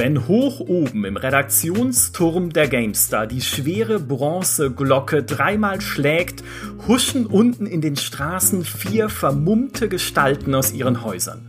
[0.00, 6.42] Wenn hoch oben im Redaktionsturm der GameStar die schwere Bronzeglocke dreimal schlägt,
[6.88, 11.46] huschen unten in den Straßen vier vermummte Gestalten aus ihren Häusern.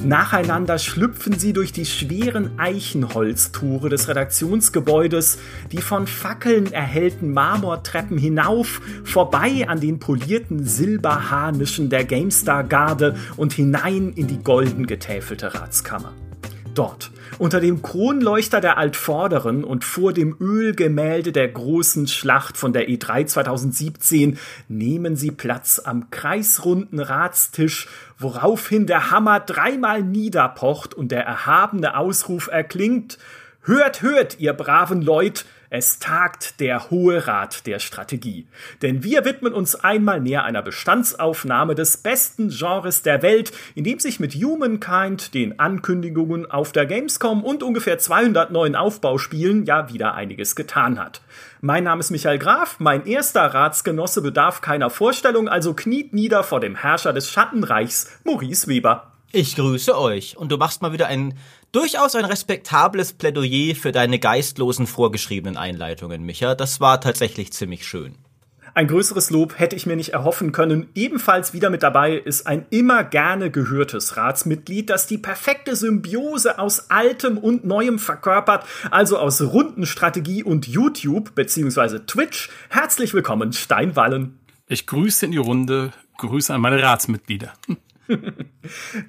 [0.00, 5.38] Nacheinander schlüpfen sie durch die schweren Eichenholztore des Redaktionsgebäudes,
[5.70, 14.12] die von Fackeln erhellten Marmortreppen hinauf, vorbei an den polierten Silberharnischen der GameStar-Garde und hinein
[14.16, 16.12] in die golden getäfelte Ratskammer.
[16.74, 22.88] Dort, unter dem Kronleuchter der Altvorderen und vor dem Ölgemälde der großen Schlacht von der
[22.88, 31.26] E3 2017 nehmen sie Platz am kreisrunden Ratstisch, woraufhin der Hammer dreimal niederpocht und der
[31.26, 33.18] erhabene Ausruf erklingt
[33.64, 38.46] Hört, hört, ihr braven Leut, es tagt der Hohe Rat der Strategie.
[38.82, 43.98] Denn wir widmen uns einmal mehr einer Bestandsaufnahme des besten Genres der Welt, in dem
[43.98, 50.12] sich mit Humankind, den Ankündigungen auf der Gamescom und ungefähr 200 neuen Aufbauspielen ja wieder
[50.14, 51.22] einiges getan hat.
[51.62, 56.60] Mein Name ist Michael Graf, mein erster Ratsgenosse bedarf keiner Vorstellung, also kniet nieder vor
[56.60, 59.12] dem Herrscher des Schattenreichs, Maurice Weber.
[59.34, 61.32] Ich grüße euch und du machst mal wieder ein
[61.72, 66.54] durchaus ein respektables Plädoyer für deine geistlosen vorgeschriebenen Einleitungen, Micha.
[66.54, 68.14] Das war tatsächlich ziemlich schön.
[68.74, 70.88] Ein größeres Lob hätte ich mir nicht erhoffen können.
[70.94, 76.90] Ebenfalls wieder mit dabei ist ein immer gerne gehörtes Ratsmitglied, das die perfekte Symbiose aus
[76.90, 81.98] Altem und Neuem verkörpert, also aus Rundenstrategie und YouTube bzw.
[82.06, 82.48] Twitch.
[82.70, 84.38] Herzlich willkommen, Steinwallen.
[84.68, 87.52] Ich grüße in die Runde, grüße an meine Ratsmitglieder.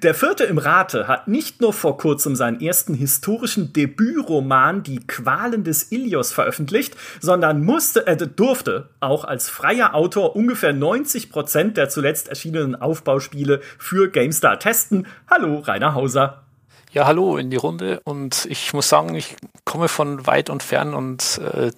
[0.02, 5.64] Der vierte im Rate hat nicht nur vor kurzem seinen ersten historischen Debütroman Die Qualen
[5.64, 11.88] des Ilios veröffentlicht, sondern musste, äh, durfte auch als freier Autor ungefähr 90 Prozent der
[11.88, 15.06] zuletzt erschienenen Aufbauspiele für GameStar testen.
[15.28, 16.44] Hallo, Rainer Hauser.
[16.92, 19.34] Ja, hallo in die Runde und ich muss sagen, ich
[19.64, 21.72] komme von weit und fern und äh,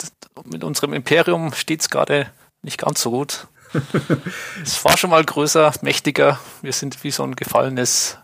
[0.44, 2.26] mit unserem Imperium steht es gerade
[2.60, 3.46] nicht ganz so gut
[4.62, 6.38] es war schon mal größer, mächtiger.
[6.62, 8.18] Wir sind wie so ein gefallenes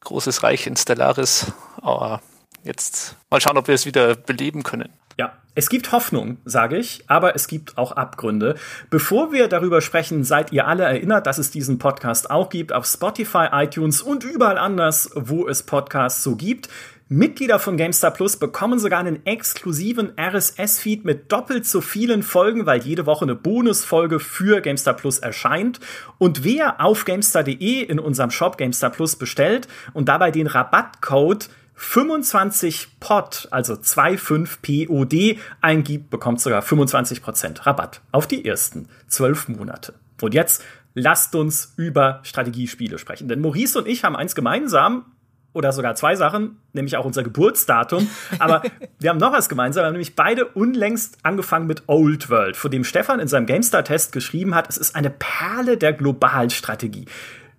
[0.00, 1.52] großes Reich in Stellaris.
[1.80, 2.20] Aber
[2.64, 4.92] jetzt mal schauen, ob wir es wieder beleben können.
[5.18, 8.54] Ja, es gibt Hoffnung, sage ich, aber es gibt auch Abgründe.
[8.88, 12.86] Bevor wir darüber sprechen, seid ihr alle erinnert, dass es diesen Podcast auch gibt auf
[12.86, 16.68] Spotify, iTunes und überall anders, wo es Podcasts so gibt.
[17.12, 22.80] Mitglieder von GameStar Plus bekommen sogar einen exklusiven RSS-Feed mit doppelt so vielen Folgen, weil
[22.80, 25.78] jede Woche eine Bonusfolge für GameStar Plus erscheint.
[26.16, 33.48] Und wer auf GameStar.de in unserem Shop GameStar Plus bestellt und dabei den Rabattcode 25POD,
[33.50, 39.94] also 25POD eingibt, bekommt sogar 25% Rabatt auf die ersten zwölf Monate.
[40.20, 40.62] Und jetzt
[40.94, 43.28] lasst uns über Strategiespiele sprechen.
[43.28, 45.06] Denn Maurice und ich haben eins gemeinsam,
[45.54, 48.08] oder sogar zwei Sachen, nämlich auch unser Geburtsdatum.
[48.38, 48.62] Aber
[48.98, 49.82] wir haben noch was gemeinsam.
[49.82, 54.12] Wir haben nämlich beide unlängst angefangen mit Old World, von dem Stefan in seinem GameStar-Test
[54.12, 57.06] geschrieben hat, es ist eine Perle der globalen Strategie.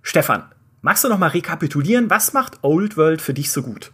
[0.01, 0.43] Stefan,
[0.81, 3.91] magst du noch mal rekapitulieren, was macht Old World für dich so gut?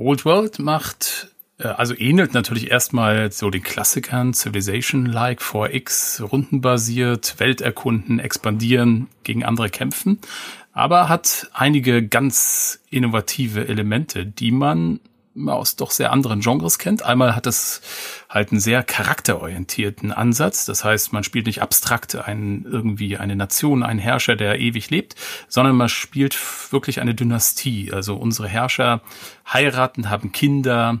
[0.00, 1.28] Old World macht
[1.58, 9.44] äh, also ähnelt natürlich erstmal so den Klassikern Civilization-like, 4X, rundenbasiert, Welt erkunden, expandieren, gegen
[9.44, 10.18] andere kämpfen.
[10.72, 15.00] Aber hat einige ganz innovative Elemente, die man
[15.48, 17.02] aus doch sehr anderen Genres kennt.
[17.02, 17.80] Einmal hat es
[18.28, 20.66] halt einen sehr charakterorientierten Ansatz.
[20.66, 25.14] Das heißt, man spielt nicht abstrakt einen, irgendwie eine Nation, einen Herrscher, der ewig lebt,
[25.48, 26.38] sondern man spielt
[26.72, 27.92] wirklich eine Dynastie.
[27.92, 29.00] Also unsere Herrscher
[29.50, 31.00] heiraten, haben Kinder,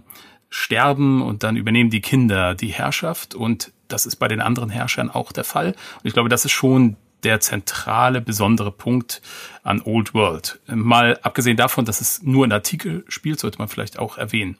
[0.50, 5.10] sterben und dann übernehmen die Kinder die Herrschaft und das ist bei den anderen Herrschern
[5.10, 5.68] auch der Fall.
[5.68, 9.22] Und ich glaube, das ist schon der zentrale, besondere Punkt
[9.62, 10.58] an Old World.
[10.66, 14.56] Mal abgesehen davon, dass es nur ein Artikel spielt, sollte man vielleicht auch erwähnen.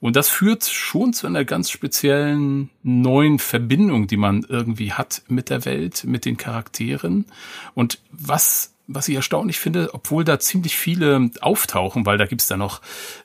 [0.00, 5.48] Und das führt schon zu einer ganz speziellen neuen Verbindung, die man irgendwie hat mit
[5.48, 7.26] der Welt, mit den Charakteren.
[7.74, 12.56] Und was was ich erstaunlich finde, obwohl da ziemlich viele auftauchen, weil da gibt's da
[12.56, 12.80] noch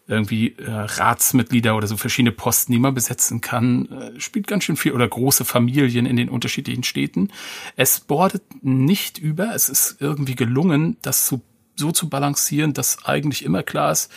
[0.07, 4.77] irgendwie äh, Ratsmitglieder oder so verschiedene Posten, die man besetzen kann, äh, spielt ganz schön
[4.77, 7.29] viel oder große Familien in den unterschiedlichen Städten.
[7.75, 11.41] Es bordet nicht über, es ist irgendwie gelungen, das zu,
[11.75, 14.11] so zu balancieren, dass eigentlich immer klar ist,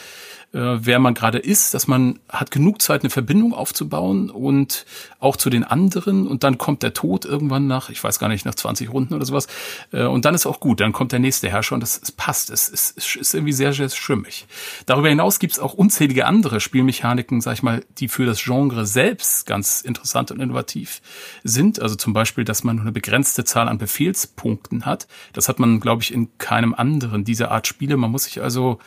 [0.52, 4.84] wer man gerade ist, dass man hat genug Zeit, eine Verbindung aufzubauen und
[5.20, 6.26] auch zu den anderen.
[6.26, 9.24] Und dann kommt der Tod irgendwann nach, ich weiß gar nicht, nach 20 Runden oder
[9.24, 9.46] sowas.
[9.92, 12.50] Äh, und dann ist auch gut, dann kommt der nächste Herrscher und das, es passt,
[12.50, 14.46] es, es, es ist irgendwie sehr, sehr schwimmig.
[14.86, 18.86] Darüber hinaus gibt es auch unzählige andere Spielmechaniken, sag ich mal, die für das Genre
[18.86, 21.00] selbst ganz interessant und innovativ
[21.44, 25.60] sind, also zum Beispiel, dass man nur eine begrenzte Zahl an Befehlspunkten hat, das hat
[25.60, 28.80] man, glaube ich, in keinem anderen dieser Art Spiele, man muss sich also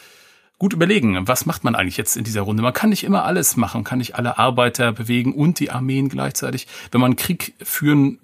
[0.63, 2.63] gut überlegen, was macht man eigentlich jetzt in dieser Runde?
[2.63, 6.67] Man kann nicht immer alles machen, kann nicht alle Arbeiter bewegen und die Armeen gleichzeitig.
[6.89, 8.17] Wenn man Krieg führen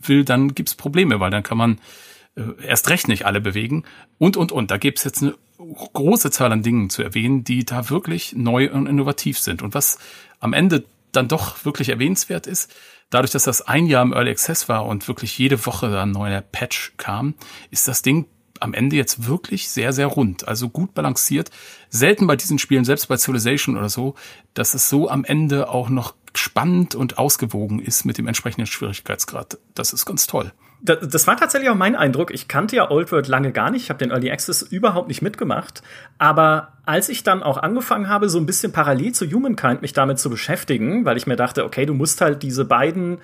[0.00, 1.78] will, dann gibt's Probleme, weil dann kann man
[2.34, 3.84] äh, erst recht nicht alle bewegen
[4.16, 4.70] und, und, und.
[4.70, 8.86] Da gibt's jetzt eine große Zahl an Dingen zu erwähnen, die da wirklich neu und
[8.86, 9.60] innovativ sind.
[9.60, 9.98] Und was
[10.40, 12.74] am Ende dann doch wirklich erwähnenswert ist,
[13.10, 16.40] dadurch, dass das ein Jahr im Early Access war und wirklich jede Woche ein neuer
[16.40, 17.34] Patch kam,
[17.70, 18.24] ist das Ding
[18.62, 20.48] am Ende jetzt wirklich sehr, sehr rund.
[20.48, 21.50] Also gut balanciert.
[21.90, 24.14] Selten bei diesen Spielen, selbst bei Civilization oder so,
[24.54, 29.58] dass es so am Ende auch noch spannend und ausgewogen ist mit dem entsprechenden Schwierigkeitsgrad.
[29.74, 30.52] Das ist ganz toll.
[30.84, 32.34] Das, war tatsächlich auch mein Eindruck.
[32.34, 33.84] Ich kannte ja Old World lange gar nicht.
[33.84, 35.80] Ich habe den Early Access überhaupt nicht mitgemacht.
[36.18, 40.18] Aber als ich dann auch angefangen habe, so ein bisschen parallel zu Humankind mich damit
[40.18, 43.18] zu beschäftigen, weil ich mir dachte, okay, du musst halt diese beiden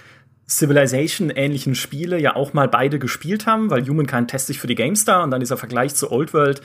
[0.48, 5.22] Civilization-ähnlichen Spiele ja auch mal beide gespielt haben, weil Humankind testet sich für die GameStar
[5.22, 6.62] und dann dieser Vergleich zu Old World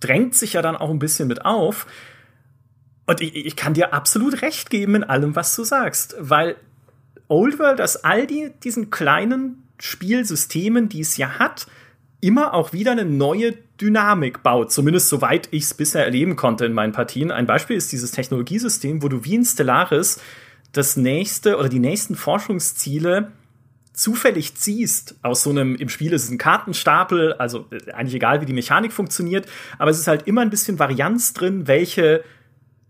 [0.00, 1.86] drängt sich ja dann auch ein bisschen mit auf.
[3.06, 6.56] Und ich, ich kann dir absolut recht geben in allem, was du sagst, weil
[7.28, 11.66] Old World aus all die, diesen kleinen Spielsystemen, die es ja hat,
[12.20, 14.72] immer auch wieder eine neue Dynamik baut.
[14.72, 17.30] Zumindest soweit ich es bisher erleben konnte in meinen Partien.
[17.30, 20.20] Ein Beispiel ist dieses Technologiesystem, wo du wie in Stellaris
[20.76, 23.32] das nächste oder die nächsten Forschungsziele
[23.94, 28.40] zufällig ziehst aus so einem, im Spiel ist es ein Kartenstapel, also äh, eigentlich egal,
[28.40, 29.46] wie die Mechanik funktioniert,
[29.78, 32.24] aber es ist halt immer ein bisschen Varianz drin, welche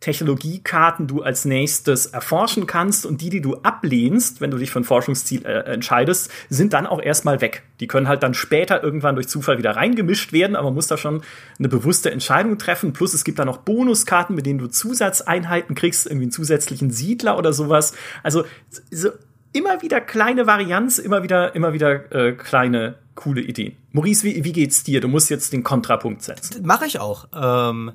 [0.04, 4.80] Technologiekarten du als nächstes erforschen kannst und die, die du ablehnst, wenn du dich für
[4.80, 7.62] ein Forschungsziel äh, entscheidest, sind dann auch erstmal weg.
[7.80, 10.98] Die können halt dann später irgendwann durch Zufall wieder reingemischt werden, aber man muss da
[10.98, 11.22] schon
[11.58, 12.92] eine bewusste Entscheidung treffen.
[12.92, 17.38] Plus es gibt da noch Bonuskarten, mit denen du Zusatzeinheiten kriegst, irgendwie einen zusätzlichen Siedler
[17.38, 17.94] oder sowas.
[18.22, 18.44] Also
[18.90, 19.08] so
[19.54, 23.74] immer wieder kleine Varianz, immer wieder, immer wieder äh, kleine coole Ideen.
[23.92, 25.00] Maurice, wie, wie geht's dir?
[25.00, 26.66] Du musst jetzt den Kontrapunkt setzen.
[26.66, 27.28] Mache ich auch.
[27.32, 27.92] Ähm,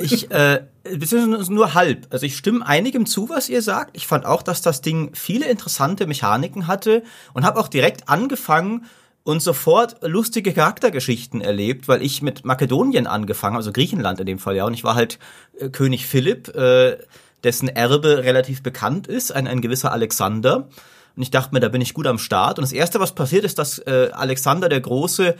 [0.00, 2.06] ich, äh, beziehungsweise nur halb.
[2.10, 3.96] Also ich stimme einigem zu, was ihr sagt.
[3.96, 7.02] Ich fand auch, dass das Ding viele interessante Mechaniken hatte
[7.34, 8.86] und habe auch direkt angefangen
[9.24, 14.56] und sofort lustige Charaktergeschichten erlebt, weil ich mit Makedonien angefangen, also Griechenland in dem Fall
[14.56, 15.18] ja, und ich war halt
[15.58, 16.96] äh, König Philipp, äh,
[17.44, 20.68] dessen Erbe relativ bekannt ist, ein, ein gewisser Alexander.
[21.14, 22.58] Und ich dachte mir, da bin ich gut am Start.
[22.58, 25.34] Und das Erste, was passiert ist, dass äh, Alexander der Große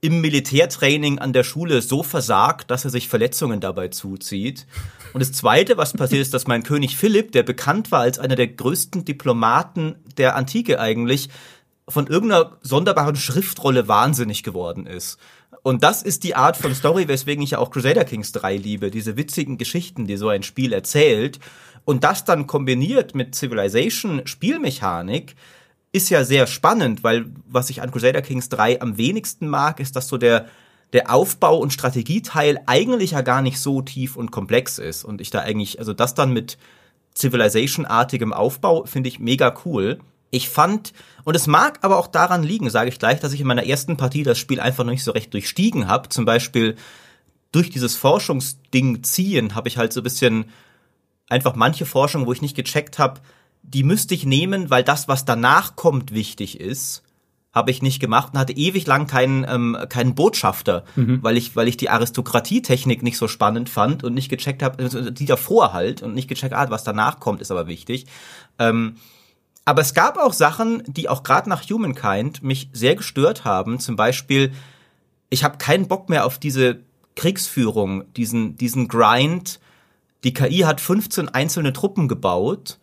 [0.00, 4.66] im Militärtraining an der Schule so versagt, dass er sich Verletzungen dabei zuzieht.
[5.12, 8.36] Und das Zweite, was passiert ist, dass mein König Philipp, der bekannt war als einer
[8.36, 11.30] der größten Diplomaten der Antike eigentlich,
[11.88, 15.18] von irgendeiner sonderbaren Schriftrolle wahnsinnig geworden ist.
[15.62, 18.90] Und das ist die Art von Story, weswegen ich ja auch Crusader Kings 3 liebe,
[18.90, 21.40] diese witzigen Geschichten, die so ein Spiel erzählt.
[21.84, 25.34] Und das dann kombiniert mit Civilization Spielmechanik,
[25.92, 29.96] ist ja sehr spannend, weil was ich an Crusader Kings 3 am wenigsten mag, ist,
[29.96, 30.46] dass so der,
[30.92, 35.04] der Aufbau- und Strategieteil eigentlich ja gar nicht so tief und komplex ist.
[35.04, 36.58] Und ich da eigentlich, also das dann mit
[37.16, 39.98] Civilization-artigem Aufbau finde ich mega cool.
[40.30, 40.92] Ich fand,
[41.24, 43.96] und es mag aber auch daran liegen, sage ich gleich, dass ich in meiner ersten
[43.96, 46.10] Partie das Spiel einfach noch nicht so recht durchstiegen habe.
[46.10, 46.76] Zum Beispiel
[47.50, 50.46] durch dieses Forschungsding ziehen habe ich halt so ein bisschen
[51.30, 53.20] einfach manche Forschung, wo ich nicht gecheckt habe,
[53.62, 57.02] die müsste ich nehmen, weil das, was danach kommt, wichtig ist.
[57.52, 61.22] Habe ich nicht gemacht und hatte ewig lang keinen, ähm, keinen Botschafter, mhm.
[61.22, 65.10] weil ich, weil ich die Aristokratietechnik nicht so spannend fand und nicht gecheckt habe, also
[65.10, 68.06] die davor halt und nicht gecheckt, ah, was danach kommt, ist aber wichtig.
[68.58, 68.96] Ähm,
[69.64, 73.80] aber es gab auch Sachen, die auch gerade nach Humankind mich sehr gestört haben.
[73.80, 74.52] Zum Beispiel,
[75.28, 76.80] ich habe keinen Bock mehr auf diese
[77.16, 79.60] Kriegsführung, diesen, diesen Grind.
[80.24, 82.78] Die KI hat 15 einzelne Truppen gebaut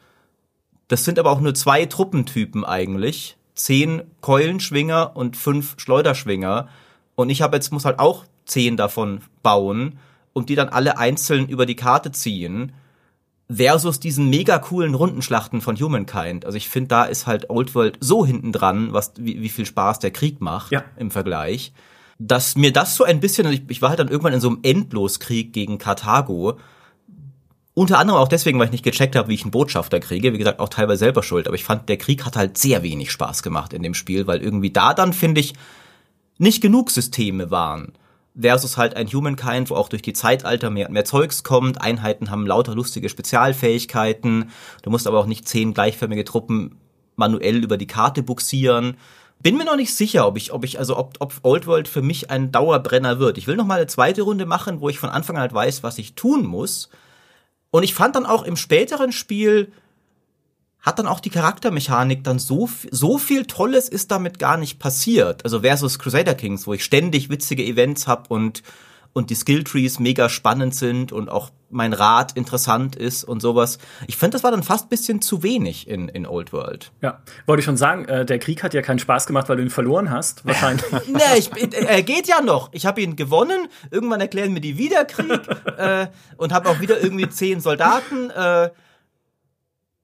[0.87, 3.37] das sind aber auch nur zwei Truppentypen eigentlich.
[3.55, 6.67] Zehn Keulenschwinger und fünf Schleuderschwinger.
[7.15, 9.97] Und ich habe jetzt, muss halt auch zehn davon bauen
[10.33, 12.73] und die dann alle einzeln über die Karte ziehen.
[13.47, 16.45] Versus diesen mega coolen Rundenschlachten von Humankind.
[16.45, 19.67] Also ich finde, da ist halt Old World so hinten dran, was, wie, wie viel
[19.67, 20.83] Spaß der Krieg macht ja.
[20.97, 21.71] im Vergleich.
[22.17, 24.59] Dass mir das so ein bisschen, ich, ich war halt dann irgendwann in so einem
[24.63, 26.57] Endloskrieg gegen Karthago
[27.75, 30.31] unter anderem auch deswegen, weil ich nicht gecheckt habe, wie ich einen Botschafter kriege.
[30.31, 31.45] Wie gesagt, auch teilweise selber schuld.
[31.45, 34.41] Aber ich fand, der Krieg hat halt sehr wenig Spaß gemacht in dem Spiel, weil
[34.41, 35.53] irgendwie da dann, finde ich,
[36.37, 37.91] nicht genug Systeme waren.
[38.33, 41.81] Versus halt ein Humankind, wo auch durch die Zeitalter mehr, mehr Zeugs kommt.
[41.81, 44.51] Einheiten haben lauter lustige Spezialfähigkeiten.
[44.81, 46.77] Du musst aber auch nicht zehn gleichförmige Truppen
[47.17, 48.95] manuell über die Karte buxieren.
[49.41, 52.01] Bin mir noch nicht sicher, ob ich, ob ich, also ob, ob Old World für
[52.01, 53.37] mich ein Dauerbrenner wird.
[53.37, 55.83] Ich will noch mal eine zweite Runde machen, wo ich von Anfang an halt weiß,
[55.83, 56.89] was ich tun muss
[57.75, 59.71] und ich fand dann auch im späteren Spiel
[60.81, 65.43] hat dann auch die Charaktermechanik dann so, so viel Tolles ist damit gar nicht passiert.
[65.43, 68.61] Also versus Crusader Kings, wo ich ständig witzige Events hab und
[69.15, 73.79] und die Skilltrees mega spannend sind und auch mein Rat interessant ist und sowas.
[74.07, 76.91] Ich finde, das war dann fast bisschen zu wenig in, in Old World.
[77.01, 79.63] Ja, wollte ich schon sagen, äh, der Krieg hat ja keinen Spaß gemacht, weil du
[79.63, 80.85] ihn verloren hast, wahrscheinlich.
[81.07, 82.67] nee, ich, er geht ja noch.
[82.73, 83.69] Ich habe ihn gewonnen.
[83.89, 85.39] Irgendwann erklären mir die wieder Krieg
[85.77, 88.29] äh, und habe auch wieder irgendwie zehn Soldaten.
[88.31, 88.71] Äh,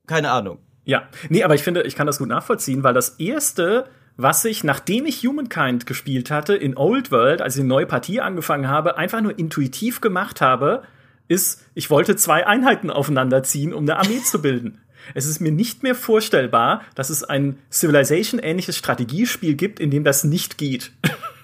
[0.08, 0.60] keine Ahnung.
[0.86, 4.64] Ja, nee, aber ich finde, ich kann das gut nachvollziehen, weil das erste was ich,
[4.64, 8.98] nachdem ich Humankind gespielt hatte, in Old World, als ich eine neue Partie angefangen habe,
[8.98, 10.84] einfach nur intuitiv gemacht habe,
[11.28, 14.80] ist, ich wollte zwei Einheiten aufeinanderziehen, um eine Armee zu bilden.
[15.16, 20.24] Es ist mir nicht mehr vorstellbar, dass es ein Civilization-ähnliches Strategiespiel gibt, in dem das
[20.24, 20.92] nicht geht.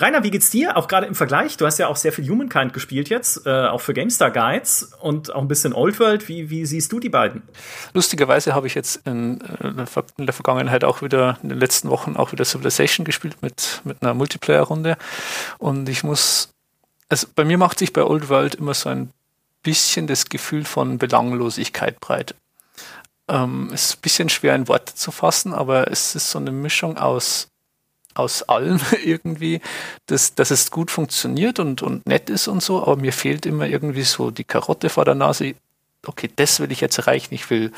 [0.00, 0.76] Rainer, wie geht's dir?
[0.76, 1.56] Auch gerade im Vergleich.
[1.56, 5.34] Du hast ja auch sehr viel Humankind gespielt jetzt, äh, auch für GameStar Guides und
[5.34, 6.28] auch ein bisschen Old World.
[6.28, 7.42] Wie, wie siehst du die beiden?
[7.94, 9.76] Lustigerweise habe ich jetzt in, in,
[10.26, 14.14] der Vergangenheit auch wieder, in den letzten Wochen auch wieder Civilization gespielt mit, mit einer
[14.14, 14.96] Multiplayer-Runde.
[15.58, 16.50] Und ich muss,
[17.08, 19.10] also bei mir macht sich bei Old World immer so ein
[19.62, 22.34] bisschen das Gefühl von Belanglosigkeit breit.
[23.28, 26.52] Ähm, es ist ein bisschen schwer in Worte zu fassen, aber es ist so eine
[26.52, 27.48] Mischung aus
[28.18, 29.60] aus allem irgendwie,
[30.06, 33.66] dass, dass es gut funktioniert und, und nett ist und so, aber mir fehlt immer
[33.66, 35.54] irgendwie so die Karotte vor der Nase.
[36.06, 37.34] Okay, das will ich jetzt erreichen.
[37.34, 37.72] Ich will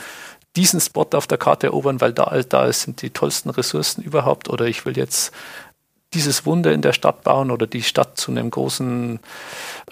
[0.56, 4.48] diesen Spot auf der Karte erobern, weil da, da sind die tollsten Ressourcen überhaupt.
[4.48, 5.32] Oder ich will jetzt
[6.12, 9.20] dieses Wunder in der Stadt bauen oder die Stadt zu einem großen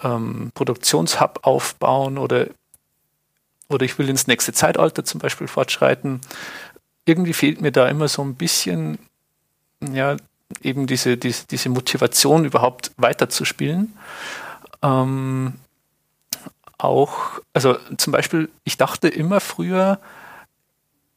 [0.03, 2.49] ähm, Produktionshub aufbauen oder,
[3.69, 6.21] oder ich will ins nächste Zeitalter zum Beispiel fortschreiten.
[7.05, 8.99] Irgendwie fehlt mir da immer so ein bisschen
[9.93, 10.17] ja,
[10.63, 13.95] eben diese, diese, diese Motivation überhaupt weiterzuspielen.
[14.83, 15.55] Ähm,
[16.79, 20.01] auch, also zum Beispiel, ich dachte immer früher,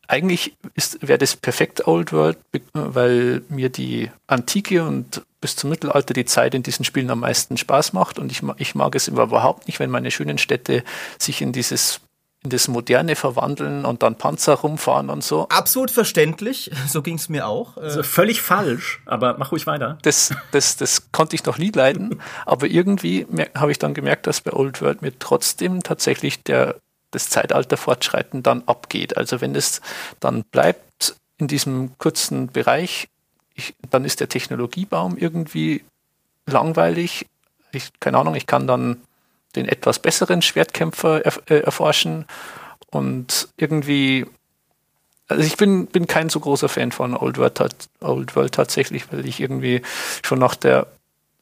[0.07, 0.57] eigentlich
[0.99, 2.37] wäre das perfekt Old World,
[2.73, 7.57] weil mir die Antike und bis zum Mittelalter die Zeit in diesen Spielen am meisten
[7.57, 10.83] Spaß macht und ich, ich mag es überhaupt nicht, wenn meine schönen Städte
[11.17, 12.01] sich in dieses
[12.43, 15.47] in das Moderne verwandeln und dann Panzer rumfahren und so.
[15.49, 17.77] Absolut verständlich, so ging es mir auch.
[17.77, 19.97] Also völlig falsch, aber mach ruhig weiter.
[20.01, 24.41] Das, das, das konnte ich noch nie leiden, aber irgendwie habe ich dann gemerkt, dass
[24.41, 26.77] bei Old World mir trotzdem tatsächlich der,
[27.11, 29.17] das Zeitalter fortschreiten dann abgeht.
[29.17, 29.81] Also wenn es
[30.19, 33.07] dann bleibt in diesem kurzen Bereich,
[33.53, 35.83] ich, dann ist der Technologiebaum irgendwie
[36.47, 37.27] langweilig.
[37.71, 39.01] Ich, keine Ahnung, ich kann dann
[39.51, 42.25] den etwas besseren Schwertkämpfer erf äh, erforschen
[42.89, 44.25] und irgendwie
[45.27, 49.25] also ich bin, bin kein so großer Fan von Old World, Old World tatsächlich, weil
[49.25, 49.81] ich irgendwie
[50.23, 50.87] schon nach der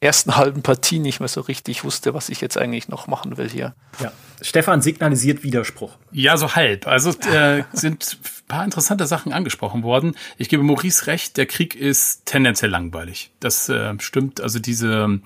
[0.00, 3.50] ersten halben Partie nicht mehr so richtig wusste, was ich jetzt eigentlich noch machen will
[3.50, 3.74] hier.
[3.98, 4.12] Ja.
[4.40, 5.98] Stefan signalisiert Widerspruch.
[6.10, 6.86] Ja, so halb.
[6.86, 10.14] Also äh, sind ein paar interessante Sachen angesprochen worden.
[10.38, 13.30] Ich gebe Maurice recht, der Krieg ist tendenziell langweilig.
[13.40, 14.40] Das äh, stimmt.
[14.40, 15.20] Also diese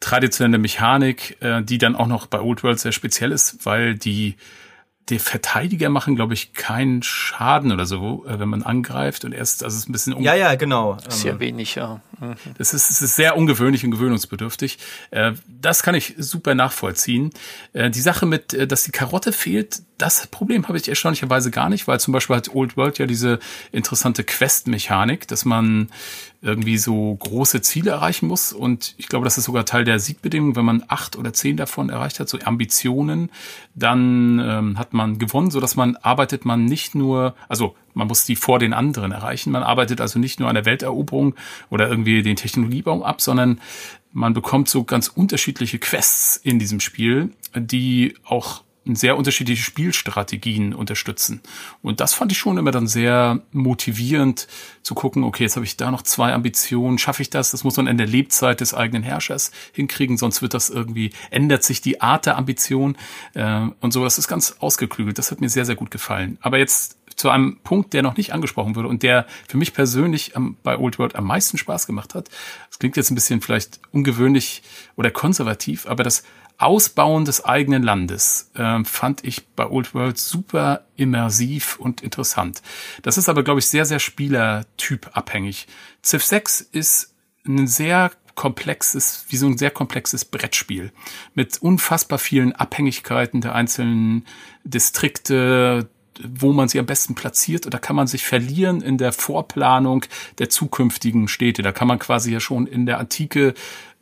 [0.00, 4.36] traditionelle Mechanik, äh, die dann auch noch bei Old World sehr speziell ist, weil die
[5.10, 9.62] die Verteidiger machen, glaube ich, keinen Schaden oder so, äh, wenn man angreift und erst,
[9.62, 12.00] also es ist ein bisschen ja ja genau sehr wenig ja.
[12.20, 12.34] Mhm.
[12.56, 14.78] Das ist, es ist sehr ungewöhnlich und gewöhnungsbedürftig.
[15.10, 17.30] Äh, das kann ich super nachvollziehen.
[17.74, 21.68] Äh, die Sache mit, äh, dass die Karotte fehlt, das Problem habe ich erstaunlicherweise gar
[21.68, 23.40] nicht, weil zum Beispiel hat Old World ja diese
[23.72, 25.90] interessante Quest-Mechanik, dass man
[26.44, 28.52] irgendwie so große Ziele erreichen muss.
[28.52, 30.56] Und ich glaube, das ist sogar Teil der Siegbedingung.
[30.56, 33.30] Wenn man acht oder zehn davon erreicht hat, so Ambitionen,
[33.74, 38.24] dann ähm, hat man gewonnen, so dass man arbeitet man nicht nur, also man muss
[38.24, 39.52] die vor den anderen erreichen.
[39.52, 41.34] Man arbeitet also nicht nur an der Welteroberung
[41.70, 43.60] oder irgendwie den Technologiebaum ab, sondern
[44.12, 51.40] man bekommt so ganz unterschiedliche Quests in diesem Spiel, die auch sehr unterschiedliche Spielstrategien unterstützen.
[51.82, 54.46] Und das fand ich schon immer dann sehr motivierend
[54.82, 57.50] zu gucken, okay, jetzt habe ich da noch zwei Ambitionen, schaffe ich das?
[57.50, 61.64] Das muss man in der Lebzeit des eigenen Herrschers hinkriegen, sonst wird das irgendwie, ändert
[61.64, 62.96] sich die Art der Ambition
[63.32, 64.04] äh, und so.
[64.04, 65.18] Das ist ganz ausgeklügelt.
[65.18, 66.36] Das hat mir sehr, sehr gut gefallen.
[66.42, 70.36] Aber jetzt zu einem Punkt, der noch nicht angesprochen wurde und der für mich persönlich
[70.36, 72.28] am, bei Old World am meisten Spaß gemacht hat.
[72.68, 74.62] Das klingt jetzt ein bisschen vielleicht ungewöhnlich
[74.96, 76.24] oder konservativ, aber das
[76.58, 82.62] Ausbauen des eigenen Landes äh, fand ich bei Old World super immersiv und interessant.
[83.02, 85.66] Das ist aber, glaube ich, sehr, sehr spielertyp abhängig.
[86.02, 87.14] Civ 6 ist
[87.46, 90.92] ein sehr komplexes, wie so ein sehr komplexes Brettspiel
[91.34, 94.24] mit unfassbar vielen Abhängigkeiten der einzelnen
[94.64, 95.88] Distrikte,
[96.22, 97.66] wo man sie am besten platziert.
[97.66, 100.04] Und da kann man sich verlieren in der Vorplanung
[100.38, 101.62] der zukünftigen Städte.
[101.62, 103.54] Da kann man quasi ja schon in der Antike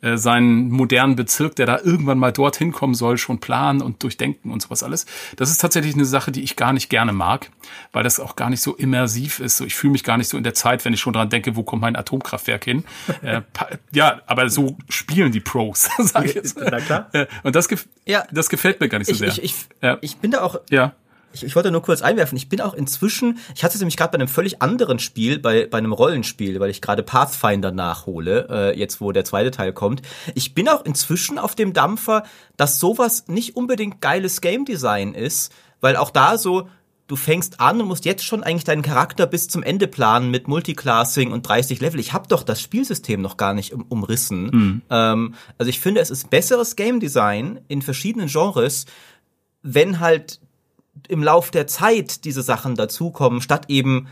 [0.03, 4.51] äh, seinen modernen Bezirk, der da irgendwann mal dorthin kommen soll, schon planen und durchdenken
[4.51, 5.05] und sowas alles.
[5.37, 7.49] Das ist tatsächlich eine Sache, die ich gar nicht gerne mag,
[7.93, 9.57] weil das auch gar nicht so immersiv ist.
[9.57, 11.55] So, ich fühle mich gar nicht so in der Zeit, wenn ich schon dran denke,
[11.55, 12.83] wo kommt mein Atomkraftwerk hin.
[13.21, 13.41] äh,
[13.93, 16.57] ja, aber so spielen die Pros, sag ich jetzt.
[16.59, 17.09] Na klar.
[17.13, 18.25] Äh, und das, gef ja.
[18.31, 19.29] das gefällt mir gar nicht so ich, sehr.
[19.29, 19.97] Ich, ich, ja.
[20.01, 20.59] ich bin da auch.
[20.69, 20.93] Ja
[21.33, 24.11] ich, ich wollte nur kurz einwerfen, ich bin auch inzwischen, ich hatte es nämlich gerade
[24.11, 28.79] bei einem völlig anderen Spiel, bei, bei einem Rollenspiel, weil ich gerade Pathfinder nachhole, äh,
[28.79, 30.01] jetzt wo der zweite Teil kommt.
[30.35, 32.23] Ich bin auch inzwischen auf dem Dampfer,
[32.57, 36.69] dass sowas nicht unbedingt geiles Game Design ist, weil auch da so,
[37.07, 40.47] du fängst an und musst jetzt schon eigentlich deinen Charakter bis zum Ende planen mit
[40.47, 41.99] Multiclassing und 30 Level.
[41.99, 44.43] Ich habe doch das Spielsystem noch gar nicht um, umrissen.
[44.45, 44.81] Mhm.
[44.89, 48.85] Ähm, also ich finde, es ist besseres Game Design in verschiedenen Genres,
[49.61, 50.39] wenn halt
[51.07, 54.07] im Lauf der Zeit diese Sachen dazukommen, statt eben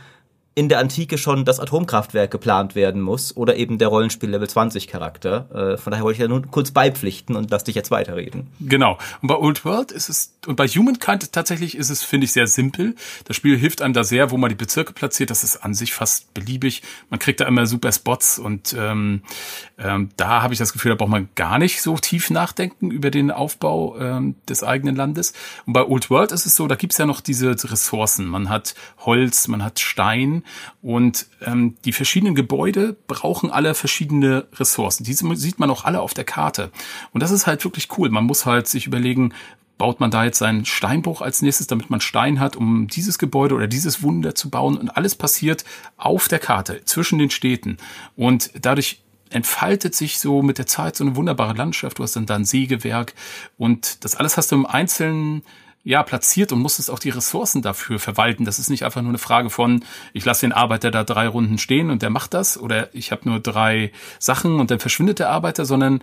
[0.53, 4.88] in der Antike schon das Atomkraftwerk geplant werden muss oder eben der Rollenspiel Level 20
[4.88, 5.48] Charakter.
[5.53, 8.48] Äh, von daher wollte ich ja nur kurz beipflichten und lass dich jetzt weiterreden.
[8.60, 8.98] Genau.
[9.22, 12.48] Und bei Old World ist es und bei Humankind tatsächlich ist es finde ich sehr
[12.48, 12.96] simpel.
[13.25, 15.29] Das Spiel hilft einem da sehr, wo man die Bezirke platziert.
[15.29, 16.81] Das ist an sich fast beliebig.
[17.10, 19.22] Man kriegt da immer super Spots und ähm,
[19.77, 23.10] ähm, da habe ich das Gefühl, da braucht man gar nicht so tief nachdenken über
[23.10, 25.34] den Aufbau ähm, des eigenen Landes.
[25.65, 28.25] Und bei Old World ist es so, da gibt's ja noch diese Ressourcen.
[28.25, 30.41] Man hat Holz, man hat Stein
[30.82, 35.04] und ähm, die verschiedenen Gebäude brauchen alle verschiedene Ressourcen.
[35.04, 36.72] Diese sieht man auch alle auf der Karte.
[37.12, 38.10] Und das ist halt wirklich cool.
[38.10, 39.34] Man muss halt sich überlegen,
[39.78, 43.56] baut man da jetzt einen Steinbruch als nächstes, damit man Stein hat, um dieses Gebäude
[43.56, 44.78] oder dieses Wunder zu bauen.
[44.78, 45.66] Und alles passiert
[45.98, 47.78] auf der Karte, zwischen den Städten.
[48.16, 51.98] Und dadurch entfaltet sich so mit der Zeit so eine wunderbare Landschaft.
[51.98, 53.16] Du hast dann da ein Sägewerk
[53.58, 55.42] und das alles hast du im Einzelnen
[55.84, 58.46] ja, platziert und musstest auch die Ressourcen dafür verwalten.
[58.46, 59.84] Das ist nicht einfach nur eine Frage von,
[60.14, 63.28] ich lasse den Arbeiter da drei Runden stehen und der macht das oder ich habe
[63.28, 66.02] nur drei Sachen und dann verschwindet der Arbeiter, sondern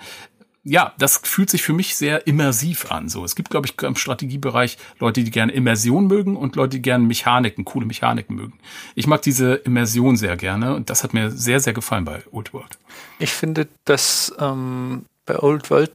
[0.64, 3.08] ja, das fühlt sich für mich sehr immersiv an.
[3.08, 6.82] So, es gibt, glaube ich, im Strategiebereich Leute, die gerne Immersion mögen und Leute, die
[6.82, 8.58] gerne Mechaniken, coole Mechaniken mögen.
[8.94, 12.52] Ich mag diese Immersion sehr gerne und das hat mir sehr, sehr gefallen bei Old
[12.52, 12.76] World.
[13.18, 15.92] Ich finde, dass ähm, bei Old World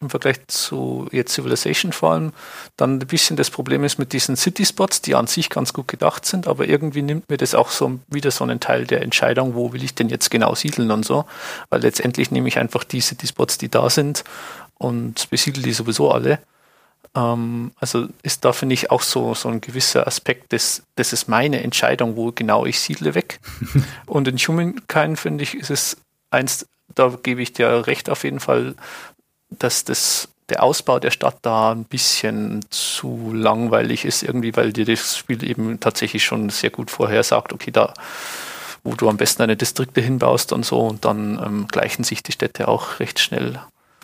[0.00, 2.32] im Vergleich zu jetzt Civilization vor allem
[2.76, 6.24] dann ein bisschen das Problem ist mit diesen City-Spots, die an sich ganz gut gedacht
[6.24, 9.74] sind, aber irgendwie nimmt mir das auch so wieder so einen Teil der Entscheidung, wo
[9.74, 11.26] will ich denn jetzt genau siedeln und so,
[11.68, 14.24] weil letztendlich nehme ich einfach die City-Spots, die da sind
[14.78, 16.38] und besiedle die sowieso alle.
[17.14, 21.28] Ähm, also ist da, finde ich, auch so, so ein gewisser Aspekt, des, das ist
[21.28, 23.40] meine Entscheidung, wo genau ich siedle, weg.
[24.06, 25.96] und in Humankind, finde ich, ist es
[26.30, 28.74] eins, da gebe ich dir recht auf jeden Fall,
[29.50, 34.84] dass das, der Ausbau der Stadt da ein bisschen zu langweilig ist, irgendwie, weil dir
[34.84, 37.94] das Spiel eben tatsächlich schon sehr gut vorher sagt, okay, da
[38.82, 42.32] wo du am besten deine Distrikte hinbaust und so, und dann ähm, gleichen sich die
[42.32, 43.60] Städte auch recht schnell.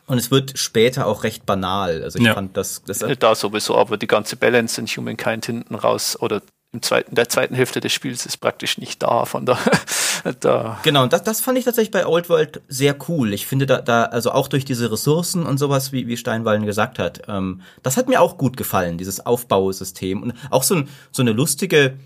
[0.06, 2.02] Und es wird später auch recht banal.
[2.04, 2.35] Also ich ja.
[2.35, 3.04] fand das, das.
[3.18, 7.55] Da sowieso, aber die ganze Balance in Humankind hinten raus oder im zweiten, der zweiten
[7.55, 9.59] Hälfte des Spiels ist praktisch nicht da, von da.
[10.40, 10.79] da.
[10.83, 13.33] Genau, und das, das fand ich tatsächlich bei Old World sehr cool.
[13.33, 16.98] Ich finde da, da also auch durch diese Ressourcen und sowas, wie, wie Steinwallen gesagt
[16.98, 20.22] hat, ähm, das hat mir auch gut gefallen, dieses Aufbausystem.
[20.22, 21.96] Und auch so, ein, so eine lustige,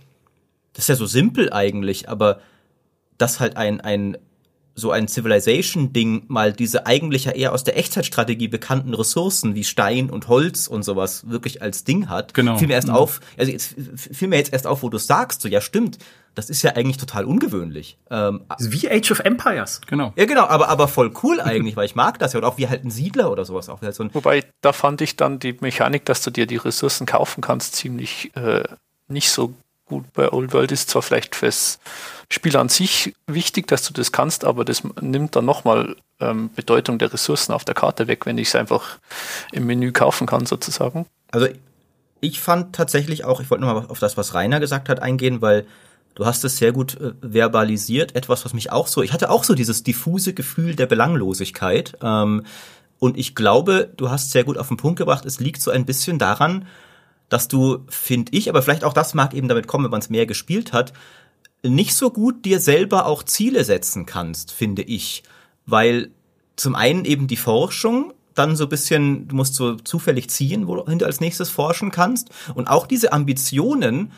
[0.74, 2.40] das ist ja so simpel eigentlich, aber
[3.18, 4.16] das halt ein, ein
[4.74, 10.10] so ein Civilization-Ding mal diese eigentlich ja eher aus der Echtzeitstrategie bekannten Ressourcen wie Stein
[10.10, 12.34] und Holz und sowas wirklich als Ding hat.
[12.34, 12.56] Genau.
[12.56, 12.94] Fiel mir erst mhm.
[12.94, 15.98] auf, also jetzt, fiel mir jetzt erst auf, wo du sagst, so ja stimmt,
[16.34, 17.98] das ist ja eigentlich total ungewöhnlich.
[18.10, 19.80] Ähm, wie Age of Empires.
[19.86, 20.12] Genau.
[20.16, 22.38] Ja, genau, aber, aber voll cool eigentlich, weil ich mag das ja.
[22.38, 23.68] Und auch wie halt ein Siedler oder sowas.
[23.68, 27.06] Auch halt so Wobei, da fand ich dann die Mechanik, dass du dir die Ressourcen
[27.06, 28.64] kaufen kannst, ziemlich äh,
[29.08, 29.54] nicht so
[29.90, 30.72] gut bei Old World.
[30.72, 31.78] Ist zwar vielleicht fürs
[32.30, 36.98] Spiel an sich wichtig, dass du das kannst, aber das nimmt dann nochmal ähm, Bedeutung
[36.98, 38.98] der Ressourcen auf der Karte weg, wenn ich es einfach
[39.52, 41.06] im Menü kaufen kann, sozusagen.
[41.30, 41.48] Also
[42.20, 45.66] ich fand tatsächlich auch, ich wollte nochmal auf das, was Rainer gesagt hat, eingehen, weil
[46.14, 49.44] du hast es sehr gut äh, verbalisiert, etwas, was mich auch so, ich hatte auch
[49.44, 51.96] so dieses diffuse Gefühl der Belanglosigkeit.
[52.02, 52.44] Ähm,
[52.98, 55.86] und ich glaube, du hast sehr gut auf den Punkt gebracht, es liegt so ein
[55.86, 56.66] bisschen daran,
[57.30, 60.10] dass du, finde ich, aber vielleicht auch das mag eben damit kommen, wenn man es
[60.10, 60.92] mehr gespielt hat,
[61.62, 65.22] nicht so gut dir selber auch Ziele setzen kannst, finde ich.
[65.64, 66.10] Weil
[66.56, 71.06] zum einen eben die Forschung, dann so bisschen, du musst so zufällig ziehen, wohin du
[71.06, 72.30] als nächstes forschen kannst.
[72.54, 74.12] Und auch diese Ambitionen,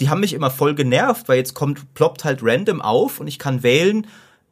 [0.00, 3.38] die haben mich immer voll genervt, weil jetzt kommt, ploppt halt random auf und ich
[3.38, 4.06] kann wählen,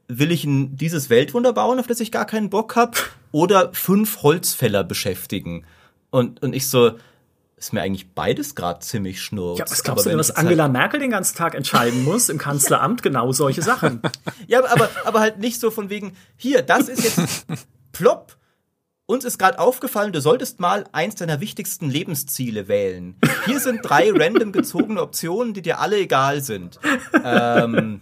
[0.08, 2.96] will ich ein, dieses Weltwunder bauen, auf das ich gar keinen Bock hab,
[3.32, 5.64] oder fünf Holzfäller beschäftigen.
[6.10, 6.92] Und, und ich so,
[7.64, 9.58] ist mir eigentlich beides gerade ziemlich schnurz.
[9.58, 13.02] Ja, was glaubst du denn, dass Angela Merkel den ganzen Tag entscheiden muss im Kanzleramt?
[13.02, 14.02] genau solche Sachen.
[14.46, 17.46] ja, aber, aber halt nicht so von wegen, hier, das ist jetzt
[17.92, 18.36] plopp,
[19.06, 23.16] uns ist gerade aufgefallen, du solltest mal eins deiner wichtigsten Lebensziele wählen.
[23.46, 26.78] Hier sind drei random gezogene Optionen, die dir alle egal sind.
[27.22, 28.00] Ähm,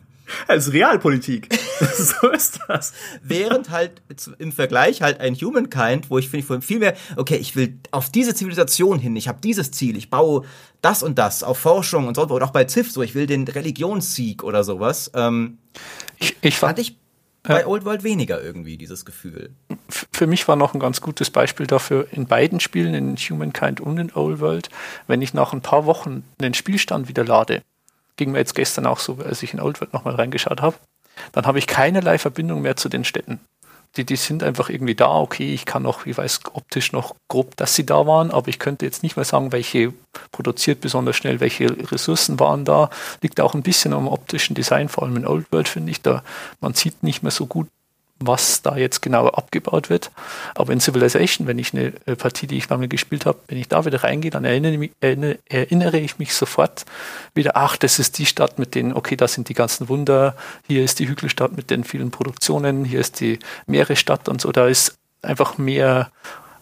[0.48, 1.48] als Realpolitik.
[1.96, 2.92] so ist das.
[3.22, 4.02] Während halt
[4.38, 8.34] im Vergleich halt ein Humankind, wo ich finde, viel mehr, okay, ich will auf diese
[8.34, 10.44] Zivilisation hin, ich habe dieses Ziel, ich baue
[10.80, 13.46] das und das auf Forschung und so, und auch bei Ziff so, ich will den
[13.46, 15.10] Religionssieg oder sowas.
[15.14, 15.58] Ähm,
[16.18, 16.96] ich, ich fand ich
[17.42, 19.50] bei Old World weniger irgendwie dieses Gefühl.
[19.88, 23.98] Für mich war noch ein ganz gutes Beispiel dafür in beiden Spielen, in Humankind und
[23.98, 24.70] in Old World,
[25.06, 27.62] wenn ich nach ein paar Wochen einen Spielstand wieder lade,
[28.16, 30.76] ging mir jetzt gestern auch so, als ich in Old World nochmal reingeschaut habe,
[31.32, 33.40] dann habe ich keinerlei Verbindung mehr zu den Städten
[33.96, 35.10] die, die sind einfach irgendwie da.
[35.10, 38.58] Okay, ich kann noch, ich weiß optisch noch grob, dass sie da waren, aber ich
[38.58, 39.92] könnte jetzt nicht mehr sagen, welche
[40.30, 42.90] produziert besonders schnell, welche Ressourcen waren da.
[43.20, 46.22] Liegt auch ein bisschen am optischen Design, vor allem in Old World finde ich, da
[46.60, 47.68] man sieht nicht mehr so gut,
[48.26, 50.10] was da jetzt genau abgebaut wird.
[50.54, 53.84] Aber in Civilization, wenn ich eine Partie, die ich lange gespielt habe, wenn ich da
[53.84, 56.84] wieder reingehe, dann erinnere, mich, erinnere, ich mich sofort
[57.34, 60.84] wieder, ach, das ist die Stadt mit den, okay, da sind die ganzen Wunder, hier
[60.84, 64.96] ist die Hügelstadt mit den vielen Produktionen, hier ist die Meeresstadt und so, da ist
[65.22, 66.10] einfach mehr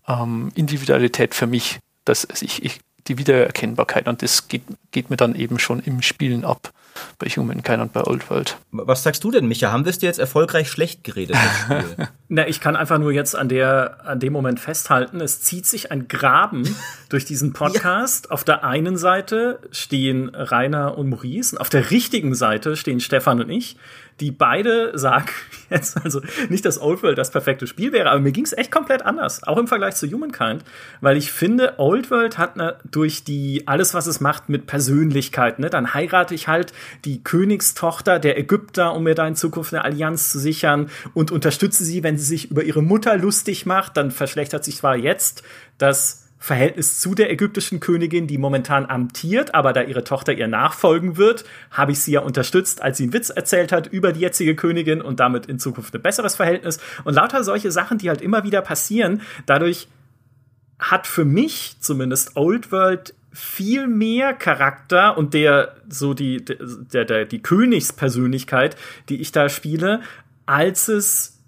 [0.06, 4.08] ähm, Individualität für mich, dass ich, ich die Wiedererkennbarkeit.
[4.08, 6.72] Und das geht, geht mir dann eben schon im Spielen ab
[7.18, 8.56] bei Humankind und bei Old World.
[8.72, 9.72] Was sagst du denn, Micha?
[9.72, 11.36] Haben wir es dir jetzt erfolgreich schlecht geredet?
[12.28, 15.90] Na, ich kann einfach nur jetzt an der, an dem Moment festhalten, es zieht sich
[15.90, 16.76] ein Graben
[17.08, 18.26] durch diesen Podcast.
[18.26, 18.30] Ja.
[18.32, 23.40] Auf der einen Seite stehen Rainer und Maurice und auf der richtigen Seite stehen Stefan
[23.40, 23.76] und ich
[24.20, 25.30] die beide sagen
[25.70, 28.70] jetzt, also nicht, dass Old World das perfekte Spiel wäre, aber mir ging es echt
[28.70, 30.64] komplett anders, auch im Vergleich zu Humankind,
[31.00, 35.58] weil ich finde, Old World hat ne, durch die, alles, was es macht mit Persönlichkeit,
[35.58, 36.72] ne, dann heirate ich halt
[37.04, 41.84] die Königstochter der Ägypter, um mir da in Zukunft eine Allianz zu sichern und unterstütze
[41.84, 45.42] sie, wenn sie sich über ihre Mutter lustig macht, dann verschlechtert sich zwar jetzt
[45.78, 51.18] das Verhältnis zu der ägyptischen Königin, die momentan amtiert, aber da ihre Tochter ihr nachfolgen
[51.18, 54.56] wird, habe ich sie ja unterstützt, als sie einen Witz erzählt hat über die jetzige
[54.56, 56.80] Königin und damit in Zukunft ein besseres Verhältnis.
[57.04, 59.86] Und lauter solche Sachen, die halt immer wieder passieren, dadurch
[60.78, 67.26] hat für mich zumindest Old World viel mehr Charakter und der so die der, der
[67.26, 68.76] die Königspersönlichkeit,
[69.10, 70.00] die ich da spiele,
[70.46, 71.39] als es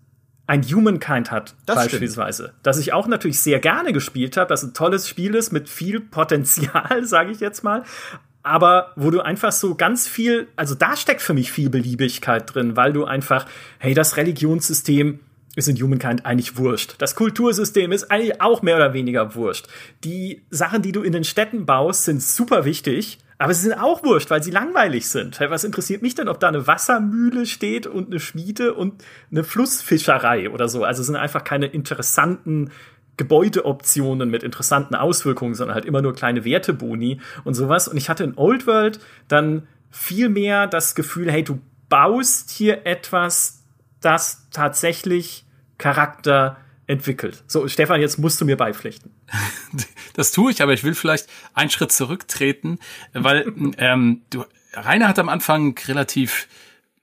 [0.52, 2.42] ein Humankind hat, das beispielsweise.
[2.42, 2.58] Stimmt.
[2.62, 5.98] Das ich auch natürlich sehr gerne gespielt habe, das ein tolles Spiel ist mit viel
[5.98, 7.84] Potenzial, sage ich jetzt mal.
[8.42, 12.76] Aber wo du einfach so ganz viel, also da steckt für mich viel Beliebigkeit drin,
[12.76, 13.46] weil du einfach,
[13.78, 15.20] hey, das Religionssystem
[15.56, 16.96] ist in Humankind eigentlich wurscht.
[16.98, 19.68] Das Kultursystem ist eigentlich auch mehr oder weniger wurscht.
[20.04, 24.04] Die Sachen, die du in den Städten baust, sind super wichtig, aber sie sind auch
[24.04, 25.40] wurscht, weil sie langweilig sind.
[25.40, 29.02] Was interessiert mich denn, ob da eine Wassermühle steht und eine Schmiede und
[29.32, 30.84] eine Flussfischerei oder so?
[30.84, 32.70] Also sind einfach keine interessanten
[33.16, 37.88] Gebäudeoptionen mit interessanten Auswirkungen, sondern halt immer nur kleine Werteboni und sowas.
[37.88, 42.86] Und ich hatte in Old World dann viel mehr das Gefühl, hey, du baust hier
[42.86, 43.64] etwas,
[44.00, 45.46] das tatsächlich
[45.78, 46.58] Charakter
[46.92, 47.42] entwickelt.
[47.46, 49.10] So, Stefan, jetzt musst du mir beipflichten.
[50.14, 52.78] Das tue ich, aber ich will vielleicht einen Schritt zurücktreten,
[53.14, 56.48] weil ähm, du, Rainer hat am Anfang relativ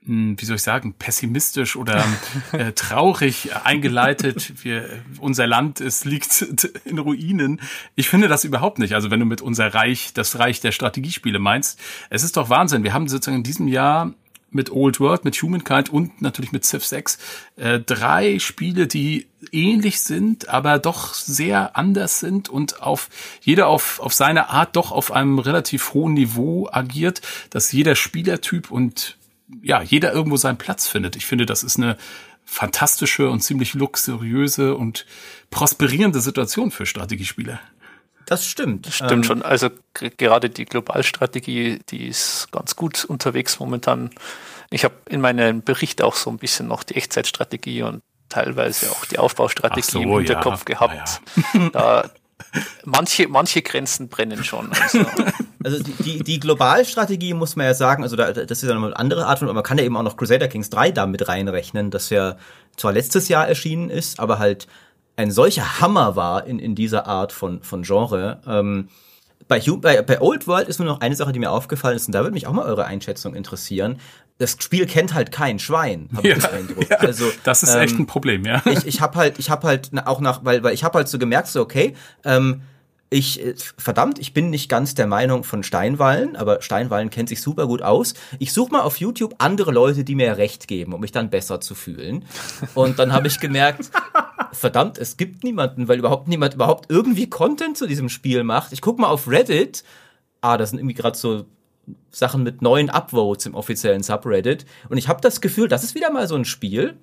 [0.06, 2.06] hm, wie soll ich sagen, pessimistisch oder
[2.54, 4.64] äh, traurig eingeleitet.
[4.64, 6.42] Wir, unser Land, es liegt
[6.86, 7.62] in Ruinen.
[7.96, 8.94] Ich finde das überhaupt nicht.
[8.96, 12.84] Also wenn du mit unser Reich, das Reich der Strategiespiele meinst, es ist doch Wahnsinn.
[12.84, 14.14] Wir haben sozusagen in diesem Jahr
[14.52, 17.18] mit Old World, mit Humankind und natürlich mit Civ 6
[17.56, 23.10] äh, drei Spiele, die ähnlich sind, aber doch sehr anders sind und auf
[23.42, 28.72] jeder auf, auf seine Art doch auf einem relativ hohen Niveau agiert, dass jeder Spielertyp
[28.72, 29.18] und
[29.62, 31.16] ja, jeder irgendwo seinen Platz findet.
[31.16, 31.98] Ich finde, das ist eine
[32.46, 35.06] fantastische und ziemlich luxuriöse und
[35.50, 37.60] prosperierende Situation für Strategiespieler.
[38.30, 38.86] Das stimmt.
[38.86, 39.42] Das stimmt ähm, schon.
[39.42, 44.12] Also gerade die Globalstrategie, die ist ganz gut unterwegs momentan.
[44.70, 49.04] Ich habe in meinem Bericht auch so ein bisschen noch die Echtzeitstrategie und teilweise auch
[49.06, 51.22] die Aufbaustrategie so, im Hinterkopf ja, gehabt.
[51.56, 51.70] Ja.
[51.70, 52.10] Da,
[52.86, 54.70] manche, manche Grenzen brennen schon.
[54.80, 55.00] Also,
[55.64, 58.96] also die, die, die Globalstrategie muss man ja sagen, also da, das ist ja eine
[58.96, 61.28] andere Art von, aber man kann ja eben auch noch Crusader Kings 3 da mit
[61.28, 62.38] reinrechnen, das ja
[62.78, 64.68] zwar letztes Jahr erschienen ist, aber halt
[65.20, 68.40] ein solcher Hammer war in, in dieser Art von, von Genre.
[68.48, 68.88] Ähm,
[69.50, 72.14] bei, bei, bei Old World ist nur noch eine Sache, die mir aufgefallen ist, und
[72.14, 74.00] da würde mich auch mal eure Einschätzung interessieren.
[74.38, 76.90] Das Spiel kennt halt kein Schwein, habe ja, ich den Eindruck.
[76.90, 78.62] Ja, also, das ist ähm, echt ein Problem, ja.
[78.66, 81.20] Ich, ich habe halt, ich habe halt auch nach, weil, weil ich habe halt so
[81.20, 82.62] gemerkt, so okay, ähm,
[83.10, 87.42] ich, äh, verdammt, ich bin nicht ganz der Meinung von Steinwallen, aber Steinwallen kennt sich
[87.42, 88.14] super gut aus.
[88.38, 91.60] Ich suche mal auf YouTube andere Leute, die mir recht geben, um mich dann besser
[91.60, 92.26] zu fühlen.
[92.76, 93.90] Und dann habe ich gemerkt,
[94.52, 98.74] verdammt, es gibt niemanden, weil überhaupt niemand überhaupt irgendwie Content zu diesem Spiel macht.
[98.74, 99.84] Ich guck mal auf Reddit.
[100.42, 101.46] Ah, da sind irgendwie gerade so
[102.12, 104.66] Sachen mit neuen Upvotes im offiziellen Subreddit.
[104.90, 106.98] Und ich habe das Gefühl, das ist wieder mal so ein Spiel,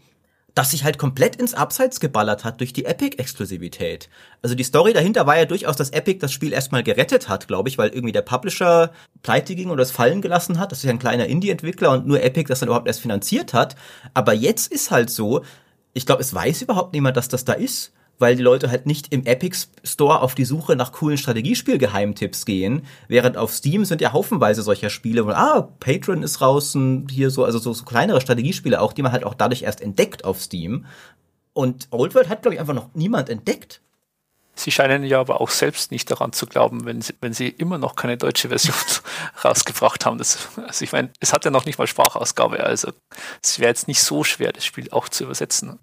[0.57, 4.09] das sich halt komplett ins Abseits geballert hat durch die Epic-Exklusivität.
[4.41, 7.69] Also die Story dahinter war ja durchaus, dass Epic das Spiel erstmal gerettet hat, glaube
[7.69, 8.91] ich, weil irgendwie der Publisher
[9.23, 10.73] pleite ging oder es fallen gelassen hat.
[10.73, 13.77] Das ist ja ein kleiner Indie-Entwickler und nur Epic das dann überhaupt erst finanziert hat.
[14.15, 15.45] Aber jetzt ist halt so,
[15.93, 19.13] ich glaube, es weiß überhaupt niemand, dass das da ist weil die Leute halt nicht
[19.13, 24.13] im Epic Store auf die Suche nach coolen Strategiespiel-Geheimtipps gehen, während auf Steam sind ja
[24.13, 28.81] haufenweise solcher Spiele, wo, ah, Patreon ist draußen, hier so, also so, so kleinere Strategiespiele
[28.81, 30.87] auch, die man halt auch dadurch erst entdeckt auf Steam.
[31.53, 33.81] Und Old World hat, glaube ich, einfach noch niemand entdeckt.
[34.59, 37.77] Sie scheinen ja aber auch selbst nicht daran zu glauben, wenn sie, wenn sie immer
[37.77, 38.75] noch keine deutsche Version
[39.45, 40.17] rausgebracht haben.
[40.17, 42.91] Das, also ich meine, es hat ja noch nicht mal Sprachausgabe, also
[43.43, 45.79] es wäre jetzt nicht so schwer, das Spiel auch zu übersetzen.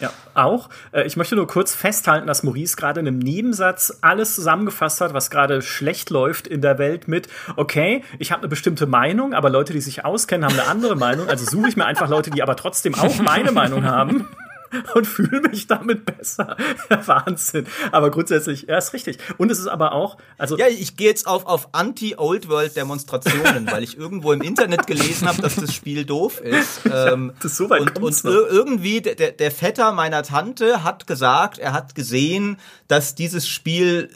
[0.00, 0.68] Ja, auch.
[0.90, 5.14] Äh, ich möchte nur kurz festhalten, dass Maurice gerade in einem Nebensatz alles zusammengefasst hat,
[5.14, 9.50] was gerade schlecht läuft in der Welt mit, okay, ich habe eine bestimmte Meinung, aber
[9.50, 11.28] Leute, die sich auskennen, haben eine andere Meinung.
[11.28, 14.28] Also suche ich mir einfach Leute, die aber trotzdem auch meine Meinung haben
[14.94, 16.56] und fühle mich damit besser.
[16.88, 17.66] Wahnsinn.
[17.92, 19.18] Aber grundsätzlich, ja, ist richtig.
[19.38, 20.56] Und es ist aber auch, also.
[20.56, 25.56] Ja, ich gehe jetzt auf, auf Anti-Old-World-Demonstrationen, weil ich irgendwo im Internet gelesen habe, dass
[25.56, 26.80] das Spiel doof ist.
[26.96, 31.58] Ähm, das ist so weit und und irgendwie, der, der Vetter meiner Tante hat gesagt,
[31.58, 34.08] er hat gesehen, dass dieses Spiel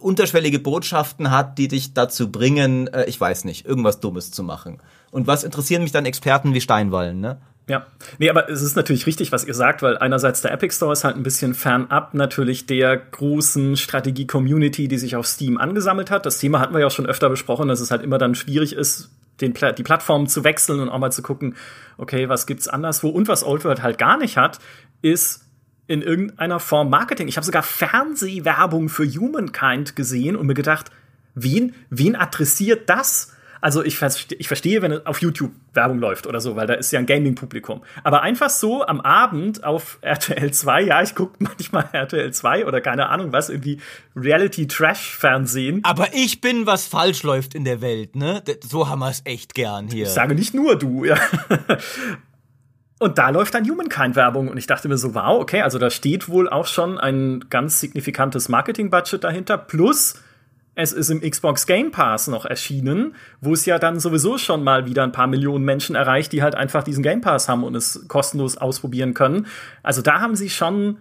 [0.00, 4.78] unterschwellige Botschaften hat, die dich dazu bringen, äh, ich weiß nicht, irgendwas Dummes zu machen.
[5.10, 7.40] Und was interessieren mich dann Experten wie Steinwallen, ne?
[7.70, 7.86] Ja,
[8.18, 11.04] nee, aber es ist natürlich richtig, was ihr sagt, weil einerseits der Epic Store ist
[11.04, 16.26] halt ein bisschen fernab natürlich der großen Strategie-Community, die sich auf Steam angesammelt hat.
[16.26, 18.72] Das Thema hatten wir ja auch schon öfter besprochen, dass es halt immer dann schwierig
[18.72, 21.54] ist, den Pla die Plattform zu wechseln und auch mal zu gucken,
[21.96, 23.08] okay, was gibt's anderswo?
[23.08, 24.58] Und was Old World halt gar nicht hat,
[25.00, 25.44] ist
[25.86, 27.28] in irgendeiner Form Marketing.
[27.28, 30.90] Ich habe sogar Fernsehwerbung für Humankind gesehen und mir gedacht,
[31.36, 33.32] wen, wen adressiert das?
[33.60, 36.92] Also ich, verste ich verstehe, wenn auf YouTube Werbung läuft oder so, weil da ist
[36.92, 37.82] ja ein Gaming-Publikum.
[38.02, 42.80] Aber einfach so am Abend auf RTL 2, ja, ich gucke manchmal RTL 2 oder
[42.80, 43.78] keine Ahnung was, irgendwie
[44.16, 45.80] Reality-Trash-Fernsehen.
[45.84, 48.42] Aber ich bin, was falsch läuft in der Welt, ne?
[48.62, 50.04] So haben wir es echt gern hier.
[50.04, 51.16] Ich sage nicht nur du, ja.
[52.98, 54.48] Und da läuft dann Humankind-Werbung.
[54.48, 57.80] Und ich dachte mir so, wow, okay, also da steht wohl auch schon ein ganz
[57.80, 59.56] signifikantes Marketing-Budget dahinter.
[59.56, 60.20] Plus,
[60.74, 64.86] es ist im Xbox Game Pass noch erschienen, wo es ja dann sowieso schon mal
[64.86, 68.06] wieder ein paar Millionen Menschen erreicht, die halt einfach diesen Game Pass haben und es
[68.08, 69.46] kostenlos ausprobieren können.
[69.82, 70.98] Also da haben sie schon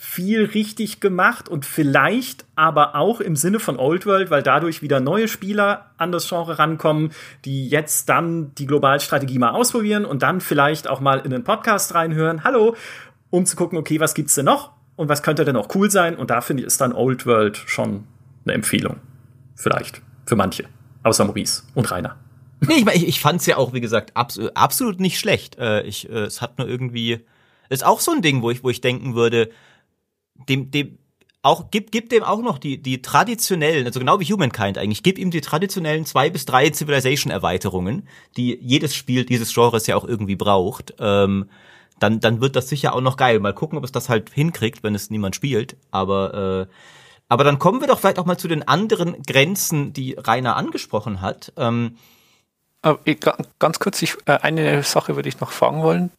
[0.00, 5.00] viel richtig gemacht und vielleicht aber auch im Sinne von Old World, weil dadurch wieder
[5.00, 7.10] neue Spieler an das Genre rankommen,
[7.44, 11.96] die jetzt dann die Globalstrategie mal ausprobieren und dann vielleicht auch mal in den Podcast
[11.96, 12.44] reinhören.
[12.44, 12.76] Hallo,
[13.30, 16.14] um zu gucken, okay, was gibt's denn noch und was könnte denn auch cool sein?
[16.14, 18.04] Und da finde ich ist dann Old World schon
[18.48, 18.96] eine Empfehlung.
[19.54, 20.02] Vielleicht.
[20.26, 20.64] Für manche.
[21.02, 22.16] Außer Maurice und Rainer.
[22.60, 25.58] Nee, ich, ich, ich fand es ja auch, wie gesagt, abs absolut nicht schlecht.
[25.58, 27.24] Äh, ich, äh, es hat nur irgendwie.
[27.70, 29.50] Ist auch so ein Ding, wo ich, wo ich denken würde,
[30.48, 30.98] dem, dem,
[31.42, 35.18] auch, gib, gib dem auch noch die, die traditionellen, also genau wie Humankind eigentlich, gib
[35.18, 40.36] ihm die traditionellen zwei bis drei Civilization-Erweiterungen, die jedes Spiel dieses Genres ja auch irgendwie
[40.36, 40.94] braucht.
[40.98, 41.48] Ähm,
[42.00, 43.40] dann, dann wird das sicher auch noch geil.
[43.40, 45.76] Mal gucken, ob es das halt hinkriegt, wenn es niemand spielt.
[45.90, 46.72] Aber äh,
[47.28, 51.20] aber dann kommen wir doch vielleicht auch mal zu den anderen Grenzen, die Rainer angesprochen
[51.20, 51.52] hat.
[51.56, 51.96] Ähm
[53.58, 56.10] ganz kurz, ich, äh, eine Sache würde ich noch fragen wollen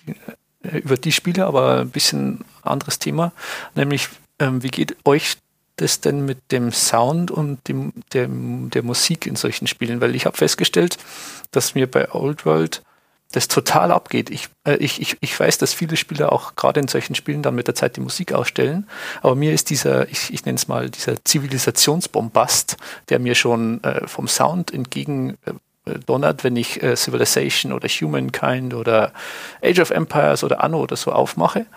[0.63, 3.31] äh, über die Spiele, aber ein bisschen anderes Thema,
[3.75, 5.37] nämlich ähm, wie geht euch
[5.77, 10.01] das denn mit dem Sound und dem, dem, der Musik in solchen Spielen?
[10.01, 10.97] Weil ich habe festgestellt,
[11.51, 12.81] dass mir bei Old World
[13.31, 14.29] das total abgeht.
[14.29, 17.55] Ich, äh, ich, ich, ich weiß, dass viele Spieler auch gerade in solchen Spielen dann
[17.55, 18.87] mit der Zeit die Musik ausstellen,
[19.21, 22.77] aber mir ist dieser, ich, ich nenne es mal, dieser Zivilisationsbombast,
[23.09, 28.73] der mir schon äh, vom Sound entgegen äh, donnert, wenn ich äh, Civilization oder Humankind
[28.73, 29.13] oder
[29.63, 31.67] Age of Empires oder Anno oder so aufmache.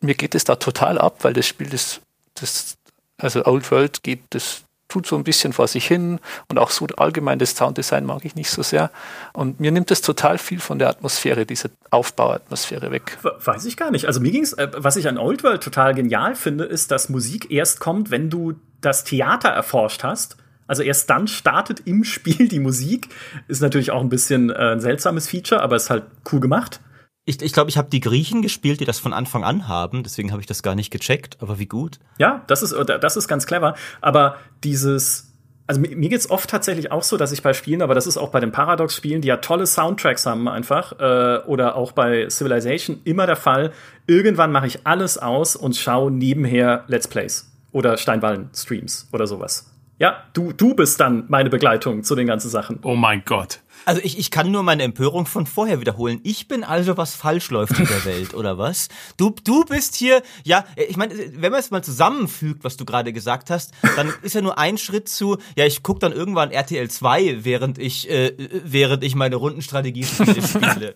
[0.00, 2.00] Mir geht es da total ab, weil das Spiel das,
[2.34, 2.76] das
[3.16, 4.64] also Old World geht das
[4.94, 8.36] tut so ein bisschen vor sich hin und auch so allgemein das Sounddesign mag ich
[8.36, 8.92] nicht so sehr.
[9.32, 13.18] Und mir nimmt es total viel von der Atmosphäre, diese Aufbauatmosphäre weg.
[13.22, 14.06] Weiß ich gar nicht.
[14.06, 17.50] Also mir ging's, äh, was ich an Old World total genial finde, ist, dass Musik
[17.50, 20.36] erst kommt, wenn du das Theater erforscht hast.
[20.68, 23.08] Also erst dann startet im Spiel die Musik.
[23.48, 26.80] Ist natürlich auch ein bisschen äh, ein seltsames Feature, aber ist halt cool gemacht.
[27.26, 30.02] Ich glaube, ich, glaub, ich habe die Griechen gespielt, die das von Anfang an haben,
[30.02, 31.98] deswegen habe ich das gar nicht gecheckt, aber wie gut.
[32.18, 33.74] Ja, das ist, das ist ganz clever.
[34.02, 35.32] Aber dieses,
[35.66, 38.18] also mir, mir geht's oft tatsächlich auch so, dass ich bei Spielen, aber das ist
[38.18, 43.00] auch bei den Paradox-Spielen, die ja tolle Soundtracks haben einfach, äh, oder auch bei Civilization
[43.04, 43.72] immer der Fall.
[44.06, 49.70] Irgendwann mache ich alles aus und schaue nebenher Let's Plays oder Steinwallen-Streams oder sowas.
[49.98, 52.80] Ja, du, du bist dann meine Begleitung zu den ganzen Sachen.
[52.82, 53.60] Oh mein Gott.
[53.84, 56.20] Also ich, ich kann nur meine Empörung von vorher wiederholen.
[56.22, 58.88] Ich bin also, was falsch läuft in der Welt, oder was?
[59.16, 63.12] Du, du bist hier, ja, ich meine, wenn man es mal zusammenfügt, was du gerade
[63.12, 66.90] gesagt hast, dann ist ja nur ein Schritt zu, ja, ich guck dann irgendwann RTL
[66.90, 68.32] 2, während ich, äh,
[68.64, 70.94] während ich meine Rundenstrategie spiele.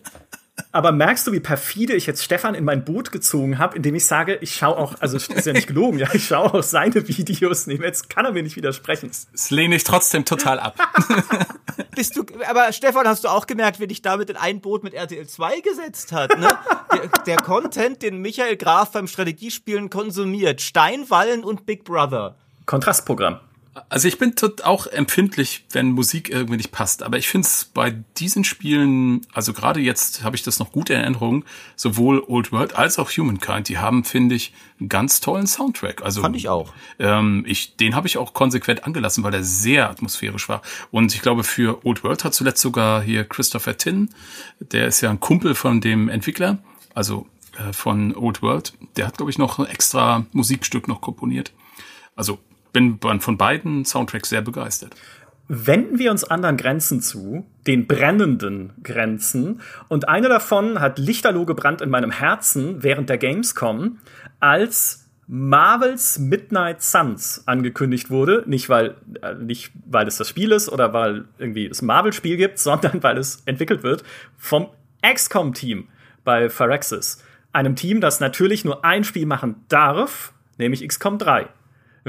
[0.71, 4.05] Aber merkst du, wie perfide ich jetzt Stefan in mein Boot gezogen habe, indem ich
[4.05, 7.67] sage, ich schaue auch, also ist ja nicht gelogen, ja, ich schaue auch seine Videos.
[7.67, 9.11] Nee, jetzt kann er mir nicht widersprechen.
[9.31, 10.77] Das lehne ich trotzdem total ab.
[11.95, 14.93] Bist du, aber Stefan, hast du auch gemerkt, wie dich damit in ein Boot mit
[14.93, 16.49] RTL 2 gesetzt hat, ne?
[16.93, 20.61] der, der Content, den Michael Graf beim Strategiespielen konsumiert.
[20.61, 22.35] Steinwallen und Big Brother.
[22.65, 23.39] Kontrastprogramm.
[23.89, 27.03] Also ich bin auch empfindlich, wenn Musik irgendwie nicht passt.
[27.03, 30.89] Aber ich finde es bei diesen Spielen, also gerade jetzt habe ich das noch gut
[30.89, 35.47] in Erinnerung, sowohl Old World als auch Humankind, die haben, finde ich, einen ganz tollen
[35.47, 36.03] Soundtrack.
[36.03, 36.73] Also fand ich auch.
[36.99, 40.61] Ähm, ich, den habe ich auch konsequent angelassen, weil er sehr atmosphärisch war.
[40.91, 44.09] Und ich glaube, für Old World hat zuletzt sogar hier Christopher Tin,
[44.59, 46.59] der ist ja ein Kumpel von dem Entwickler,
[46.93, 51.51] also äh, von Old World, der hat, glaube ich, noch ein extra Musikstück noch komponiert.
[52.15, 52.39] Also
[52.71, 54.95] bin von beiden Soundtracks sehr begeistert.
[55.47, 59.61] Wenden wir uns anderen Grenzen zu, den brennenden Grenzen.
[59.87, 63.97] Und eine davon hat lichterloh gebrannt in meinem Herzen während der Gamescom,
[64.39, 68.43] als Marvels Midnight Suns angekündigt wurde.
[68.45, 72.37] Nicht weil, äh, nicht weil es das Spiel ist oder weil irgendwie es ein Marvel-Spiel
[72.37, 74.03] gibt, sondern weil es entwickelt wird
[74.37, 74.67] vom
[75.01, 75.87] XCOM-Team
[76.23, 77.23] bei Phyrexis.
[77.53, 81.47] Einem Team, das natürlich nur ein Spiel machen darf, nämlich XCOM 3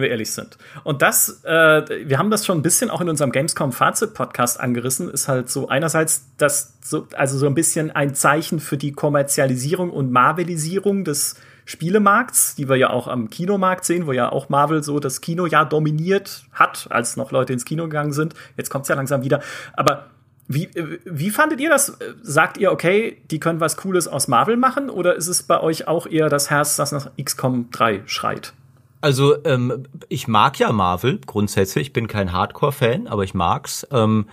[0.01, 0.57] wenn wir ehrlich sind.
[0.83, 5.29] Und das, äh, wir haben das schon ein bisschen auch in unserem Gamescom-Fazit-Podcast angerissen, ist
[5.29, 10.11] halt so einerseits das, so, also so ein bisschen ein Zeichen für die Kommerzialisierung und
[10.11, 11.37] Marvelisierung des
[11.67, 15.69] Spielemarkts, die wir ja auch am Kinomarkt sehen, wo ja auch Marvel so das Kinojahr
[15.69, 18.35] dominiert hat, als noch Leute ins Kino gegangen sind.
[18.57, 19.41] Jetzt kommt es ja langsam wieder.
[19.75, 20.07] Aber
[20.49, 20.69] wie,
[21.05, 21.97] wie fandet ihr das?
[22.23, 24.91] Sagt ihr, okay, die können was Cooles aus Marvel machen?
[24.91, 28.53] Oder ist es bei euch auch eher das Herz, das nach XCOM 3 schreit?
[29.01, 31.89] Also ähm, ich mag ja Marvel grundsätzlich.
[31.89, 33.87] Ich bin kein Hardcore-Fan, aber ich mag's.
[33.91, 34.27] Ähm,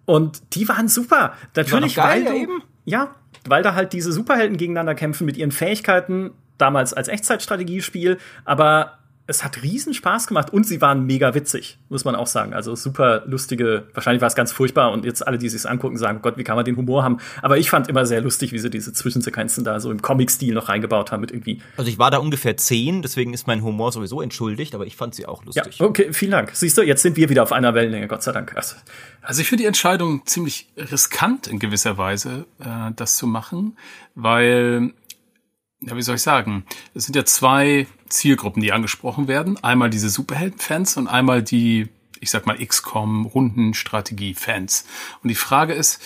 [0.04, 1.34] Und die waren super.
[1.54, 2.62] Natürlich, war geil, weil eben.
[2.84, 3.14] ja,
[3.46, 9.42] weil da halt diese Superhelden gegeneinander kämpfen mit ihren Fähigkeiten, damals als Echtzeitstrategiespiel, aber es
[9.42, 12.54] hat riesen Spaß gemacht und sie waren mega witzig, muss man auch sagen.
[12.54, 16.18] Also super lustige, wahrscheinlich war es ganz furchtbar und jetzt alle, die sich angucken, sagen,
[16.18, 17.18] oh Gott, wie kann man den Humor haben?
[17.42, 20.68] Aber ich fand immer sehr lustig, wie sie diese Zwischensequenzen da so im Comic-Stil noch
[20.68, 21.60] reingebaut haben mit irgendwie.
[21.76, 25.16] Also ich war da ungefähr zehn, deswegen ist mein Humor sowieso entschuldigt, aber ich fand
[25.16, 25.78] sie auch lustig.
[25.78, 26.50] Ja, okay, vielen Dank.
[26.52, 28.54] Siehst du, jetzt sind wir wieder auf einer Wellenlänge, Gott sei Dank.
[28.56, 28.76] Also,
[29.22, 33.76] also ich finde die Entscheidung ziemlich riskant in gewisser Weise, äh, das zu machen,
[34.14, 34.92] weil
[35.80, 36.64] ja, wie soll ich sagen?
[36.94, 39.62] Es sind ja zwei Zielgruppen, die angesprochen werden.
[39.62, 41.88] Einmal diese Superhelden-Fans und einmal die,
[42.20, 44.86] ich sag mal, XCOM, Rundenstrategie-Fans.
[45.22, 46.00] Und die Frage ist,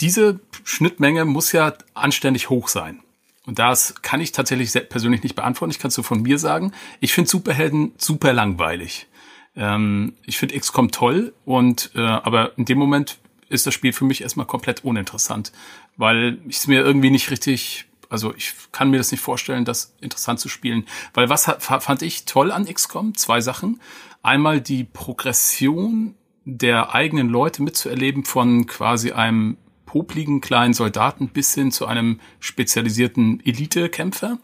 [0.00, 3.00] diese Schnittmenge muss ja anständig hoch sein.
[3.44, 5.72] Und das kann ich tatsächlich persönlich nicht beantworten.
[5.72, 6.72] Ich kann es so von mir sagen.
[7.00, 9.08] Ich finde Superhelden super langweilig.
[9.56, 14.04] Ähm, ich finde XCOM toll und äh, aber in dem Moment ist das Spiel für
[14.04, 15.52] mich erstmal komplett uninteressant,
[15.96, 19.94] weil ich es mir irgendwie nicht richtig, also ich kann mir das nicht vorstellen, das
[20.00, 20.84] interessant zu spielen.
[21.14, 23.16] Weil was fand ich toll an XCOM?
[23.16, 23.80] Zwei Sachen.
[24.22, 29.56] Einmal die Progression der eigenen Leute mitzuerleben von quasi einem
[29.86, 34.38] popligen kleinen Soldaten bis hin zu einem spezialisierten Elite-Kämpfer.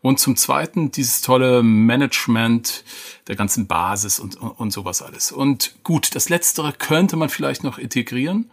[0.00, 2.82] Und zum Zweiten dieses tolle Management
[3.28, 5.30] der ganzen Basis und, und, und sowas alles.
[5.30, 8.50] Und gut, das Letztere könnte man vielleicht noch integrieren,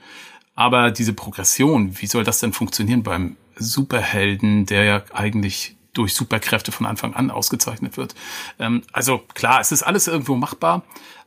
[0.54, 6.72] aber diese Progression, wie soll das denn funktionieren beim Superhelden, der ja eigentlich durch Superkräfte
[6.72, 8.16] von Anfang an ausgezeichnet wird?
[8.58, 10.84] Ähm, also klar, es ist alles irgendwo machbar,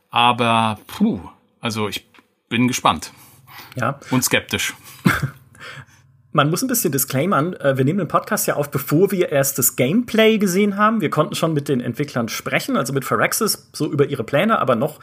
[0.09, 1.19] aber puh,
[1.59, 2.07] also ich
[2.49, 3.11] bin gespannt.
[3.75, 3.99] Ja.
[4.11, 4.73] Und skeptisch.
[6.35, 9.59] Man muss ein bisschen disclaimern, äh, wir nehmen den Podcast ja auf, bevor wir erst
[9.59, 10.99] das Gameplay gesehen haben.
[10.99, 14.75] Wir konnten schon mit den Entwicklern sprechen, also mit Phyrexis, so über ihre Pläne, aber
[14.75, 14.99] noch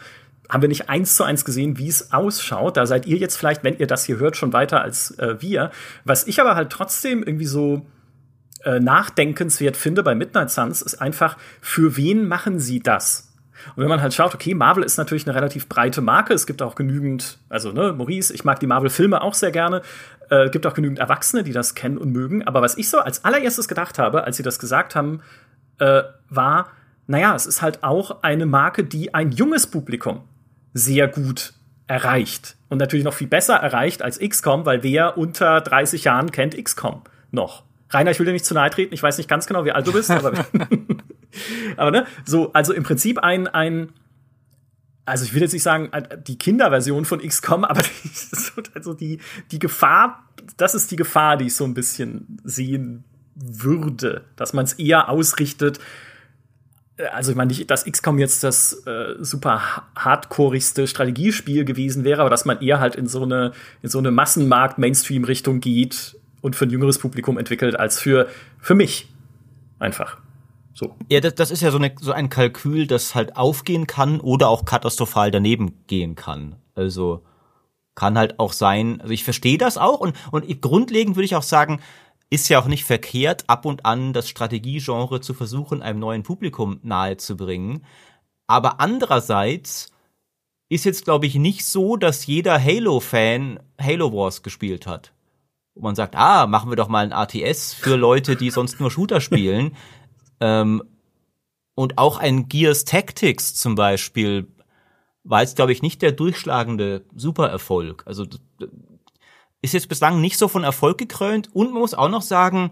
[0.48, 2.76] haben wir nicht eins zu eins gesehen, wie es ausschaut.
[2.76, 5.70] Da seid ihr jetzt vielleicht, wenn ihr das hier hört, schon weiter als äh, wir.
[6.04, 7.86] Was ich aber halt trotzdem irgendwie so
[8.64, 13.28] äh, nachdenkenswert finde bei Midnight Suns, ist einfach, für wen machen sie das?
[13.76, 16.34] Und wenn man halt schaut, okay, Marvel ist natürlich eine relativ breite Marke.
[16.34, 19.82] Es gibt auch genügend, also ne, Maurice, ich mag die Marvel-Filme auch sehr gerne.
[20.30, 22.46] Äh, gibt auch genügend Erwachsene, die das kennen und mögen.
[22.46, 25.20] Aber was ich so als allererstes gedacht habe, als sie das gesagt haben,
[25.78, 26.70] äh, war,
[27.10, 30.20] naja, es ist halt auch eine Marke, die ein junges Publikum
[30.72, 31.54] sehr gut
[31.86, 32.56] erreicht.
[32.68, 37.02] Und natürlich noch viel besser erreicht als XCOM, weil wer unter 30 Jahren kennt XCOM
[37.32, 37.64] noch.
[37.90, 39.86] Rainer, ich will dir nicht zu nahe treten, ich weiß nicht ganz genau, wie alt
[39.86, 40.32] du bist, aber
[41.76, 43.92] Aber ne, so, also im Prinzip ein, ein,
[45.04, 45.90] also ich will jetzt nicht sagen,
[46.26, 47.82] die Kinderversion von XCOM, aber
[48.74, 49.18] also die,
[49.50, 53.04] die Gefahr, das ist die Gefahr, die ich so ein bisschen sehen
[53.34, 55.80] würde, dass man es eher ausrichtet.
[57.12, 62.30] Also ich meine nicht, dass XCOM jetzt das äh, super hardcoreigste Strategiespiel gewesen wäre, aber
[62.30, 66.56] dass man eher halt in so eine in so eine Massenmarkt Mainstream Richtung geht und
[66.56, 68.28] für ein jüngeres Publikum entwickelt als für
[68.58, 69.08] für mich
[69.78, 70.18] einfach.
[70.74, 70.96] So.
[71.10, 74.48] Ja, das, das ist ja so, eine, so ein Kalkül, das halt aufgehen kann oder
[74.48, 76.56] auch katastrophal daneben gehen kann.
[76.74, 77.22] Also
[77.94, 81.42] kann halt auch sein, also ich verstehe das auch und, und grundlegend würde ich auch
[81.42, 81.80] sagen,
[82.30, 86.78] ist ja auch nicht verkehrt, ab und an das Strategiegenre zu versuchen, einem neuen Publikum
[86.82, 87.84] nahezubringen.
[88.46, 89.90] Aber andererseits
[90.68, 95.12] ist jetzt, glaube ich, nicht so, dass jeder Halo-Fan Halo Wars gespielt hat.
[95.74, 98.90] Wo man sagt, ah, machen wir doch mal ein ATS für Leute, die sonst nur
[98.90, 99.76] Shooter spielen.
[100.40, 100.82] Ähm,
[101.74, 104.46] und auch ein Gears Tactics zum Beispiel
[105.24, 108.04] war jetzt, glaube ich, nicht der durchschlagende Supererfolg.
[108.06, 108.26] Also
[109.62, 111.54] ist jetzt bislang nicht so von Erfolg gekrönt.
[111.54, 112.70] Und man muss auch noch sagen,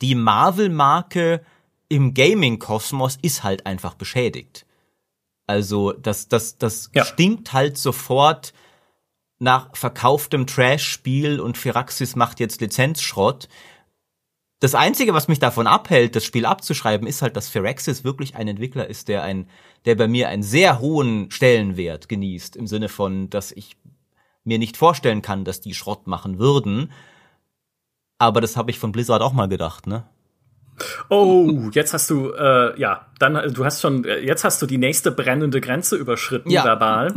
[0.00, 1.44] die Marvel-Marke
[1.88, 4.66] im Gaming-Kosmos ist halt einfach beschädigt.
[5.46, 7.04] Also das, das, das ja.
[7.04, 8.54] stinkt halt sofort
[9.38, 13.48] nach verkauftem Trash-Spiel und Firaxis macht jetzt Lizenzschrott.
[14.60, 18.48] Das Einzige, was mich davon abhält, das Spiel abzuschreiben, ist halt, dass Firaxis wirklich ein
[18.48, 19.48] Entwickler ist, der ein,
[19.84, 23.76] der bei mir einen sehr hohen Stellenwert genießt, im Sinne von, dass ich
[24.44, 26.92] mir nicht vorstellen kann, dass die Schrott machen würden.
[28.18, 30.04] Aber das habe ich von Blizzard auch mal gedacht, ne?
[31.08, 34.78] Oh, jetzt hast du, äh, ja, dann, du hast schon, äh, jetzt hast du die
[34.78, 36.64] nächste brennende Grenze überschritten, ja.
[36.64, 37.14] verbal.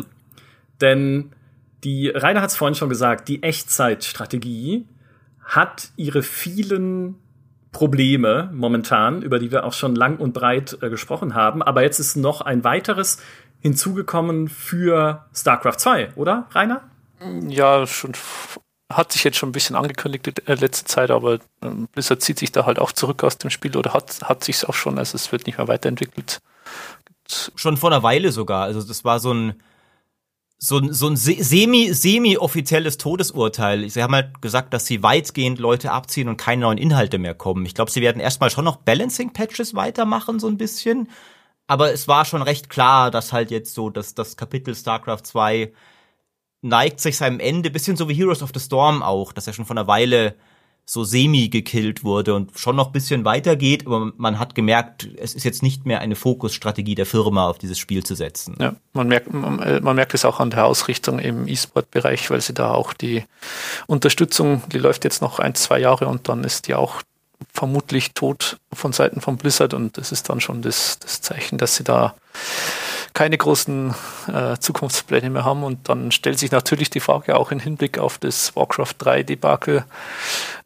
[0.80, 1.32] Denn
[1.84, 4.86] die, Rainer hat es vorhin schon gesagt, die Echtzeitstrategie
[5.44, 7.16] hat ihre vielen
[7.72, 11.64] Probleme momentan, über die wir auch schon lang und breit äh, gesprochen haben.
[11.64, 13.22] Aber jetzt ist noch ein weiteres
[13.60, 16.82] hinzugekommen für StarCraft 2, oder, Rainer?
[17.48, 18.14] Ja, schon
[18.90, 22.40] hat sich jetzt schon ein bisschen angekündigt in der letzten Zeit, aber ähm, Blizzard zieht
[22.40, 25.16] sich da halt auch zurück aus dem Spiel oder hat, hat sich auch schon, also
[25.16, 26.40] es wird nicht mehr weiterentwickelt.
[27.56, 28.64] Schon vor einer Weile sogar.
[28.64, 29.62] Also das war so ein
[30.60, 33.88] so ein, so ein semi, semi-offizielles Todesurteil.
[33.90, 37.66] Sie haben halt gesagt, dass sie weitgehend Leute abziehen und keine neuen Inhalte mehr kommen.
[37.66, 41.10] Ich glaube, sie werden erstmal schon noch Balancing-Patches weitermachen, so ein bisschen.
[41.68, 45.72] Aber es war schon recht klar, dass halt jetzt so, dass das Kapitel StarCraft 2
[46.68, 49.66] neigt sich seinem Ende, bisschen so wie Heroes of the Storm auch, dass er schon
[49.66, 50.36] vor einer Weile
[50.90, 55.44] so semi gekillt wurde und schon noch bisschen weitergeht, aber man hat gemerkt, es ist
[55.44, 58.56] jetzt nicht mehr eine Fokusstrategie der Firma, auf dieses Spiel zu setzen.
[58.58, 62.40] Ja, man merkt, man, äh, man merkt es auch an der Ausrichtung im E-Sport-Bereich, weil
[62.40, 63.26] sie da auch die
[63.88, 67.02] Unterstützung, die läuft jetzt noch ein, zwei Jahre und dann ist die auch
[67.54, 71.76] vermutlich tot von Seiten von Blizzard und das ist dann schon das, das Zeichen, dass
[71.76, 72.16] sie da
[73.18, 73.96] keine großen
[74.32, 75.64] äh, Zukunftspläne mehr haben.
[75.64, 79.86] Und dann stellt sich natürlich die Frage auch im Hinblick auf das Warcraft 3 Debakel,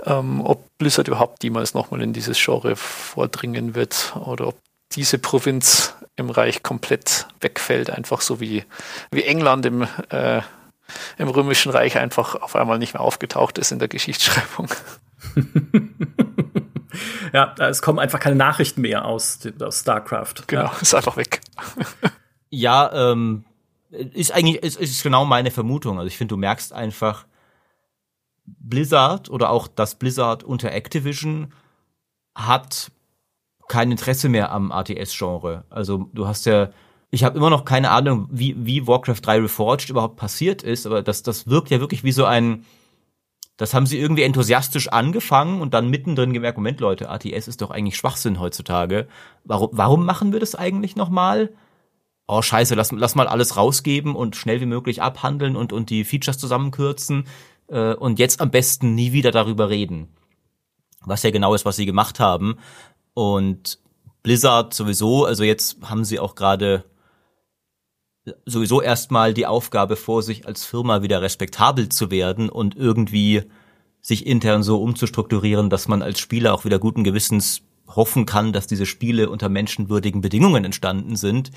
[0.05, 4.57] ähm, ob Blizzard überhaupt jemals nochmal in dieses Genre vordringen wird oder ob
[4.91, 8.65] diese Provinz im Reich komplett wegfällt, einfach so wie,
[9.11, 10.41] wie England im, äh,
[11.17, 14.67] im Römischen Reich einfach auf einmal nicht mehr aufgetaucht ist in der Geschichtsschreibung.
[17.33, 20.33] ja, es kommen einfach keine Nachrichten mehr aus, aus StarCraft.
[20.47, 20.73] Genau, ja.
[20.81, 21.39] ist einfach weg.
[22.51, 23.45] Ja, ähm,
[23.89, 25.97] ist eigentlich, ist, ist genau meine Vermutung.
[25.97, 27.25] Also ich finde, du merkst einfach,
[28.45, 31.53] Blizzard oder auch das Blizzard unter Activision
[32.35, 32.91] hat
[33.67, 35.63] kein Interesse mehr am ATS-Genre.
[35.69, 36.69] Also du hast ja,
[37.09, 41.01] ich habe immer noch keine Ahnung, wie, wie Warcraft 3 Reforged überhaupt passiert ist, aber
[41.01, 42.65] das, das wirkt ja wirklich wie so ein,
[43.57, 47.69] das haben sie irgendwie enthusiastisch angefangen und dann mittendrin gemerkt, Moment Leute, ATS ist doch
[47.71, 49.07] eigentlich Schwachsinn heutzutage.
[49.43, 51.51] Warum, warum machen wir das eigentlich nochmal?
[52.33, 56.05] Oh scheiße, lass, lass mal alles rausgeben und schnell wie möglich abhandeln und, und die
[56.05, 57.25] Features zusammenkürzen
[57.67, 60.07] äh, und jetzt am besten nie wieder darüber reden.
[61.01, 62.55] Was ja genau ist, was sie gemacht haben.
[63.13, 63.79] Und
[64.23, 66.85] Blizzard sowieso, also jetzt haben sie auch gerade
[68.45, 73.43] sowieso erstmal die Aufgabe vor sich, als Firma wieder respektabel zu werden und irgendwie
[73.99, 78.67] sich intern so umzustrukturieren, dass man als Spieler auch wieder guten Gewissens hoffen kann, dass
[78.67, 81.51] diese Spiele unter menschenwürdigen Bedingungen entstanden sind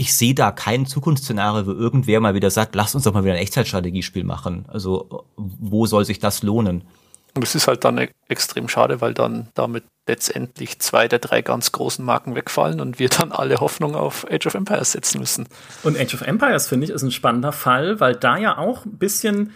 [0.00, 3.34] ich sehe da kein Zukunftsszenario, wo irgendwer mal wieder sagt, lass uns doch mal wieder
[3.34, 4.64] ein Echtzeitstrategiespiel machen.
[4.68, 6.84] Also wo soll sich das lohnen?
[7.34, 11.42] Und es ist halt dann e- extrem schade, weil dann damit letztendlich zwei der drei
[11.42, 15.46] ganz großen Marken wegfallen und wir dann alle Hoffnung auf Age of Empires setzen müssen.
[15.82, 18.96] Und Age of Empires, finde ich, ist ein spannender Fall, weil da ja auch ein
[18.96, 19.52] bisschen,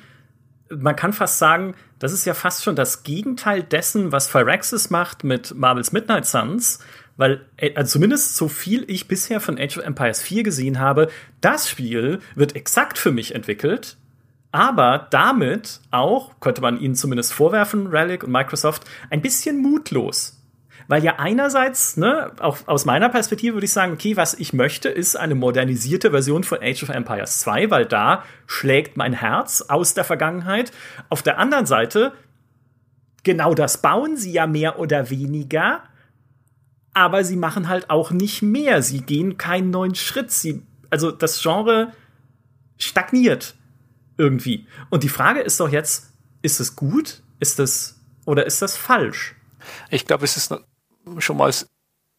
[0.68, 5.24] man kann fast sagen, das ist ja fast schon das Gegenteil dessen, was Firaxis macht
[5.24, 6.80] mit Marvel's Midnight Suns,
[7.16, 11.08] weil, äh, also zumindest so viel ich bisher von Age of Empires 4 gesehen habe,
[11.40, 13.96] das Spiel wird exakt für mich entwickelt,
[14.52, 20.40] aber damit auch, könnte man ihnen zumindest vorwerfen, Relic und Microsoft, ein bisschen mutlos.
[20.86, 24.90] Weil ja einerseits, ne, auch aus meiner Perspektive würde ich sagen, okay, was ich möchte,
[24.90, 29.94] ist eine modernisierte Version von Age of Empires 2, weil da schlägt mein Herz aus
[29.94, 30.72] der Vergangenheit.
[31.08, 32.12] Auf der anderen Seite,
[33.22, 35.82] genau das bauen sie ja mehr oder weniger
[36.94, 38.82] aber sie machen halt auch nicht mehr.
[38.82, 40.30] Sie gehen keinen neuen Schritt.
[40.30, 41.92] Sie, also das Genre
[42.78, 43.54] stagniert
[44.16, 44.66] irgendwie.
[44.90, 47.22] Und die Frage ist doch jetzt, ist es gut?
[47.40, 49.34] Ist es oder ist das falsch?
[49.90, 50.54] Ich glaube, es ist
[51.18, 51.52] schon mal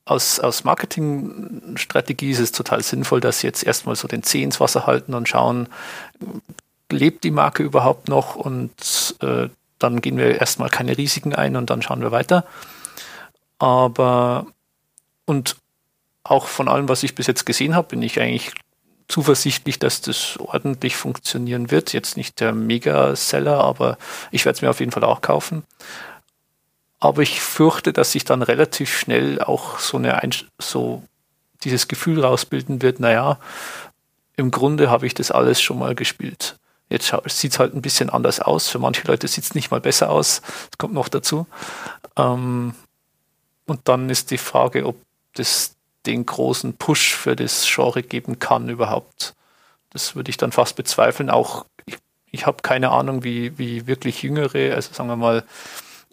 [0.06, 4.60] aus, aus Marketingstrategie ist es total sinnvoll, dass sie jetzt erstmal so den Zeh ins
[4.60, 5.68] Wasser halten und schauen,
[6.92, 9.50] lebt die Marke überhaupt noch und äh,
[9.80, 12.46] dann gehen wir erstmal keine Risiken ein und dann schauen wir weiter.
[13.58, 14.48] Aber
[15.26, 15.58] und
[16.24, 18.52] auch von allem, was ich bis jetzt gesehen habe, bin ich eigentlich
[19.08, 21.94] zuversichtlich, dass das ordentlich funktionieren wird.
[21.94, 23.98] Jetzt nicht der Mega-Seller, aber
[24.32, 25.64] ich werde es mir auf jeden Fall auch kaufen.
[27.00, 31.04] Aber ich fürchte, dass sich dann relativ schnell auch so eine Einst so
[31.64, 33.40] dieses Gefühl rausbilden wird, naja,
[34.38, 36.58] im Grunde habe ich das alles schon mal gespielt.
[36.90, 38.70] Jetzt sieht es halt ein bisschen anders aus.
[38.70, 40.42] Für manche Leute sieht es nicht mal besser aus.
[40.42, 41.48] Das kommt noch dazu.
[42.16, 42.76] Ähm,
[43.66, 44.96] und dann ist die Frage, ob
[45.36, 45.76] das
[46.06, 49.36] den großen Push für das Genre geben kann überhaupt.
[49.92, 51.30] Das würde ich dann fast bezweifeln.
[51.30, 51.98] Auch ich,
[52.32, 55.44] ich habe keine Ahnung, wie, wie wirklich Jüngere, also sagen wir mal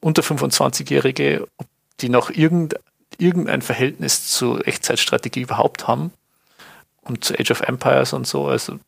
[0.01, 1.67] unter 25-Jährige, ob
[2.01, 2.77] die noch irgend,
[3.19, 6.13] irgendein Verhältnis zu Echtzeitstrategie überhaupt haben
[7.03, 8.47] und zu Age of Empires und so.
[8.47, 8.79] Also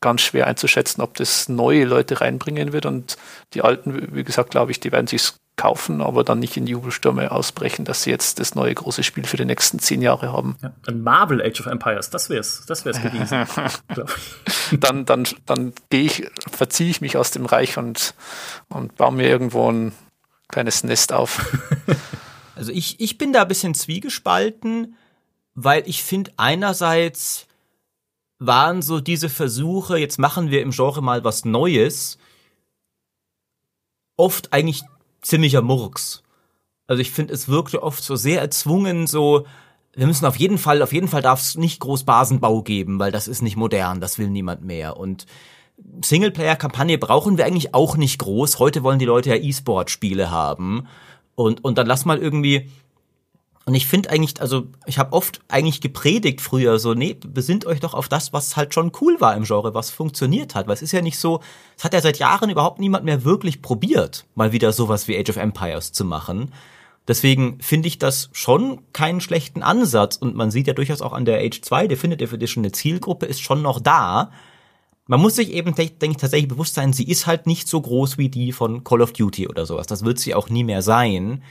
[0.00, 3.16] ganz schwer einzuschätzen, ob das neue Leute reinbringen wird und
[3.54, 7.30] die alten, wie gesagt, glaube ich, die werden sich kaufen, aber dann nicht in Jubelstürme
[7.30, 10.56] ausbrechen, dass sie jetzt das neue große Spiel für die nächsten zehn Jahre haben.
[10.62, 13.46] Ja, ein Marvel Age of Empires, das wär's, das wär's gewesen.
[14.80, 18.14] dann dann, dann gehe ich, verziehe ich mich aus dem Reich und,
[18.68, 19.92] und baue mir irgendwo ein
[20.48, 21.40] kleines Nest auf.
[22.56, 24.96] Also ich, ich bin da ein bisschen zwiegespalten,
[25.54, 27.46] weil ich finde einerseits
[28.38, 32.16] waren so diese Versuche, jetzt machen wir im Genre mal was Neues,
[34.16, 34.84] oft eigentlich
[35.26, 36.22] ziemlicher Murks.
[36.86, 39.44] Also ich finde, es wirkte oft so sehr erzwungen, so,
[39.94, 43.10] wir müssen auf jeden Fall, auf jeden Fall darf es nicht groß Basenbau geben, weil
[43.10, 44.96] das ist nicht modern, das will niemand mehr.
[44.96, 45.26] Und
[46.02, 48.58] Singleplayer-Kampagne brauchen wir eigentlich auch nicht groß.
[48.58, 50.86] Heute wollen die Leute ja E-Sport-Spiele haben.
[51.34, 52.70] Und, und dann lass mal irgendwie
[53.66, 57.80] und ich finde eigentlich, also ich habe oft eigentlich gepredigt früher so, nee, besinnt euch
[57.80, 60.68] doch auf das, was halt schon cool war im Genre, was funktioniert hat.
[60.68, 61.40] Weil es ist ja nicht so,
[61.76, 65.30] es hat ja seit Jahren überhaupt niemand mehr wirklich probiert, mal wieder sowas wie Age
[65.30, 66.52] of Empires zu machen.
[67.08, 71.24] Deswegen finde ich das schon keinen schlechten Ansatz und man sieht ja durchaus auch an
[71.24, 74.30] der Age 2 Definitive Edition, eine Zielgruppe ist schon noch da.
[75.08, 78.16] Man muss sich eben, denke ich, tatsächlich bewusst sein, sie ist halt nicht so groß
[78.16, 79.88] wie die von Call of Duty oder sowas.
[79.88, 81.42] Das wird sie auch nie mehr sein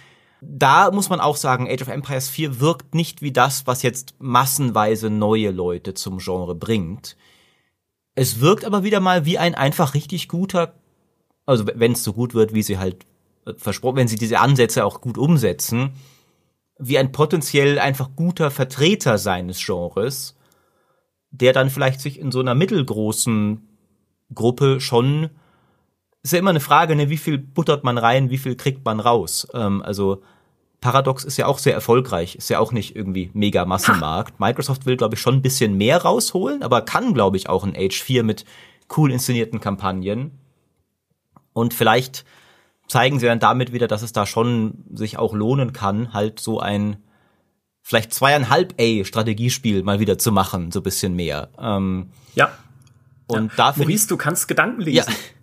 [0.47, 4.15] da muss man auch sagen, Age of Empires 4 wirkt nicht wie das, was jetzt
[4.19, 7.15] massenweise neue Leute zum Genre bringt.
[8.15, 10.73] Es wirkt aber wieder mal wie ein einfach richtig guter,
[11.45, 13.05] also wenn es so gut wird, wie sie halt
[13.45, 15.93] äh, versprochen, wenn sie diese Ansätze auch gut umsetzen,
[16.77, 20.35] wie ein potenziell einfach guter Vertreter seines Genres,
[21.31, 23.67] der dann vielleicht sich in so einer mittelgroßen
[24.33, 25.29] Gruppe schon
[26.25, 28.99] ist ja immer eine Frage, ne, wie viel buttert man rein, wie viel kriegt man
[28.99, 29.47] raus.
[29.53, 30.23] Ähm, also
[30.85, 34.39] Paradox ist ja auch sehr erfolgreich, ist ja auch nicht irgendwie mega Massenmarkt.
[34.39, 37.75] Microsoft will, glaube ich, schon ein bisschen mehr rausholen, aber kann, glaube ich, auch ein
[37.75, 38.45] Age 4 mit
[38.95, 40.37] cool inszenierten Kampagnen.
[41.53, 42.23] Und vielleicht
[42.87, 46.59] zeigen sie dann damit wieder, dass es da schon sich auch lohnen kann, halt so
[46.59, 46.97] ein
[47.81, 51.49] vielleicht zweieinhalb A Strategiespiel mal wieder zu machen, so bisschen mehr.
[51.57, 52.51] Ähm, ja.
[53.25, 53.57] Und ja.
[53.57, 53.85] dafür.
[53.85, 54.97] Maurice, du kannst Gedanken lesen.
[54.97, 55.15] Ja.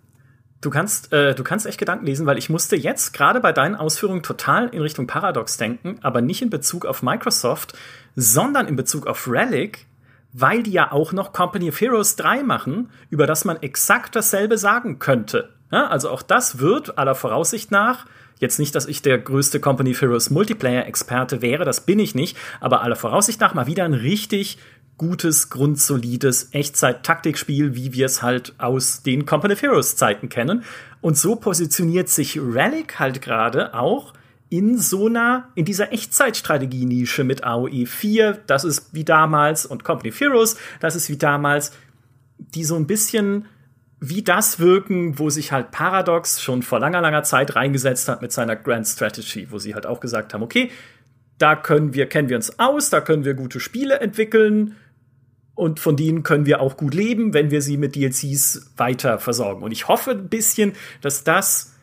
[0.63, 3.75] Du kannst, äh, du kannst echt Gedanken lesen, weil ich musste jetzt gerade bei deinen
[3.75, 7.73] Ausführungen total in Richtung Paradox denken, aber nicht in Bezug auf Microsoft,
[8.15, 9.85] sondern in Bezug auf Relic,
[10.31, 14.57] weil die ja auch noch Company of Heroes 3 machen, über das man exakt dasselbe
[14.57, 15.49] sagen könnte.
[15.69, 18.05] Ja, also auch das wird aller Voraussicht nach
[18.43, 22.35] Jetzt nicht, dass ich der größte Company of Heroes Multiplayer-Experte wäre, das bin ich nicht,
[22.59, 24.57] aber aller Voraussicht nach mal wieder ein richtig
[24.97, 30.63] gutes, grundsolides Echtzeit-Taktikspiel, wie wir es halt aus den Company of Heroes Zeiten kennen.
[31.01, 34.13] Und so positioniert sich Relic halt gerade auch
[34.49, 40.11] in so einer, in dieser Echtzeitstrategie-Nische mit AOE 4, das ist wie damals, und Company
[40.11, 41.71] of Heroes, das ist wie damals,
[42.37, 43.45] die so ein bisschen
[43.99, 48.31] wie das wirken, wo sich halt Paradox schon vor langer, langer Zeit reingesetzt hat mit
[48.31, 50.69] seiner Grand Strategy, wo sie halt auch gesagt haben, okay,
[51.37, 54.75] da können wir, kennen wir uns aus, da können wir gute Spiele entwickeln,
[55.55, 59.63] und von denen können wir auch gut leben, wenn wir sie mit DLCs weiter versorgen.
[59.63, 61.73] Und ich hoffe ein bisschen, dass das,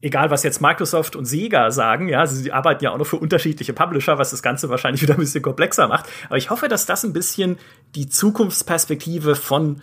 [0.00, 3.72] egal was jetzt Microsoft und Sega sagen, ja, sie arbeiten ja auch noch für unterschiedliche
[3.72, 6.06] Publisher, was das Ganze wahrscheinlich wieder ein bisschen komplexer macht.
[6.26, 7.58] Aber ich hoffe, dass das ein bisschen
[7.94, 9.82] die Zukunftsperspektive von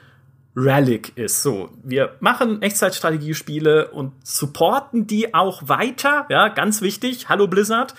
[0.57, 1.41] Relic ist.
[1.41, 6.26] So, wir machen Echtzeitstrategiespiele und supporten die auch weiter.
[6.30, 7.28] Ja, ganz wichtig.
[7.30, 7.93] Hallo Blizzard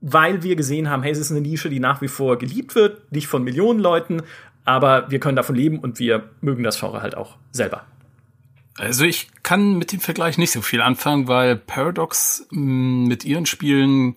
[0.00, 3.10] weil wir gesehen haben, hey, es ist eine Nische, die nach wie vor geliebt wird,
[3.12, 4.22] nicht von Millionen Leuten,
[4.64, 7.86] aber wir können davon leben und wir mögen das Genre halt auch selber.
[8.76, 13.44] Also ich kann mit dem Vergleich nicht so viel anfangen, weil Paradox mm, mit ihren
[13.44, 14.14] Spielen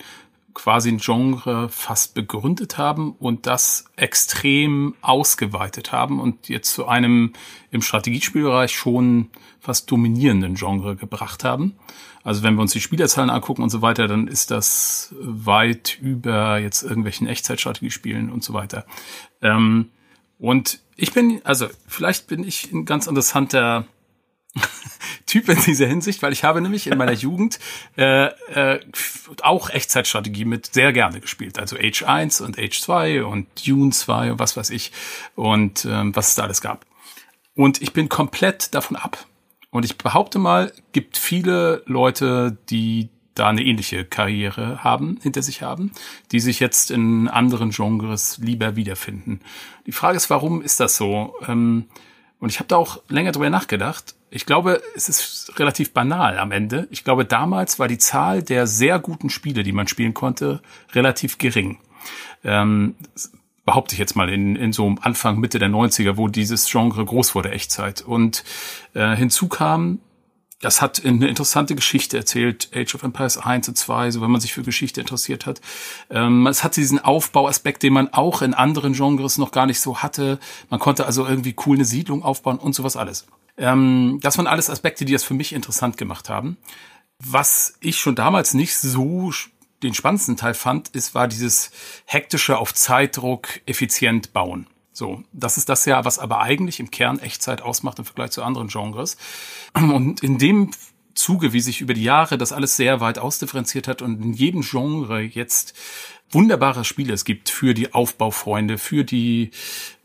[0.53, 7.33] quasi ein Genre fast begründet haben und das extrem ausgeweitet haben und jetzt zu einem
[7.71, 9.29] im Strategiespielbereich schon
[9.59, 11.75] fast dominierenden Genre gebracht haben.
[12.23, 16.57] Also wenn wir uns die Spielerzahlen angucken und so weiter, dann ist das weit über
[16.59, 18.85] jetzt irgendwelchen Echtzeitstrategiespielen und so weiter.
[19.41, 19.89] Ähm,
[20.37, 23.85] und ich bin, also vielleicht bin ich ein ganz interessanter
[25.25, 27.59] Typ in dieser Hinsicht, weil ich habe nämlich in meiner Jugend
[27.97, 28.79] äh, äh,
[29.41, 31.57] auch Echtzeitstrategie mit sehr gerne gespielt.
[31.57, 34.91] Also Age 1 und Age 2 und Dune 2 und was weiß ich
[35.35, 36.85] und ähm, was es da alles gab.
[37.55, 39.25] Und ich bin komplett davon ab.
[39.69, 45.61] Und ich behaupte mal, gibt viele Leute, die da eine ähnliche Karriere haben, hinter sich
[45.61, 45.91] haben,
[46.31, 49.39] die sich jetzt in anderen Genres lieber wiederfinden.
[49.85, 51.33] Die Frage ist, warum ist das so?
[51.47, 51.85] Ähm,
[52.39, 54.15] und ich habe da auch länger drüber nachgedacht.
[54.33, 56.87] Ich glaube, es ist relativ banal am Ende.
[56.89, 60.61] Ich glaube, damals war die Zahl der sehr guten Spiele, die man spielen konnte,
[60.93, 61.79] relativ gering.
[62.45, 62.95] Ähm,
[63.65, 67.35] behaupte ich jetzt mal, in, in so Anfang, Mitte der 90er, wo dieses Genre groß
[67.35, 68.01] wurde, Echtzeit.
[68.01, 68.45] Und
[68.93, 69.99] äh, hinzu kam,
[70.61, 74.41] das hat eine interessante Geschichte erzählt, Age of Empires 1 und 2, so wenn man
[74.41, 75.59] sich für Geschichte interessiert hat.
[76.09, 79.97] Ähm, es hatte diesen Aufbauaspekt, den man auch in anderen Genres noch gar nicht so
[79.99, 80.39] hatte.
[80.69, 83.25] Man konnte also irgendwie cool eine Siedlung aufbauen und sowas alles.
[83.57, 86.57] Ähm, das waren alles Aspekte, die das für mich interessant gemacht haben.
[87.19, 89.31] Was ich schon damals nicht so
[89.83, 91.71] den spannendsten Teil fand, ist, war dieses
[92.05, 94.67] hektische auf Zeitdruck effizient bauen.
[94.93, 98.43] So, das ist das ja, was aber eigentlich im Kern Echtzeit ausmacht im Vergleich zu
[98.43, 99.17] anderen Genres.
[99.73, 100.71] Und in dem
[101.13, 104.61] Zuge, wie sich über die Jahre das alles sehr weit ausdifferenziert hat und in jedem
[104.61, 105.73] Genre jetzt
[106.33, 109.51] wunderbare Spiele es gibt für die Aufbaufreunde, für die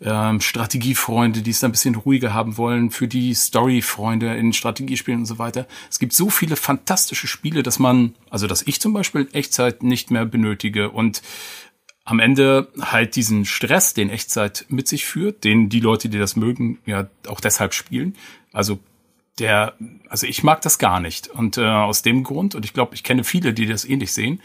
[0.00, 5.26] ähm, Strategiefreunde, die es ein bisschen ruhiger haben wollen, für die Storyfreunde in Strategiespielen und
[5.26, 5.66] so weiter.
[5.88, 10.10] Es gibt so viele fantastische Spiele, dass man, also dass ich zum Beispiel Echtzeit nicht
[10.10, 11.22] mehr benötige und
[12.06, 16.36] am Ende halt diesen Stress, den Echtzeit mit sich führt, den die Leute, die das
[16.36, 18.14] mögen, ja auch deshalb spielen.
[18.52, 18.78] Also
[19.40, 19.74] der,
[20.08, 21.26] also ich mag das gar nicht.
[21.28, 24.40] Und äh, aus dem Grund, und ich glaube, ich kenne viele, die das ähnlich sehen,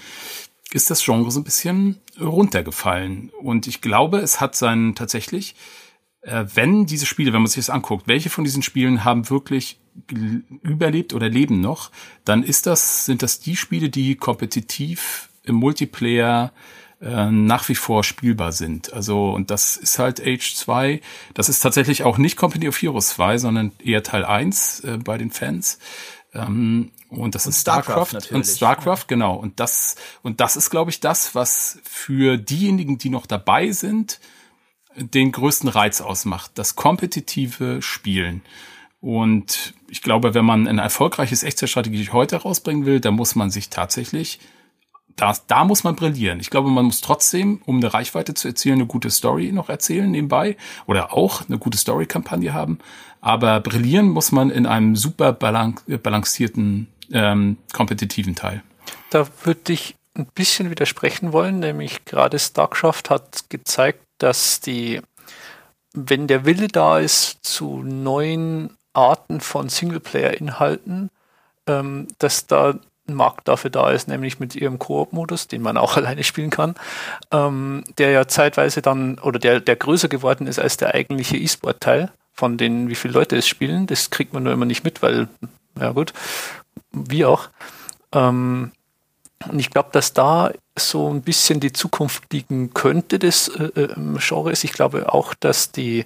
[0.73, 3.29] ist das Genre so ein bisschen runtergefallen.
[3.39, 5.55] Und ich glaube, es hat seinen tatsächlich,
[6.21, 9.77] äh, wenn diese Spiele, wenn man sich das anguckt, welche von diesen Spielen haben wirklich
[10.63, 11.91] überlebt oder leben noch,
[12.25, 16.51] dann ist das, sind das die Spiele, die kompetitiv im Multiplayer
[17.01, 18.93] äh, nach wie vor spielbar sind.
[18.93, 21.01] Also, und das ist halt Age 2.
[21.33, 25.17] Das ist tatsächlich auch nicht Company of Heroes 2, sondern eher Teil 1 äh, bei
[25.17, 25.79] den Fans.
[26.33, 29.05] Ähm, und das und ist StarCraft, StarCraft und StarCraft, ja.
[29.07, 29.35] genau.
[29.35, 34.19] Und das, und das ist, glaube ich, das, was für diejenigen, die noch dabei sind,
[34.95, 36.51] den größten Reiz ausmacht.
[36.55, 38.41] Das kompetitive Spielen.
[38.99, 43.69] Und ich glaube, wenn man ein erfolgreiches Echtzeitstrategie heute rausbringen will, dann muss man sich
[43.69, 44.39] tatsächlich
[45.15, 46.39] da, da muss man brillieren.
[46.39, 50.09] Ich glaube, man muss trotzdem, um eine Reichweite zu erzielen, eine gute Story noch erzählen
[50.09, 52.79] nebenbei oder auch eine gute Story-Kampagne haben.
[53.21, 58.63] Aber brillieren muss man in einem super balancierten, ähm, kompetitiven Teil.
[59.09, 65.01] Da würde ich ein bisschen widersprechen wollen, nämlich gerade StarCraft hat gezeigt, dass die,
[65.93, 71.09] wenn der Wille da ist zu neuen Arten von Singleplayer-Inhalten,
[71.67, 72.79] ähm, dass da
[73.13, 76.75] Markt dafür da ist, nämlich mit ihrem Koop-Modus, den man auch alleine spielen kann,
[77.31, 82.11] ähm, der ja zeitweise dann oder der, der größer geworden ist als der eigentliche E-Sport-Teil
[82.33, 83.87] von den, wie viele Leute es spielen.
[83.87, 85.27] Das kriegt man nur immer nicht mit, weil,
[85.79, 86.13] ja gut,
[86.91, 87.49] wie auch.
[88.13, 88.71] Ähm,
[89.49, 93.95] und ich glaube, dass da so ein bisschen die Zukunft liegen könnte des äh, äh
[94.17, 94.63] Genres.
[94.63, 96.05] Ich glaube auch, dass die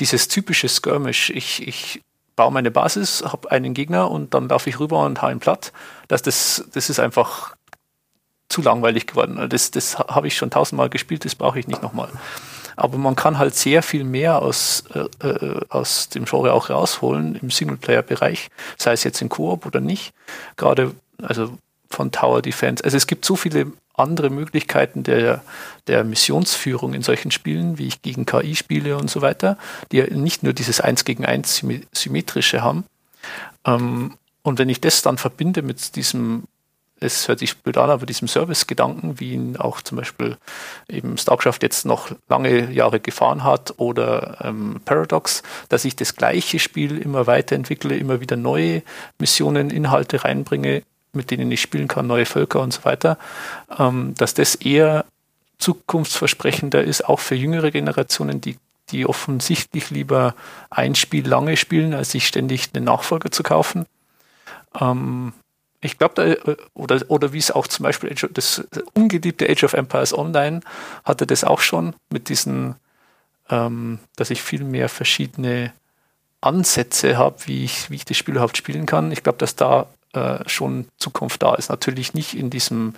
[0.00, 2.02] dieses typische Skirmish, ich, ich
[2.36, 5.72] baue meine Basis, habe einen Gegner und dann laufe ich rüber und hau ihn platt.
[6.12, 7.56] Das, das, das ist einfach
[8.50, 9.48] zu langweilig geworden.
[9.48, 12.10] Das, das habe ich schon tausendmal gespielt, das brauche ich nicht nochmal.
[12.76, 17.36] Aber man kann halt sehr viel mehr aus, äh, äh, aus dem Genre auch rausholen
[17.36, 20.12] im Singleplayer-Bereich, sei es jetzt in Koop oder nicht.
[20.58, 21.56] Gerade also
[21.88, 22.84] von Tower Defense.
[22.84, 25.42] Also es gibt so viele andere Möglichkeiten der,
[25.86, 29.56] der Missionsführung in solchen Spielen, wie ich gegen KI spiele und so weiter,
[29.92, 32.84] die ja nicht nur dieses Eins gegen Eins symmetrische haben.
[33.64, 36.44] Ähm, und wenn ich das dann verbinde mit diesem,
[37.00, 40.36] es hört sich blöd an, aber diesem Service-Gedanken, wie ihn auch zum Beispiel
[40.88, 46.58] eben StarCraft jetzt noch lange Jahre gefahren hat oder ähm, Paradox, dass ich das gleiche
[46.58, 48.82] Spiel immer weiterentwickle, immer wieder neue
[49.18, 50.82] Missionen, Inhalte reinbringe,
[51.12, 53.18] mit denen ich spielen kann, neue Völker und so weiter,
[53.78, 55.04] ähm, dass das eher
[55.58, 58.56] zukunftsversprechender ist, auch für jüngere Generationen, die,
[58.90, 60.34] die offensichtlich lieber
[60.70, 63.86] ein Spiel lange spielen, als sich ständig einen Nachfolger zu kaufen.
[64.80, 65.32] Ähm,
[65.80, 68.64] ich glaube, äh, oder, oder wie es auch zum Beispiel das
[68.94, 70.60] ungeliebte Age of Empires Online
[71.04, 72.76] hatte das auch schon mit diesen,
[73.50, 75.72] ähm, dass ich viel mehr verschiedene
[76.40, 79.12] Ansätze habe, wie ich, wie ich das Spiel überhaupt spielen kann.
[79.12, 81.70] Ich glaube, dass da äh, schon Zukunft da ist.
[81.70, 82.94] Natürlich nicht in diesem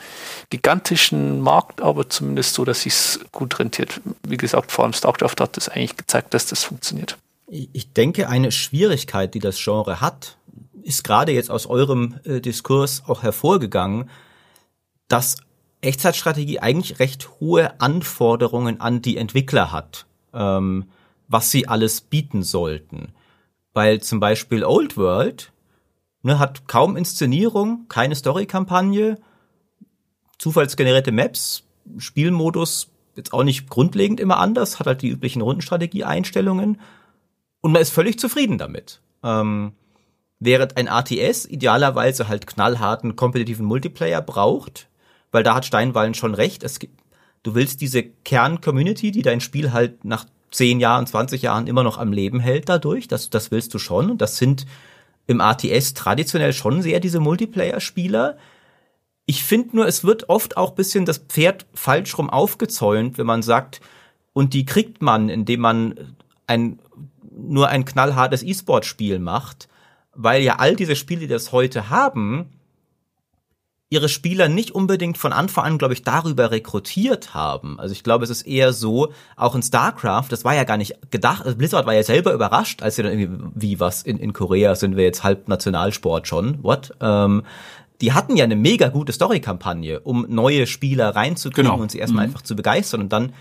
[0.51, 4.01] gigantischen Markt, aber zumindest so, dass es gut rentiert.
[4.27, 7.16] Wie gesagt, vor allem StarCraft hat das eigentlich gezeigt, dass das funktioniert.
[7.47, 10.37] Ich denke, eine Schwierigkeit, die das Genre hat,
[10.85, 14.11] ist gerade jetzt aus eurem äh, Diskurs auch hervorgegangen,
[15.09, 15.37] dass
[15.80, 20.87] Echtzeitstrategie eigentlich recht hohe Anforderungen an die Entwickler hat, ähm,
[21.28, 23.12] was sie alles bieten sollten.
[23.72, 25.53] Weil zum Beispiel Old World
[26.24, 29.18] Ne, hat kaum Inszenierung, keine Story-Kampagne,
[30.39, 31.64] zufallsgenerierte Maps,
[31.99, 36.80] Spielmodus jetzt auch nicht grundlegend immer anders, hat halt die üblichen Rundenstrategie-Einstellungen
[37.61, 39.03] und man ist völlig zufrieden damit.
[39.22, 39.74] Ähm,
[40.41, 44.89] während ein ATS idealerweise halt knallharten kompetitiven Multiplayer braucht,
[45.32, 47.01] weil da hat Steinwallen schon recht, es gibt,
[47.43, 51.99] du willst diese Kern-Community, die dein Spiel halt nach 10 Jahren, 20 Jahren immer noch
[51.99, 54.66] am Leben hält dadurch, das, das willst du schon und das sind
[55.26, 58.37] im ATS traditionell schon sehr diese Multiplayer-Spieler.
[59.26, 63.43] Ich finde nur, es wird oft auch bisschen das Pferd falsch rum aufgezäunt, wenn man
[63.43, 63.80] sagt,
[64.32, 66.16] und die kriegt man, indem man
[66.47, 66.78] ein,
[67.30, 69.68] nur ein knallhartes E-Sport-Spiel macht,
[70.14, 72.50] weil ja all diese Spiele, die das heute haben,
[73.94, 77.78] ihre Spieler nicht unbedingt von Anfang an, glaube ich, darüber rekrutiert haben.
[77.78, 80.96] Also ich glaube, es ist eher so, auch in StarCraft, das war ja gar nicht
[81.10, 84.32] gedacht, also Blizzard war ja selber überrascht, als sie dann irgendwie, wie was, in, in
[84.32, 86.92] Korea sind wir jetzt halb Nationalsport schon, what?
[87.00, 87.44] Ähm,
[88.00, 91.80] die hatten ja eine mega gute Story-Kampagne, um neue Spieler reinzukriegen genau.
[91.80, 92.30] und sie erstmal mhm.
[92.30, 93.32] einfach zu begeistern und dann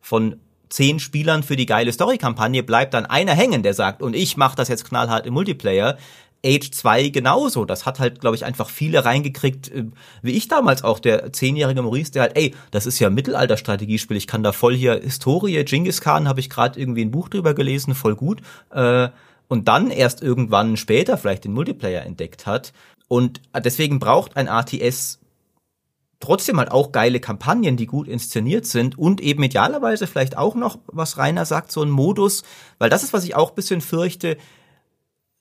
[0.00, 0.36] von
[0.70, 4.56] zehn Spielern für die geile Story-Kampagne bleibt dann einer hängen, der sagt, und ich mache
[4.56, 5.98] das jetzt knallhart im Multiplayer.
[6.44, 7.66] Age 2 genauso.
[7.66, 9.84] Das hat halt, glaube ich, einfach viele reingekriegt, äh,
[10.22, 14.26] wie ich damals auch, der zehnjährige Maurice, der halt, ey, das ist ja Mittelalter-Strategiespiel, ich
[14.26, 17.94] kann da voll hier Historie, Genghis Khan, habe ich gerade irgendwie ein Buch drüber gelesen,
[17.94, 18.40] voll gut.
[18.70, 19.08] Äh,
[19.48, 22.72] und dann erst irgendwann später vielleicht den Multiplayer entdeckt hat.
[23.08, 25.19] Und deswegen braucht ein ATS
[26.20, 30.78] trotzdem halt auch geile Kampagnen, die gut inszeniert sind und eben idealerweise vielleicht auch noch,
[30.86, 32.42] was Rainer sagt, so ein Modus,
[32.78, 34.36] weil das ist, was ich auch bisschen fürchte,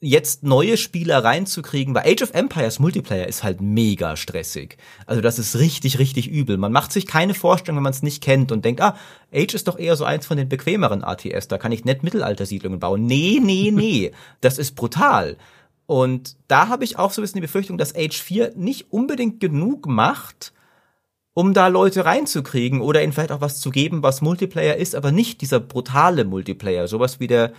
[0.01, 4.77] jetzt neue Spieler reinzukriegen, weil Age of Empires Multiplayer ist halt mega stressig.
[5.05, 6.57] Also das ist richtig, richtig übel.
[6.57, 8.95] Man macht sich keine Vorstellung, wenn man es nicht kennt und denkt, ah,
[9.33, 12.79] Age ist doch eher so eins von den bequemeren ATS, da kann ich nett Mittelaltersiedlungen
[12.79, 13.05] bauen.
[13.05, 15.35] Nee, nee, nee, das ist brutal.
[15.85, 19.39] Und da habe ich auch so ein bisschen die Befürchtung, dass Age 4 nicht unbedingt
[19.41, 20.53] genug macht,
[21.39, 25.13] um da Leute reinzukriegen oder ihnen vielleicht auch was zu geben, was Multiplayer ist, aber
[25.13, 26.89] nicht dieser brutale Multiplayer.
[26.89, 27.53] Sowas wie der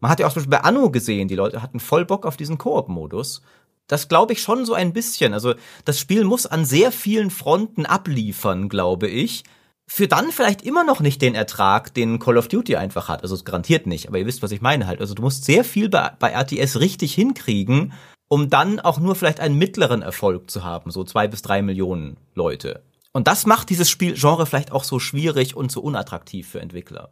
[0.00, 2.36] man hat ja auch zum Beispiel bei Anno gesehen, die Leute hatten voll Bock auf
[2.36, 3.40] diesen Koop-Modus.
[3.86, 5.32] Das glaube ich schon so ein bisschen.
[5.32, 5.54] Also
[5.86, 9.44] das Spiel muss an sehr vielen Fronten abliefern, glaube ich.
[9.86, 13.22] Für dann vielleicht immer noch nicht den Ertrag, den Call of Duty einfach hat.
[13.22, 15.00] Also es garantiert nicht, aber ihr wisst, was ich meine halt.
[15.00, 17.94] Also du musst sehr viel bei, bei RTS richtig hinkriegen,
[18.28, 22.18] um dann auch nur vielleicht einen mittleren Erfolg zu haben, so zwei bis drei Millionen
[22.34, 22.82] Leute.
[23.12, 27.10] Und das macht dieses Spielgenre vielleicht auch so schwierig und so unattraktiv für Entwickler.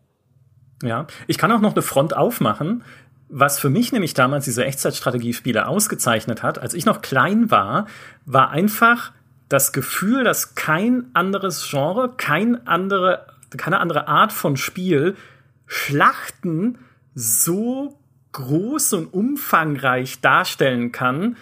[0.83, 2.83] Ja, ich kann auch noch eine Front aufmachen.
[3.29, 7.87] Was für mich nämlich damals diese Echtzeitstrategiespiele ausgezeichnet hat, als ich noch klein war,
[8.25, 9.13] war einfach
[9.49, 13.27] das Gefühl, dass kein anderes Genre, kein andere,
[13.57, 15.17] keine andere Art von Spiel
[15.67, 16.79] Schlachten
[17.15, 18.01] so
[18.33, 21.37] groß und umfangreich darstellen kann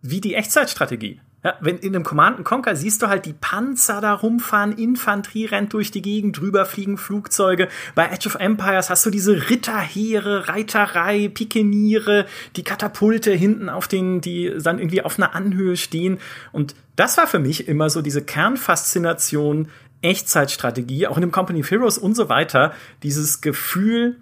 [0.00, 1.20] wie die Echtzeitstrategie.
[1.44, 5.72] Ja, wenn in einem Command Conquer siehst du halt die Panzer da rumfahren, Infanterie rennt
[5.72, 7.68] durch die Gegend, drüber fliegen Flugzeuge.
[7.96, 14.20] Bei Edge of Empires hast du diese Ritterheere, Reiterei, Pikeniere, die Katapulte hinten auf den,
[14.20, 16.18] die dann irgendwie auf einer Anhöhe stehen.
[16.52, 19.68] Und das war für mich immer so diese Kernfaszination
[20.00, 22.72] Echtzeitstrategie, auch in dem Company of Heroes und so weiter.
[23.02, 24.16] Dieses Gefühl,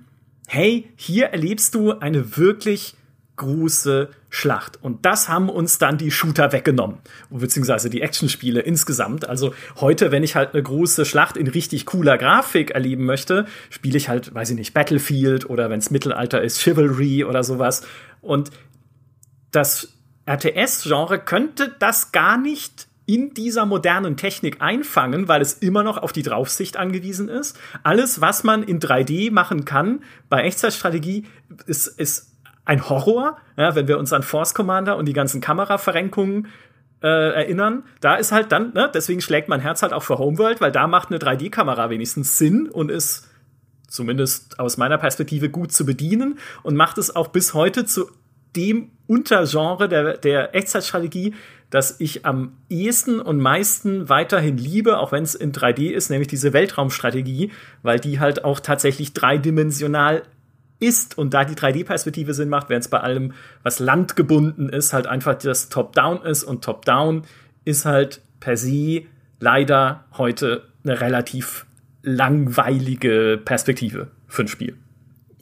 [0.46, 2.96] hey, hier erlebst du eine wirklich
[3.40, 4.78] große Schlacht.
[4.82, 6.98] Und das haben uns dann die Shooter weggenommen,
[7.30, 9.26] beziehungsweise die Actionspiele insgesamt.
[9.28, 13.96] Also heute, wenn ich halt eine große Schlacht in richtig cooler Grafik erleben möchte, spiele
[13.96, 17.82] ich halt, weiß ich nicht, Battlefield oder wenn es Mittelalter ist, Chivalry oder sowas.
[18.20, 18.50] Und
[19.52, 19.94] das
[20.26, 26.12] RTS-Genre könnte das gar nicht in dieser modernen Technik einfangen, weil es immer noch auf
[26.12, 27.58] die Draufsicht angewiesen ist.
[27.82, 31.24] Alles, was man in 3D machen kann bei Echtzeitstrategie,
[31.66, 32.29] ist, ist
[32.70, 36.46] ein Horror, ja, wenn wir uns an Force Commander und die ganzen Kameraverrenkungen
[37.02, 37.82] äh, erinnern.
[38.00, 40.86] Da ist halt dann, ne, deswegen schlägt mein Herz halt auch für Homeworld, weil da
[40.86, 43.28] macht eine 3D-Kamera wenigstens Sinn und ist
[43.88, 48.08] zumindest aus meiner Perspektive gut zu bedienen und macht es auch bis heute zu
[48.54, 51.34] dem Untergenre der, der Echtzeitstrategie,
[51.70, 56.28] das ich am ehesten und meisten weiterhin liebe, auch wenn es in 3D ist, nämlich
[56.28, 57.50] diese Weltraumstrategie,
[57.82, 60.22] weil die halt auch tatsächlich dreidimensional
[60.80, 65.06] ist und da die 3D-Perspektive Sinn macht, während es bei allem, was landgebunden ist, halt
[65.06, 67.22] einfach das Top-Down ist und Top-Down
[67.64, 69.02] ist halt per se
[69.38, 71.66] leider heute eine relativ
[72.02, 74.76] langweilige Perspektive für ein Spiel.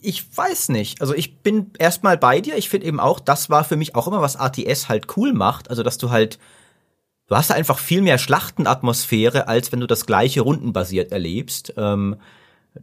[0.01, 1.01] Ich weiß nicht.
[1.01, 2.57] Also ich bin erstmal bei dir.
[2.57, 5.69] Ich finde eben auch, das war für mich auch immer, was RTS halt cool macht.
[5.69, 6.39] Also dass du halt,
[7.27, 11.73] du hast einfach viel mehr Schlachtenatmosphäre, als wenn du das gleiche rundenbasiert erlebst.
[11.77, 12.17] Ähm,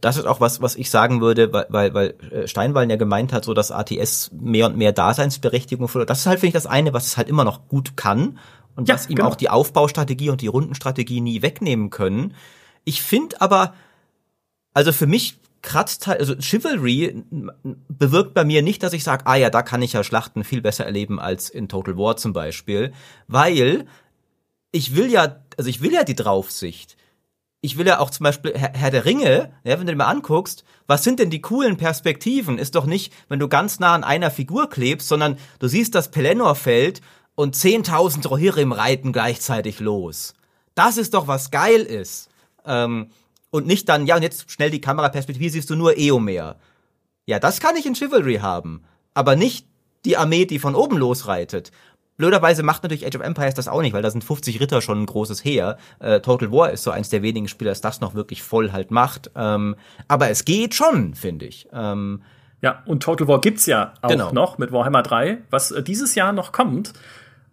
[0.01, 3.33] das ist auch was, was ich sagen würde, weil, weil, weil äh, Steinwallen ja gemeint
[3.33, 6.07] hat, so dass ATS mehr und mehr Daseinsberechtigung verloren.
[6.07, 8.39] Das ist halt, finde ich, das eine, was es halt immer noch gut kann
[8.75, 9.29] und ja, was ihm genau.
[9.29, 12.35] auch die Aufbaustrategie und die Rundenstrategie nie wegnehmen können.
[12.83, 13.73] Ich finde aber,
[14.73, 17.23] also für mich kratzt halt, also Chivalry
[17.89, 20.61] bewirkt bei mir nicht, dass ich sage, ah ja, da kann ich ja Schlachten viel
[20.61, 22.93] besser erleben als in Total War zum Beispiel,
[23.27, 23.85] weil
[24.71, 26.97] ich will ja, also ich will ja die Draufsicht
[27.61, 30.63] ich will ja auch zum Beispiel Herr der Ringe, ja, wenn du dir mal anguckst,
[30.85, 32.57] was sind denn die coolen Perspektiven?
[32.59, 36.11] Ist doch nicht, wenn du ganz nah an einer Figur klebst, sondern du siehst das
[36.11, 37.01] Pelennor-Feld
[37.35, 40.33] und 10.000 Rohirrim reiten gleichzeitig los.
[40.75, 42.29] Das ist doch was geil ist.
[42.65, 43.09] Ähm,
[43.49, 46.57] und nicht dann, ja, und jetzt schnell die Kameraperspektive, siehst du nur Eomer.
[47.25, 48.83] Ja, das kann ich in Chivalry haben.
[49.13, 49.67] Aber nicht
[50.05, 51.71] die Armee, die von oben losreitet.
[52.17, 55.03] Blöderweise macht natürlich Age of Empires das auch nicht, weil da sind 50 Ritter schon
[55.03, 55.77] ein großes Heer.
[55.99, 58.89] Äh, Total War ist so eins der wenigen Spiele, das das noch wirklich voll halt
[58.89, 59.29] macht.
[59.35, 59.75] Ähm,
[60.07, 61.67] aber es geht schon, finde ich.
[61.71, 62.23] Ähm,
[62.61, 64.31] ja, und Total War gibt's ja auch genau.
[64.31, 66.93] noch mit Warhammer 3, was äh, dieses Jahr noch kommt.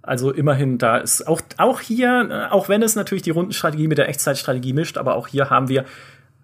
[0.01, 3.99] Also immerhin, da ist auch, auch hier, äh, auch wenn es natürlich die Rundenstrategie mit
[3.99, 5.85] der Echtzeitstrategie mischt, aber auch hier haben wir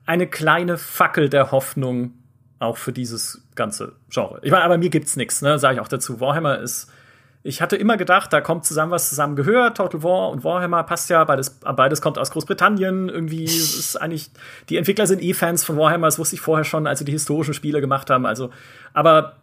[0.05, 2.13] eine kleine Fackel der Hoffnung
[2.59, 4.41] auch für dieses ganze Genre.
[4.43, 6.21] Ich meine, aber mir gibt's nichts, ne, sage ich auch dazu.
[6.21, 6.91] Warhammer ist
[7.43, 9.79] ich hatte immer gedacht, da kommt zusammen was zusammen gehört.
[9.79, 13.09] Total War und Warhammer passt ja, beides, beides kommt aus Großbritannien.
[13.09, 14.31] Irgendwie ist eigentlich,
[14.69, 17.13] die Entwickler sind eh Fans von Warhammer, das wusste ich vorher schon, als sie die
[17.13, 18.27] historischen Spiele gemacht haben.
[18.27, 18.51] Also,
[18.93, 19.37] aber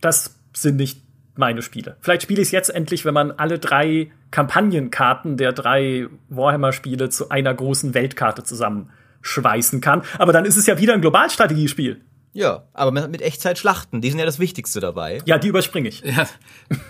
[0.00, 1.02] das sind nicht
[1.34, 1.96] meine Spiele.
[2.00, 7.30] Vielleicht spiele ich es jetzt endlich, wenn man alle drei Kampagnenkarten der drei Warhammer-Spiele zu
[7.30, 10.02] einer großen Weltkarte zusammenschweißen kann.
[10.18, 12.00] Aber dann ist es ja wieder ein Globalstrategiespiel.
[12.34, 15.22] Ja, aber mit, mit Echtzeit-Schlachten, die sind ja das Wichtigste dabei.
[15.24, 16.00] Ja, die überspringe ich.
[16.00, 16.28] Ja,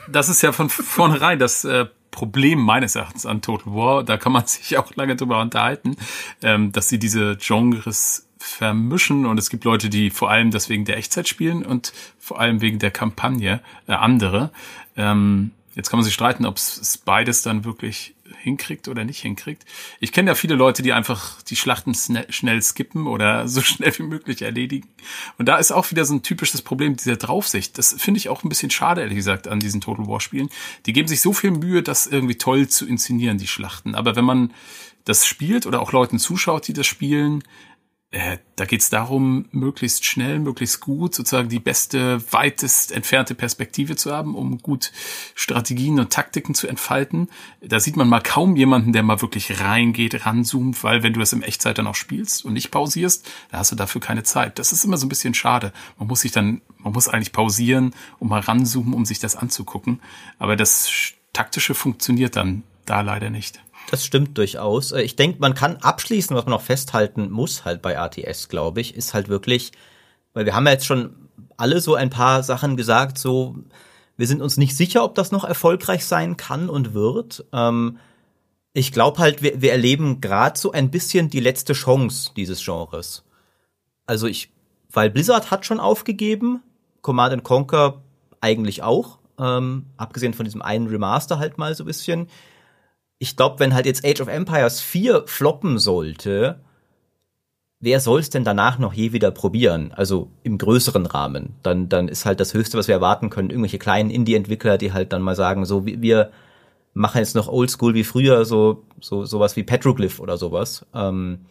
[0.09, 4.05] das ist ja von vornherein das äh, Problem meines Erachtens an Total War.
[4.05, 5.97] Da kann man sich auch lange drüber unterhalten,
[6.43, 10.85] ähm, dass sie diese Genres vermischen und es gibt Leute, die vor allem das wegen
[10.85, 14.51] der Echtzeit spielen und vor allem wegen der Kampagne äh, andere.
[14.97, 19.65] Ähm, jetzt kann man sich streiten, ob es beides dann wirklich hinkriegt oder nicht hinkriegt.
[20.01, 24.05] Ich kenne ja viele Leute, die einfach die Schlachten schnell skippen oder so schnell wie
[24.05, 24.89] möglich erledigen.
[25.39, 27.77] Und da ist auch wieder so ein typisches Problem dieser Draufsicht.
[27.79, 30.49] Das finde ich auch ein bisschen schade, ehrlich gesagt, an diesen Total War Spielen.
[30.87, 33.95] Die geben sich so viel Mühe, das irgendwie toll zu inszenieren, die Schlachten.
[33.95, 34.53] Aber wenn man
[35.05, 37.45] das spielt oder auch Leuten zuschaut, die das spielen,
[38.15, 43.97] äh, da geht es darum, möglichst schnell, möglichst gut, sozusagen die beste, weitest entfernte Perspektive
[43.97, 44.93] zu haben, um gut
[45.35, 47.29] Strategien und Taktiken zu entfalten.
[47.61, 51.33] Da sieht man mal kaum jemanden, der mal wirklich reingeht, ranzoomt, weil wenn du das
[51.33, 54.61] im Echtzeit dann auch spielst und nicht pausierst, da hast du dafür keine Zeit.
[54.61, 55.73] Das ist immer so ein bisschen schade.
[55.99, 60.01] Man muss sich dann, man muss eigentlich pausieren und mal ranzoomen, um sich das anzugucken.
[60.39, 60.89] Aber das
[61.33, 63.64] taktische funktioniert dann da leider nicht.
[63.91, 64.93] Das stimmt durchaus.
[64.93, 68.81] Äh, ich denke, man kann abschließen, was man noch festhalten muss, halt bei ATS, glaube
[68.81, 69.73] ich, ist halt wirklich,
[70.33, 73.57] weil wir haben ja jetzt schon alle so ein paar Sachen gesagt, so,
[74.17, 77.45] wir sind uns nicht sicher, ob das noch erfolgreich sein kann und wird.
[77.53, 77.99] Ähm,
[78.73, 83.25] ich glaube halt, wir, wir erleben gerade so ein bisschen die letzte Chance dieses Genres.
[84.07, 84.53] Also ich,
[84.91, 86.63] weil Blizzard hat schon aufgegeben,
[87.01, 88.03] Command Conquer
[88.41, 92.29] eigentlich auch, ähm, abgesehen von diesem einen Remaster halt mal so ein bisschen
[93.19, 96.61] ich glaube, wenn halt jetzt Age of Empires 4 floppen sollte,
[97.81, 99.93] wer soll es denn danach noch je wieder probieren?
[99.93, 101.55] Also im größeren Rahmen.
[101.63, 105.13] Dann, dann ist halt das Höchste, was wir erwarten können, irgendwelche kleinen Indie-Entwickler, die halt
[105.13, 106.31] dann mal sagen, so, wir
[106.95, 110.87] machen jetzt noch Oldschool wie früher, so, so, sowas wie Petroglyph oder sowas.
[110.95, 111.47] Ähm,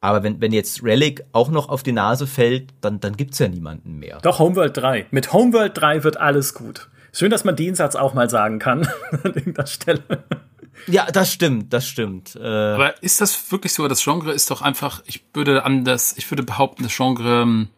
[0.00, 3.48] aber wenn, wenn jetzt Relic auch noch auf die Nase fällt, dann, dann gibt's ja
[3.48, 4.18] niemanden mehr.
[4.22, 5.06] Doch, Homeworld 3.
[5.10, 6.88] Mit Homeworld 3 wird alles gut.
[7.12, 10.02] Schön, dass man den Satz auch mal sagen kann an irgendeiner Stelle.
[10.86, 12.36] Ja, das stimmt, das stimmt.
[12.36, 13.86] Äh Aber ist das wirklich so?
[13.88, 17.68] Das Genre ist doch einfach, ich würde anders, ich würde behaupten, das Genre ähm,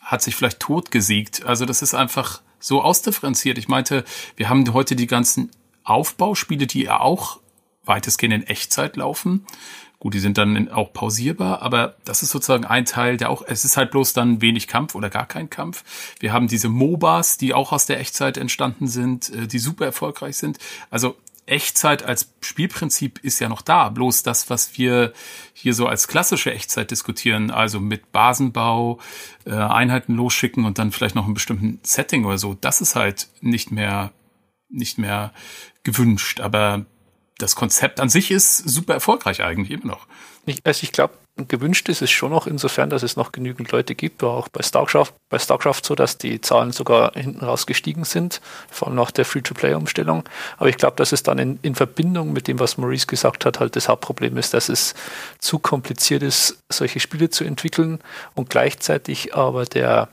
[0.00, 1.44] hat sich vielleicht totgesiegt.
[1.44, 3.58] Also das ist einfach so ausdifferenziert.
[3.58, 4.04] Ich meinte,
[4.36, 5.50] wir haben heute die ganzen
[5.84, 7.40] Aufbauspiele, die ja auch
[7.84, 9.46] weitestgehend in Echtzeit laufen.
[9.98, 13.64] Gut, die sind dann auch pausierbar, aber das ist sozusagen ein Teil, der auch, es
[13.64, 15.84] ist halt bloß dann wenig Kampf oder gar kein Kampf.
[16.20, 20.36] Wir haben diese MOBAs, die auch aus der Echtzeit entstanden sind, äh, die super erfolgreich
[20.36, 20.58] sind.
[20.90, 21.16] Also
[21.46, 23.88] Echtzeit als Spielprinzip ist ja noch da.
[23.88, 25.12] Bloß das, was wir
[25.52, 28.98] hier so als klassische Echtzeit diskutieren, also mit Basenbau,
[29.44, 33.28] äh, Einheiten losschicken und dann vielleicht noch einen bestimmten Setting oder so, das ist halt
[33.40, 34.12] nicht mehr,
[34.68, 35.32] nicht mehr
[35.84, 36.40] gewünscht.
[36.40, 36.84] Aber
[37.38, 40.06] das Konzept an sich ist super erfolgreich eigentlich immer noch.
[40.46, 43.94] Ich, also ich glaube, gewünscht ist es schon noch insofern, dass es noch genügend Leute
[43.94, 48.04] gibt, war auch bei StarCraft, bei StarCraft so, dass die Zahlen sogar hinten raus gestiegen
[48.04, 50.24] sind, vor allem nach der Free-to-Play-Umstellung.
[50.56, 53.60] Aber ich glaube, dass es dann in, in, Verbindung mit dem, was Maurice gesagt hat,
[53.60, 54.94] halt das Hauptproblem ist, dass es
[55.38, 58.00] zu kompliziert ist, solche Spiele zu entwickeln
[58.34, 60.08] und gleichzeitig aber der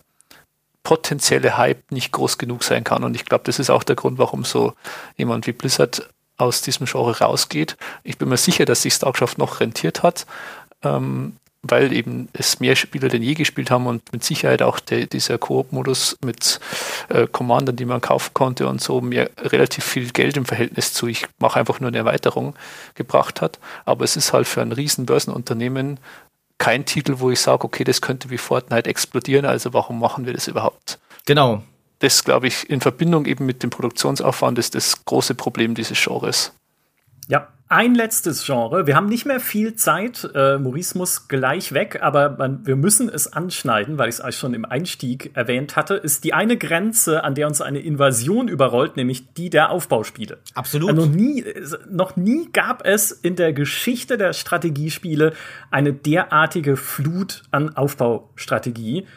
[0.84, 3.06] potenzielle Hype nicht groß genug sein kann.
[3.06, 4.74] Und ich glaube, das ist auch der Grund, warum so
[5.16, 7.78] jemand wie Blizzard aus diesem Genre rausgeht.
[8.04, 10.26] Ich bin mir sicher, dass sich StarCraft noch rentiert hat,
[10.84, 15.06] ähm, weil eben es mehr Spieler denn je gespielt haben und mit Sicherheit auch der,
[15.06, 16.60] dieser Koop-Modus mit
[17.08, 21.08] äh, Commandern, die man kaufen konnte und so mir relativ viel Geld im Verhältnis zu,
[21.08, 22.56] ich mache einfach nur eine Erweiterung
[22.96, 23.60] gebracht hat.
[23.86, 26.00] Aber es ist halt für ein riesen Börsenunternehmen
[26.58, 30.34] kein Titel, wo ich sage, okay, das könnte wie Fortnite explodieren, also warum machen wir
[30.34, 31.00] das überhaupt?
[31.26, 31.64] Genau.
[32.00, 36.52] Das, glaube ich, in Verbindung eben mit dem Produktionsaufwand ist das große Problem dieses Genres.
[37.30, 38.86] Ja, ein letztes Genre.
[38.86, 40.30] Wir haben nicht mehr viel Zeit.
[40.36, 44.54] Äh, Maurice muss gleich weg, aber man, wir müssen es anschneiden, weil ich es schon
[44.54, 49.34] im Einstieg erwähnt hatte, ist die eine Grenze, an der uns eine Invasion überrollt, nämlich
[49.34, 50.38] die der Aufbauspiele.
[50.54, 50.92] Absolut.
[50.92, 51.46] Also noch, nie,
[51.90, 55.34] noch nie gab es in der Geschichte der Strategiespiele
[55.72, 59.08] eine derartige Flut an Aufbaustrategie.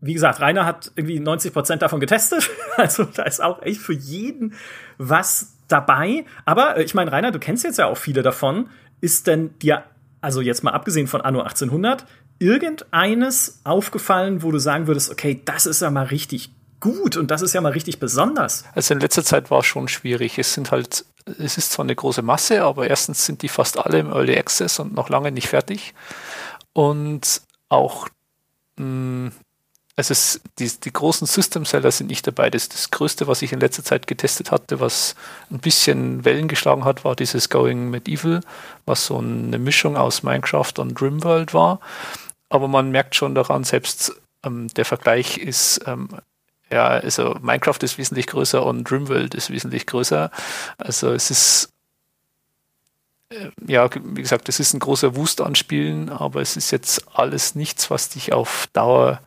[0.00, 2.50] Wie gesagt, Rainer hat irgendwie 90 Prozent davon getestet.
[2.76, 4.54] Also da ist auch echt für jeden
[4.98, 6.24] was dabei.
[6.44, 8.68] Aber äh, ich meine, Rainer, du kennst jetzt ja auch viele davon.
[9.00, 9.84] Ist denn dir,
[10.20, 12.04] also jetzt mal abgesehen von Anno 1800,
[12.40, 17.42] irgendeines aufgefallen, wo du sagen würdest, okay, das ist ja mal richtig gut und das
[17.42, 18.64] ist ja mal richtig besonders?
[18.74, 20.38] Also in letzter Zeit war es schon schwierig.
[20.38, 21.04] Es sind halt,
[21.38, 24.78] es ist zwar eine große Masse, aber erstens sind die fast alle im Early Access
[24.78, 25.94] und noch lange nicht fertig.
[26.72, 28.08] Und auch
[28.76, 29.32] mh, hm,
[29.98, 32.50] also es, die, die großen System-Seller sind nicht dabei.
[32.50, 35.16] Das, das Größte, was ich in letzter Zeit getestet hatte, was
[35.50, 38.42] ein bisschen Wellen geschlagen hat, war dieses Going Medieval,
[38.86, 41.80] was so eine Mischung aus Minecraft und Rimworld war.
[42.48, 44.12] Aber man merkt schon daran, selbst
[44.44, 46.10] ähm, der Vergleich ist, ähm,
[46.70, 50.30] ja, also Minecraft ist wesentlich größer und Rimworld ist wesentlich größer.
[50.76, 51.72] Also es ist
[53.30, 57.04] äh, ja, wie gesagt, es ist ein großer Wust an Spielen, aber es ist jetzt
[57.18, 59.22] alles nichts, was dich auf Dauer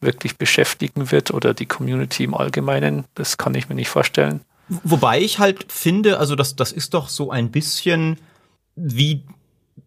[0.00, 3.04] wirklich beschäftigen wird oder die Community im Allgemeinen.
[3.14, 4.40] Das kann ich mir nicht vorstellen.
[4.68, 8.18] Wobei ich halt finde, also das, das ist doch so ein bisschen
[8.76, 9.24] wie,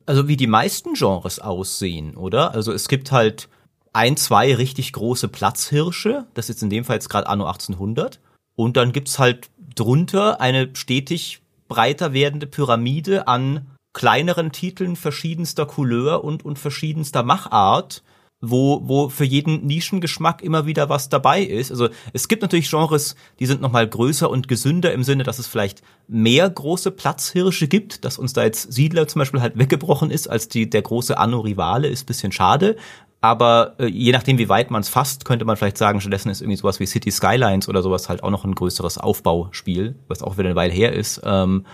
[0.05, 2.53] also wie die meisten Genres aussehen, oder?
[2.53, 3.47] Also es gibt halt
[3.93, 6.25] ein, zwei richtig große Platzhirsche.
[6.33, 8.19] Das ist in dem Fall jetzt gerade Anno 1800.
[8.55, 16.23] Und dann gibt's halt drunter eine stetig breiter werdende Pyramide an kleineren Titeln verschiedenster Couleur
[16.23, 18.03] und, und verschiedenster Machart,
[18.41, 21.71] wo, wo für jeden Nischengeschmack immer wieder was dabei ist.
[21.71, 25.45] Also es gibt natürlich Genres, die sind nochmal größer und gesünder im Sinne, dass es
[25.45, 30.27] vielleicht mehr große Platzhirsche gibt, dass uns da jetzt Siedler zum Beispiel halt weggebrochen ist,
[30.27, 32.75] als die, der große Anno-Rivale, ist bisschen schade.
[33.21, 36.41] Aber äh, je nachdem, wie weit man es fasst, könnte man vielleicht sagen, stattdessen ist
[36.41, 40.37] irgendwie sowas wie City Skylines oder sowas halt auch noch ein größeres Aufbauspiel, was auch
[40.37, 41.21] wieder eine Weile her ist.
[41.23, 41.67] Ähm,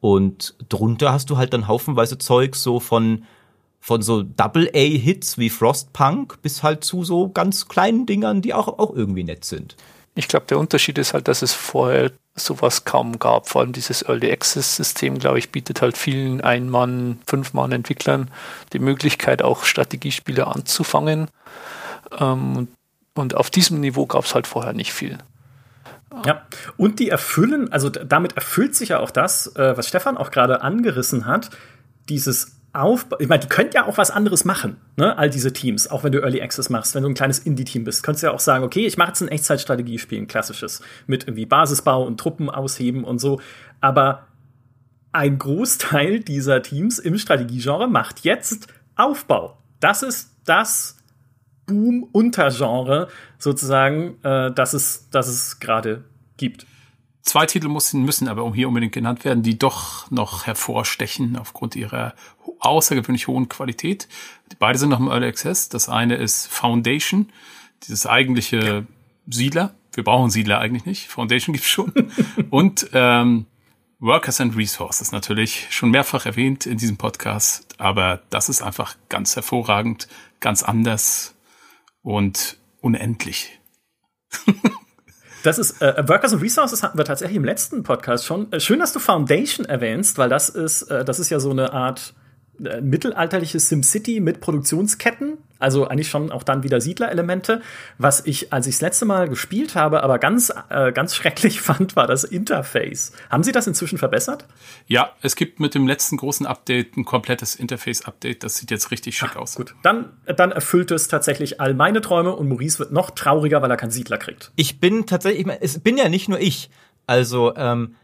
[0.00, 3.24] und drunter hast du halt dann haufenweise Zeug so von
[3.80, 8.94] von so Double-A-Hits wie Frostpunk bis halt zu so ganz kleinen Dingern, die auch, auch
[8.94, 9.76] irgendwie nett sind.
[10.14, 13.48] Ich glaube, der Unterschied ist halt, dass es vorher sowas kaum gab.
[13.48, 18.30] Vor allem dieses Early Access System, glaube ich, bietet halt vielen Ein-Mann-, Fünf-Mann-Entwicklern
[18.72, 21.28] die Möglichkeit, auch Strategiespiele anzufangen.
[22.18, 22.68] Ähm,
[23.14, 25.18] und auf diesem Niveau gab es halt vorher nicht viel.
[26.24, 30.30] Ja, und die erfüllen, also damit erfüllt sich ja auch das, äh, was Stefan auch
[30.30, 31.50] gerade angerissen hat,
[32.08, 33.16] dieses Aufbau.
[33.18, 35.16] Ich meine, die könnten ja auch was anderes machen, ne?
[35.16, 38.02] All diese Teams, auch wenn du Early Access machst, wenn du ein kleines Indie-Team bist,
[38.02, 41.46] könntest du ja auch sagen, okay, ich mache jetzt ein Echtzeitstrategiespiel, ein klassisches, mit irgendwie
[41.46, 43.40] Basisbau und Truppen ausheben und so.
[43.80, 44.26] Aber
[45.12, 49.56] ein Großteil dieser Teams im Strategiegenre macht jetzt Aufbau.
[49.80, 50.98] Das ist das
[51.66, 53.08] Boom-Untergenre
[53.38, 56.04] sozusagen, äh, das es, das es gerade
[56.36, 56.66] gibt.
[57.28, 62.14] Zwei Titel müssen, müssen aber hier unbedingt genannt werden, die doch noch hervorstechen aufgrund ihrer
[62.60, 64.08] außergewöhnlich hohen Qualität.
[64.58, 65.68] Beide sind noch im Early Access.
[65.68, 67.30] Das eine ist Foundation,
[67.86, 68.86] dieses eigentliche
[69.26, 69.74] Siedler.
[69.92, 71.08] Wir brauchen Siedler eigentlich nicht.
[71.08, 71.92] Foundation gibt's schon.
[72.48, 73.44] Und ähm,
[73.98, 79.36] Workers and Resources natürlich schon mehrfach erwähnt in diesem Podcast, aber das ist einfach ganz
[79.36, 80.08] hervorragend,
[80.40, 81.34] ganz anders
[82.00, 83.60] und unendlich.
[85.42, 88.50] Das ist äh, Workers and Resources hatten wir tatsächlich im letzten Podcast schon.
[88.52, 91.72] Äh, schön, dass du Foundation erwähnst, weil das ist, äh, das ist ja so eine
[91.72, 92.14] Art
[92.64, 97.62] äh, mittelalterliches SimCity mit Produktionsketten, also eigentlich schon auch dann wieder Siedlerelemente.
[97.98, 101.96] Was ich, als ich das letzte Mal gespielt habe, aber ganz, äh, ganz schrecklich fand,
[101.96, 103.12] war das Interface.
[103.30, 104.46] Haben Sie das inzwischen verbessert?
[104.86, 108.42] Ja, es gibt mit dem letzten großen Update ein komplettes Interface-Update.
[108.44, 109.54] Das sieht jetzt richtig schick Ach, aus.
[109.54, 113.70] Gut, dann, dann erfüllt es tatsächlich all meine Träume und Maurice wird noch trauriger, weil
[113.70, 114.52] er keinen Siedler kriegt.
[114.56, 116.70] Ich bin tatsächlich, es bin ja nicht nur ich.
[117.06, 117.94] Also, ähm,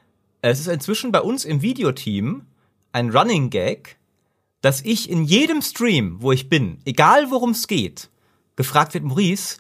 [0.43, 2.43] es ist inzwischen bei uns im Videoteam
[2.93, 3.97] ein Running Gag,
[4.65, 8.09] dass ich in jedem Stream, wo ich bin, egal worum es geht,
[8.57, 9.59] gefragt wird, Maurice,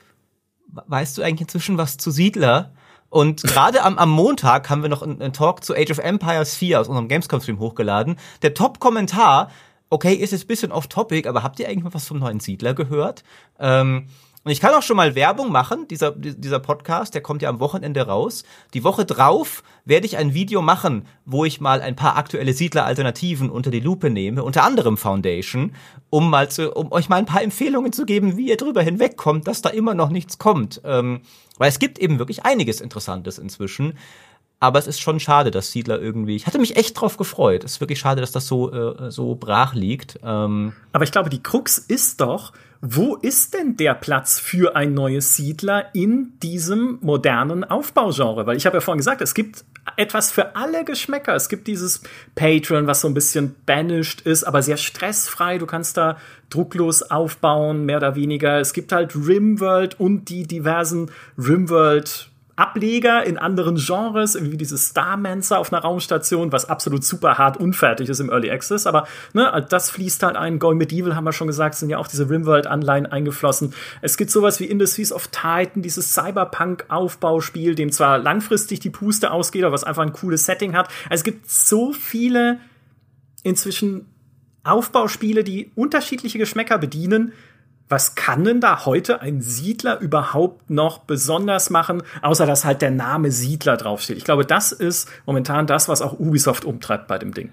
[0.68, 2.72] weißt du eigentlich inzwischen was zu Siedler?
[3.10, 6.56] Und gerade am, am Montag haben wir noch einen, einen, Talk zu Age of Empires
[6.56, 8.16] 4 aus unserem Gamescom-Stream hochgeladen.
[8.40, 9.50] Der Top-Kommentar,
[9.90, 13.24] okay, ist jetzt bisschen off-topic, aber habt ihr eigentlich mal was vom neuen Siedler gehört?
[13.58, 14.06] Ähm,
[14.44, 15.88] und ich kann auch schon mal Werbung machen.
[15.88, 18.44] Dieser, dieser Podcast, der kommt ja am Wochenende raus.
[18.74, 23.48] Die Woche drauf werde ich ein Video machen, wo ich mal ein paar aktuelle Siedler-Alternativen
[23.48, 25.72] unter die Lupe nehme, unter anderem Foundation,
[26.10, 29.48] um mal zu, um euch mal ein paar Empfehlungen zu geben, wie ihr drüber hinwegkommt,
[29.48, 30.82] dass da immer noch nichts kommt.
[30.84, 31.22] Ähm,
[31.56, 33.94] weil es gibt eben wirklich einiges Interessantes inzwischen.
[34.60, 36.36] Aber es ist schon schade, dass Siedler irgendwie.
[36.36, 37.64] Ich hatte mich echt drauf gefreut.
[37.64, 40.18] Es ist wirklich schade, dass das so, äh, so brach liegt.
[40.24, 42.52] Ähm, Aber ich glaube, die Krux ist doch,
[42.86, 48.46] wo ist denn der Platz für ein neues Siedler in diesem modernen Aufbaugenre?
[48.46, 49.64] Weil ich habe ja vorhin gesagt, es gibt
[49.96, 51.34] etwas für alle Geschmäcker.
[51.34, 52.02] Es gibt dieses
[52.34, 55.56] Patreon, was so ein bisschen banished ist, aber sehr stressfrei.
[55.56, 56.18] Du kannst da
[56.50, 58.60] drucklos aufbauen, mehr oder weniger.
[58.60, 65.58] Es gibt halt Rimworld und die diversen Rimworld Ableger in anderen Genres, wie dieses Starmancer
[65.58, 69.90] auf einer Raumstation, was absolut super hart unfertig ist im Early Access, aber ne, das
[69.90, 70.58] fließt halt ein.
[70.58, 73.74] Going Medieval haben wir schon gesagt, sind ja auch diese Rimworld-Anleihen eingeflossen.
[74.02, 79.64] Es gibt sowas wie Industries of Titan, dieses Cyberpunk-Aufbauspiel, dem zwar langfristig die Puste ausgeht,
[79.64, 80.88] aber was einfach ein cooles Setting hat.
[81.10, 82.60] Also es gibt so viele
[83.42, 84.06] inzwischen
[84.62, 87.32] Aufbauspiele, die unterschiedliche Geschmäcker bedienen
[87.88, 92.90] was kann denn da heute ein Siedler überhaupt noch besonders machen, außer dass halt der
[92.90, 94.16] Name Siedler draufsteht?
[94.16, 97.52] Ich glaube, das ist momentan das, was auch Ubisoft umtreibt bei dem Ding.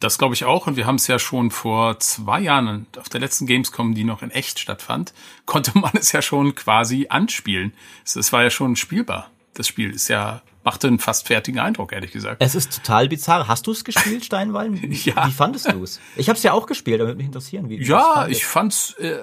[0.00, 0.66] Das glaube ich auch.
[0.66, 4.22] Und wir haben es ja schon vor zwei Jahren auf der letzten Gamescom, die noch
[4.22, 5.12] in echt stattfand,
[5.44, 7.72] konnte man es ja schon quasi anspielen.
[8.04, 9.30] Es war ja schon spielbar.
[9.58, 12.42] Das Spiel ist ja machte einen fast fertigen Eindruck, ehrlich gesagt.
[12.42, 13.48] Es ist total bizarr.
[13.48, 14.74] Hast du es gespielt, Steinwall?
[14.90, 15.26] ja.
[15.26, 15.98] Wie fandest du es?
[16.14, 17.70] Ich habe es ja auch gespielt, damit mich interessieren.
[17.70, 19.18] Wie, ja, ich fand's, äh,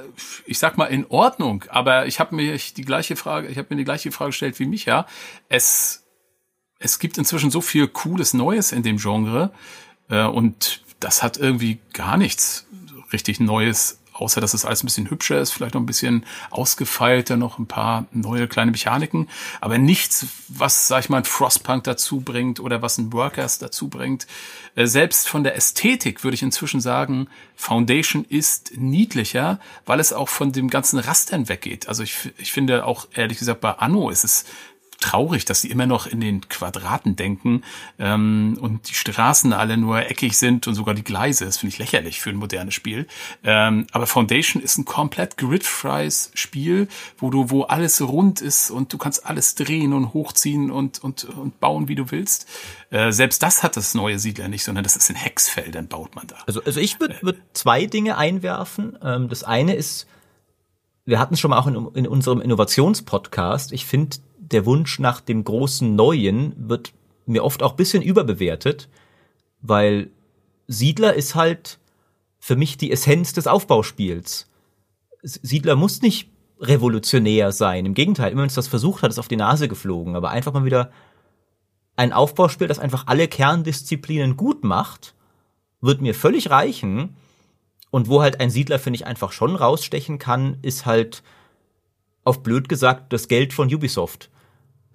[0.48, 3.76] ich sag mal in Ordnung, aber ich habe mir die gleiche Frage, ich habe mir
[3.76, 5.06] die gleiche Frage gestellt wie Micha.
[5.48, 6.04] Es
[6.80, 9.52] es gibt inzwischen so viel cooles Neues in dem Genre
[10.10, 12.68] äh, und das hat irgendwie gar nichts
[13.14, 17.38] richtig Neues außer dass es alles ein bisschen hübscher ist, vielleicht noch ein bisschen ausgefeilter,
[17.38, 19.30] noch ein paar neue kleine Mechaniken,
[19.62, 23.90] aber nichts, was, sag ich mal, ein Frostpunk dazu bringt oder was ein Workers dazu
[23.90, 24.26] bringt.
[24.76, 30.30] Äh, selbst von der Ästhetik würde ich inzwischen sagen, Foundation ist niedlicher, weil es auch
[30.30, 31.88] von dem ganzen Rastern weggeht.
[31.88, 34.46] Also ich, ich finde auch, ehrlich gesagt, bei Anno ist es
[35.00, 37.64] traurig, dass sie immer noch in den Quadraten denken
[38.00, 41.46] ähm, und die Straßen alle nur eckig sind und sogar die Gleise.
[41.46, 43.08] Das finde ich lächerlich für ein modernes Spiel.
[43.44, 48.94] Ähm, aber Foundation ist ein komplett gridfreies Spiel, wo du, wo alles rund ist und
[48.94, 52.48] du kannst alles drehen und hochziehen und, und, und bauen, wie du willst.
[52.90, 56.28] Äh, selbst das hat das neue Siedler nicht, sondern das ist in Hexfeldern baut man
[56.28, 56.38] da.
[56.48, 58.98] Also, also ich würde würd zwei Dinge einwerfen.
[59.04, 60.08] Ähm, das eine ist,
[61.06, 63.72] wir hatten es schon mal auch in, in unserem Innovationspodcast.
[63.72, 64.18] Ich finde
[64.52, 66.94] der Wunsch nach dem großen Neuen wird
[67.26, 68.90] mir oft auch bisschen überbewertet,
[69.62, 70.10] weil
[70.68, 71.80] Siedler ist halt
[72.40, 74.50] für mich die Essenz des Aufbauspiels.
[75.24, 77.86] Siedler muss nicht revolutionär sein.
[77.86, 80.16] Im Gegenteil, immer wenn es das versucht hat, ist auf die Nase geflogen.
[80.16, 80.92] Aber einfach mal wieder
[81.96, 85.16] ein Aufbauspiel, das einfach alle Kerndisziplinen gut macht,
[85.82, 87.16] wird mir völlig reichen.
[87.90, 91.24] Und wo halt ein Siedler, finde ich, einfach schon rausstechen kann, ist halt
[92.24, 94.30] auf blöd gesagt das Geld von Ubisoft.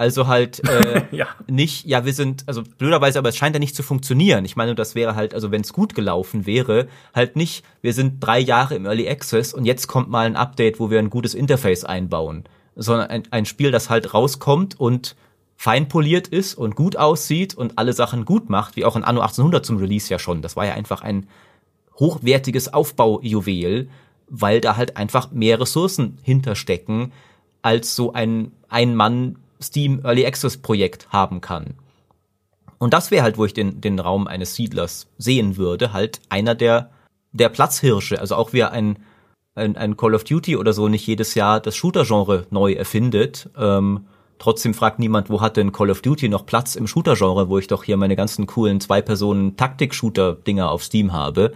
[0.01, 1.27] Also halt äh, ja.
[1.47, 4.47] nicht, ja, wir sind, also blöderweise, aber es scheint ja nicht zu funktionieren.
[4.47, 8.18] Ich meine, das wäre halt, also wenn es gut gelaufen wäre, halt nicht, wir sind
[8.18, 11.35] drei Jahre im Early Access und jetzt kommt mal ein Update, wo wir ein gutes
[11.35, 12.44] Interface einbauen.
[12.77, 15.16] Sondern ein, ein Spiel, das halt rauskommt und
[15.55, 19.20] fein poliert ist und gut aussieht und alle Sachen gut macht, wie auch in Anno
[19.20, 20.40] 1800 zum Release ja schon.
[20.40, 21.27] Das war ja einfach ein
[21.98, 23.90] hochwertiges Aufbaujuwel,
[24.28, 27.12] weil da halt einfach mehr Ressourcen hinterstecken
[27.60, 31.74] als so ein Ein-Mann- Steam Early Access Projekt haben kann.
[32.78, 36.54] Und das wäre halt, wo ich den, den Raum eines Siedlers sehen würde, halt einer
[36.54, 36.90] der,
[37.32, 38.18] der Platzhirsche.
[38.18, 38.98] Also auch wie ein,
[39.54, 43.50] ein, ein Call of Duty oder so nicht jedes Jahr das Shooter-Genre neu erfindet.
[43.58, 44.06] Ähm,
[44.38, 47.66] trotzdem fragt niemand, wo hat denn Call of Duty noch Platz im Shooter-Genre, wo ich
[47.66, 51.52] doch hier meine ganzen coolen Zwei-Personen-Taktik-Shooter-Dinger auf Steam habe.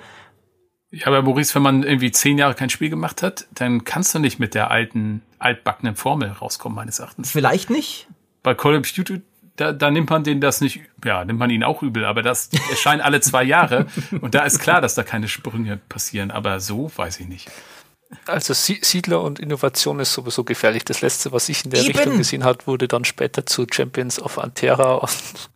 [0.95, 4.21] Ja, aber Maurice, wenn man irgendwie zehn Jahre kein Spiel gemacht hat, dann kannst du
[4.21, 7.33] nicht mit der alten, altbackenen Formel rauskommen, meines Erachtens.
[7.33, 8.07] Vielleicht nicht.
[8.45, 9.23] Bei Call of Duty,
[9.57, 12.51] da, da nimmt man den das nicht, ja, nimmt man ihn auch übel, aber das
[12.71, 13.87] erscheint alle zwei Jahre
[14.21, 17.51] und da ist klar, dass da keine Sprünge passieren, aber so weiß ich nicht.
[18.27, 20.85] Also Siedler und Innovation ist sowieso gefährlich.
[20.85, 21.97] Das letzte, was ich in der Eben.
[21.97, 25.51] Richtung gesehen habe, wurde dann später zu Champions of Antera und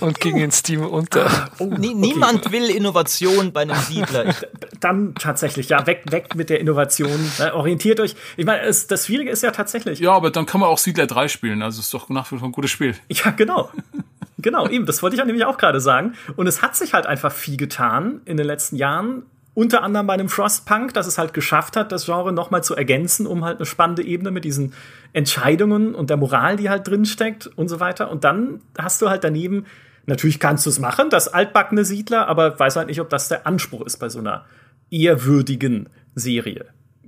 [0.00, 1.50] und ging in Steam unter.
[1.58, 1.94] Oh, okay.
[1.94, 4.34] Niemand will Innovation bei einem Siedler.
[4.80, 7.18] Dann tatsächlich, ja, weg, weg mit der Innovation.
[7.54, 8.14] Orientiert euch.
[8.36, 10.00] Ich meine, es, das Schwierige ist ja tatsächlich.
[10.00, 11.62] Ja, aber dann kann man auch Siedler 3 spielen.
[11.62, 12.94] Also ist doch nach wie vor ein gutes Spiel.
[13.08, 13.70] Ja, genau.
[14.38, 14.84] genau, eben.
[14.84, 16.14] Das wollte ich ja nämlich auch gerade sagen.
[16.36, 19.22] Und es hat sich halt einfach viel getan in den letzten Jahren
[19.54, 23.26] unter anderem bei einem Frostpunk, dass es halt geschafft hat, das Genre nochmal zu ergänzen,
[23.26, 24.74] um halt eine spannende Ebene mit diesen
[25.12, 28.10] Entscheidungen und der Moral, die halt drinsteckt und so weiter.
[28.10, 29.66] Und dann hast du halt daneben,
[30.06, 33.46] natürlich kannst du es machen, das altbackene Siedler, aber weiß halt nicht, ob das der
[33.46, 34.44] Anspruch ist bei so einer
[34.90, 36.66] ehrwürdigen Serie.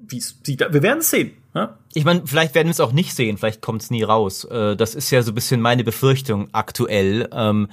[0.08, 1.32] Wir werden es sehen.
[1.52, 1.78] Ja?
[1.94, 4.44] Ich meine, vielleicht werden wir es auch nicht sehen, vielleicht kommt es nie raus.
[4.44, 7.28] Äh, das ist ja so ein bisschen meine Befürchtung aktuell.
[7.32, 7.68] Ähm,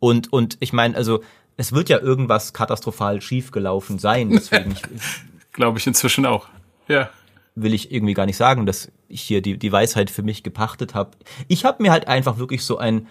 [0.00, 1.22] und, und ich meine, also
[1.56, 4.30] es wird ja irgendwas katastrophal schiefgelaufen sein.
[4.30, 4.76] Deswegen
[5.52, 6.48] glaube ich inzwischen auch.
[6.88, 7.10] Ja.
[7.54, 10.94] Will ich irgendwie gar nicht sagen, dass ich hier die, die Weisheit für mich gepachtet
[10.94, 11.12] habe.
[11.48, 13.06] Ich habe mir halt einfach wirklich so ein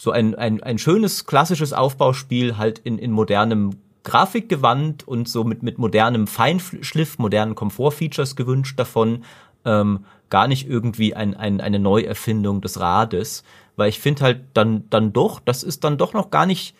[0.00, 5.64] so ein, ein, ein schönes klassisches Aufbauspiel halt in, in modernem Grafikgewand und so mit,
[5.64, 9.24] mit modernem Feinschliff, modernen Komfortfeatures gewünscht davon.
[9.64, 13.42] Ähm, gar nicht irgendwie ein, ein, eine Neuerfindung des Rades.
[13.74, 16.76] Weil ich finde halt dann, dann doch, das ist dann doch noch gar nicht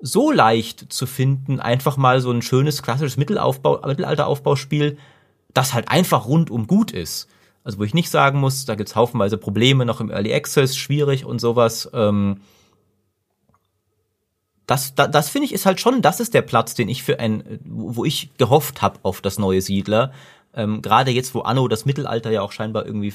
[0.00, 4.96] so leicht zu finden, einfach mal so ein schönes klassisches Mittelaufbau, Mittelalteraufbauspiel,
[5.54, 7.28] das halt einfach rundum gut ist.
[7.64, 11.24] Also wo ich nicht sagen muss, da gibt's haufenweise Probleme noch im Early Access, schwierig
[11.24, 11.90] und sowas.
[11.92, 12.40] Ähm,
[14.66, 17.18] das, das, das finde ich ist halt schon, das ist der Platz, den ich für
[17.18, 20.12] ein, wo ich gehofft habe auf das neue Siedler.
[20.54, 23.14] Ähm, Gerade jetzt, wo Anno das Mittelalter ja auch scheinbar irgendwie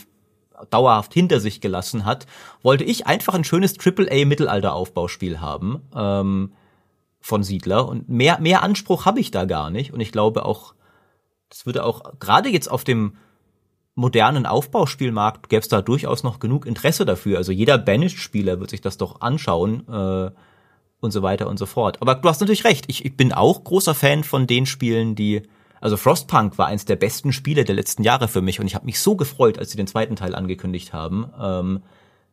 [0.69, 2.27] dauerhaft hinter sich gelassen hat,
[2.61, 5.81] wollte ich einfach ein schönes AAA Mittelalteraufbauspiel haben.
[5.95, 6.51] Ähm,
[7.23, 9.93] von Siedler und mehr, mehr Anspruch habe ich da gar nicht.
[9.93, 10.75] Und ich glaube auch,
[11.47, 13.15] das würde auch gerade jetzt auf dem
[13.95, 17.37] modernen Aufbauspielmarkt gäbe es da durchaus noch genug Interesse dafür.
[17.37, 20.31] Also jeder Banished-Spieler wird sich das doch anschauen äh,
[20.99, 22.01] und so weiter und so fort.
[22.01, 22.85] Aber du hast natürlich recht.
[22.89, 25.43] Ich, ich bin auch großer Fan von den Spielen, die
[25.79, 28.85] also Frostpunk war eins der besten Spiele der letzten Jahre für mich und ich habe
[28.85, 31.31] mich so gefreut, als sie den zweiten Teil angekündigt haben.
[31.41, 31.83] Ähm,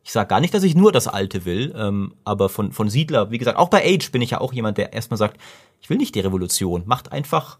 [0.03, 3.31] ich sage gar nicht, dass ich nur das Alte will, ähm, aber von, von Siedler,
[3.31, 5.39] wie gesagt, auch bei Age bin ich ja auch jemand, der erstmal sagt,
[5.79, 7.59] ich will nicht die Revolution, macht einfach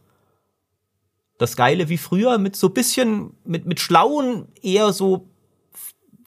[1.37, 5.27] das Geile wie früher mit so bisschen, mit, mit schlauen, eher so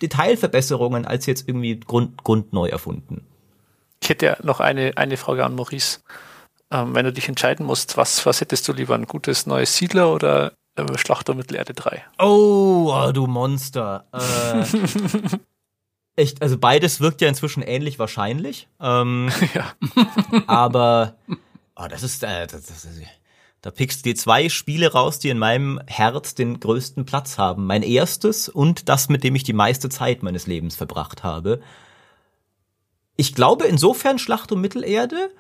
[0.03, 3.25] Detailverbesserungen als jetzt irgendwie Grund, grundneu erfunden.
[4.03, 6.01] Ich hätte ja noch eine, eine Frage an Maurice
[6.75, 10.13] ähm, wenn du dich entscheiden musst, was, was hättest du lieber, ein gutes neues Siedler
[10.13, 12.05] oder äh, Schlachter Mittelerde 3?
[12.19, 14.07] Oh, oh du Monster.
[14.13, 14.65] Äh,
[16.17, 18.69] echt, also beides wirkt ja inzwischen ähnlich wahrscheinlich.
[18.81, 19.73] Ähm, ja.
[20.47, 21.17] aber
[21.77, 22.87] oh, das ist, äh, das, das,
[23.63, 27.67] da pickst du dir zwei Spiele raus, die in meinem Herz den größten Platz haben.
[27.67, 31.61] Mein erstes und das, mit dem ich die meiste Zeit meines Lebens verbracht habe.
[33.17, 35.31] Ich glaube insofern Schlacht um Mittelerde,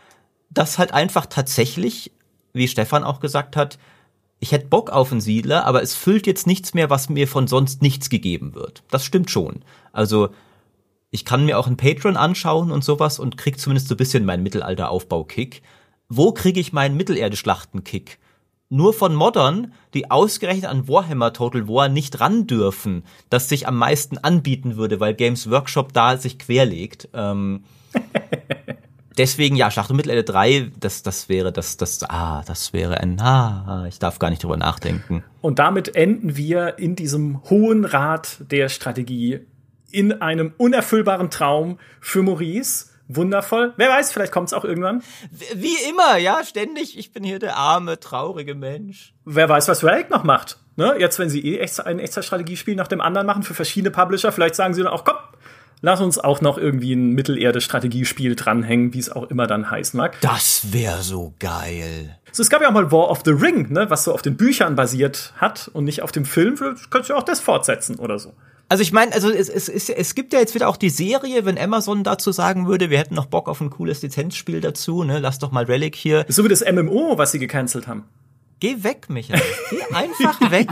[0.48, 2.12] das halt einfach tatsächlich,
[2.52, 3.78] wie Stefan auch gesagt hat,
[4.38, 7.46] ich hätte Bock auf einen Siedler, aber es füllt jetzt nichts mehr, was mir von
[7.46, 8.82] sonst nichts gegeben wird.
[8.90, 9.64] Das stimmt schon.
[9.92, 10.30] Also
[11.14, 14.24] ich kann mir auch einen Patreon anschauen und sowas und krieg zumindest so ein bisschen
[14.24, 15.62] meinen Mittelalter-Aufbau-Kick.
[16.08, 18.18] Wo kriege ich meinen Mittelerde-Schlachten-Kick?
[18.68, 23.76] Nur von Moddern, die ausgerechnet an Warhammer Total War nicht ran dürfen, das sich am
[23.76, 27.08] meisten anbieten würde, weil Games Workshop da sich querlegt.
[27.14, 27.62] Ähm,
[29.16, 33.20] deswegen, ja, Schlacht um Mittelerde 3, das, das wäre, das, das, ah, das wäre ein,
[33.20, 35.22] ah, ich darf gar nicht drüber nachdenken.
[35.42, 39.46] Und damit enden wir in diesem hohen Rat der Strategie
[39.94, 42.86] in einem unerfüllbaren Traum für Maurice.
[43.06, 43.74] Wundervoll.
[43.76, 45.02] Wer weiß, vielleicht kommt es auch irgendwann.
[45.54, 46.98] Wie immer, ja, ständig.
[46.98, 49.14] Ich bin hier der arme, traurige Mensch.
[49.26, 50.58] Wer weiß, was Relic noch macht.
[50.76, 50.96] Ne?
[50.98, 54.54] Jetzt, wenn sie eh ein extra Strategiespiel nach dem anderen machen für verschiedene Publisher, vielleicht
[54.54, 55.16] sagen sie dann auch, komm,
[55.82, 60.18] lass uns auch noch irgendwie ein Mittelerde-Strategiespiel dranhängen, wie es auch immer dann heißen mag.
[60.22, 62.18] Das wäre so geil.
[62.32, 64.38] So, es gab ja auch mal War of the Ring, ne, was so auf den
[64.38, 66.56] Büchern basiert hat und nicht auf dem Film.
[66.56, 68.32] Könntest du auch das fortsetzen oder so.
[68.68, 71.44] Also ich meine, also es, es, es, es gibt ja jetzt wieder auch die Serie,
[71.44, 75.18] wenn Amazon dazu sagen würde, wir hätten noch Bock auf ein cooles Lizenzspiel dazu, ne?
[75.18, 76.24] Lass doch mal Relic hier.
[76.28, 78.04] So wie das MMO, was sie gecancelt haben.
[78.60, 79.42] Geh weg, Michael.
[79.70, 80.68] Geh einfach weg.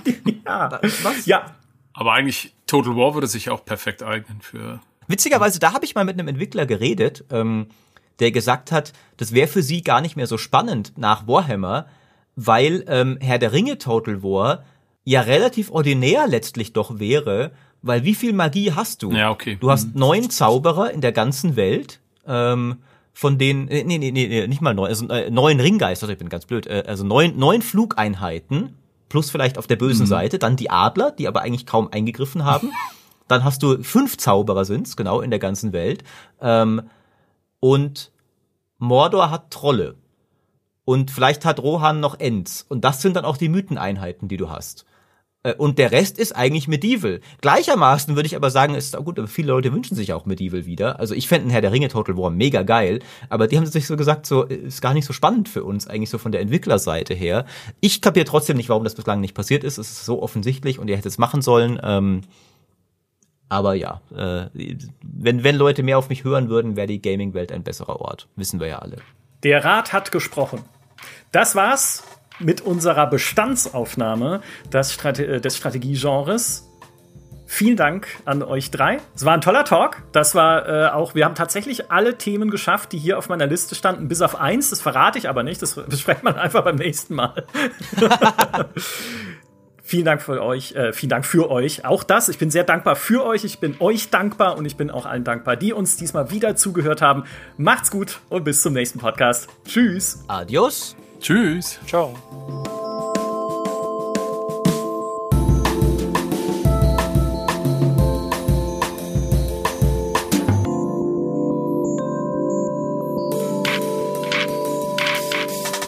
[0.47, 0.81] ja.
[1.03, 1.27] Was?
[1.27, 1.55] Ja.
[1.93, 6.05] Aber eigentlich Total War würde sich auch perfekt eignen für Witzigerweise, da habe ich mal
[6.05, 7.67] mit einem Entwickler geredet, ähm,
[8.21, 11.87] der gesagt hat, das wäre für sie gar nicht mehr so spannend nach Warhammer,
[12.37, 14.65] weil ähm, Herr der Ringe Total War
[15.05, 17.53] ja relativ ordinär letztlich doch wäre,
[17.83, 19.13] weil wie viel Magie hast du?
[19.13, 19.57] Ja, okay.
[19.61, 20.01] Du hast mhm.
[20.01, 22.79] neun Zauberer in der ganzen Welt, ähm,
[23.13, 26.29] von denen, äh, nee, nee, nee, nicht mal neun, also äh, neun Ringgeister, ich bin
[26.29, 28.77] ganz blöd, äh, also neun, neun Flugeinheiten,
[29.09, 30.11] plus vielleicht auf der bösen mhm.
[30.11, 32.71] Seite, dann die Adler, die aber eigentlich kaum eingegriffen haben.
[33.29, 36.05] Dann hast du fünf Zauberer sind's, genau, in der ganzen Welt.
[36.41, 36.83] Ähm,
[37.61, 38.11] und
[38.79, 39.95] Mordor hat Trolle.
[40.85, 42.67] Und vielleicht hat Rohan noch Ents.
[42.69, 44.85] Und das sind dann auch die Mytheneinheiten, die du hast.
[45.43, 47.21] Äh, und der Rest ist eigentlich Medieval.
[47.41, 51.01] Gleichermaßen würde ich aber sagen, ist gut, aber viele Leute wünschen sich auch Medieval wieder.
[51.01, 53.97] Also ich fände Herr der Ringe Total War mega geil, aber die haben sich so
[53.97, 57.45] gesagt, so ist gar nicht so spannend für uns, eigentlich so von der Entwicklerseite her.
[57.81, 59.79] Ich kapiere trotzdem nicht, warum das bislang nicht passiert ist.
[59.79, 61.81] Es ist so offensichtlich und ihr hättet es machen sollen.
[61.83, 62.23] Ähm,
[63.49, 64.47] aber ja, äh,
[65.03, 68.29] wenn, wenn Leute mehr auf mich hören würden, wäre die Gaming-Welt ein besserer Ort.
[68.35, 68.97] Wissen wir ja alle.
[69.43, 70.65] Der Rat hat gesprochen.
[71.33, 72.03] Das war's
[72.43, 74.41] mit unserer Bestandsaufnahme
[74.73, 76.69] des, Strate äh, des Strategiegenres.
[77.47, 78.99] Vielen Dank an euch drei.
[79.15, 80.03] Es war ein toller Talk.
[80.13, 83.75] Das war äh, auch, wir haben tatsächlich alle Themen geschafft, die hier auf meiner Liste
[83.75, 84.71] standen, bis auf eins.
[84.71, 85.61] Das verrate ich aber nicht.
[85.61, 87.45] Das besprechen wir einfach beim nächsten Mal.
[89.83, 91.85] Vielen Dank für euch, äh, vielen Dank für euch.
[91.85, 94.91] Auch das, ich bin sehr dankbar für euch, ich bin euch dankbar und ich bin
[94.91, 97.25] auch allen dankbar, die uns diesmal wieder zugehört haben.
[97.59, 99.49] Macht's gut und bis zum nächsten Podcast.
[99.67, 100.25] Tschüss.
[100.29, 100.97] Adios.
[101.23, 101.79] Tschüss.
[101.87, 102.15] Ciao.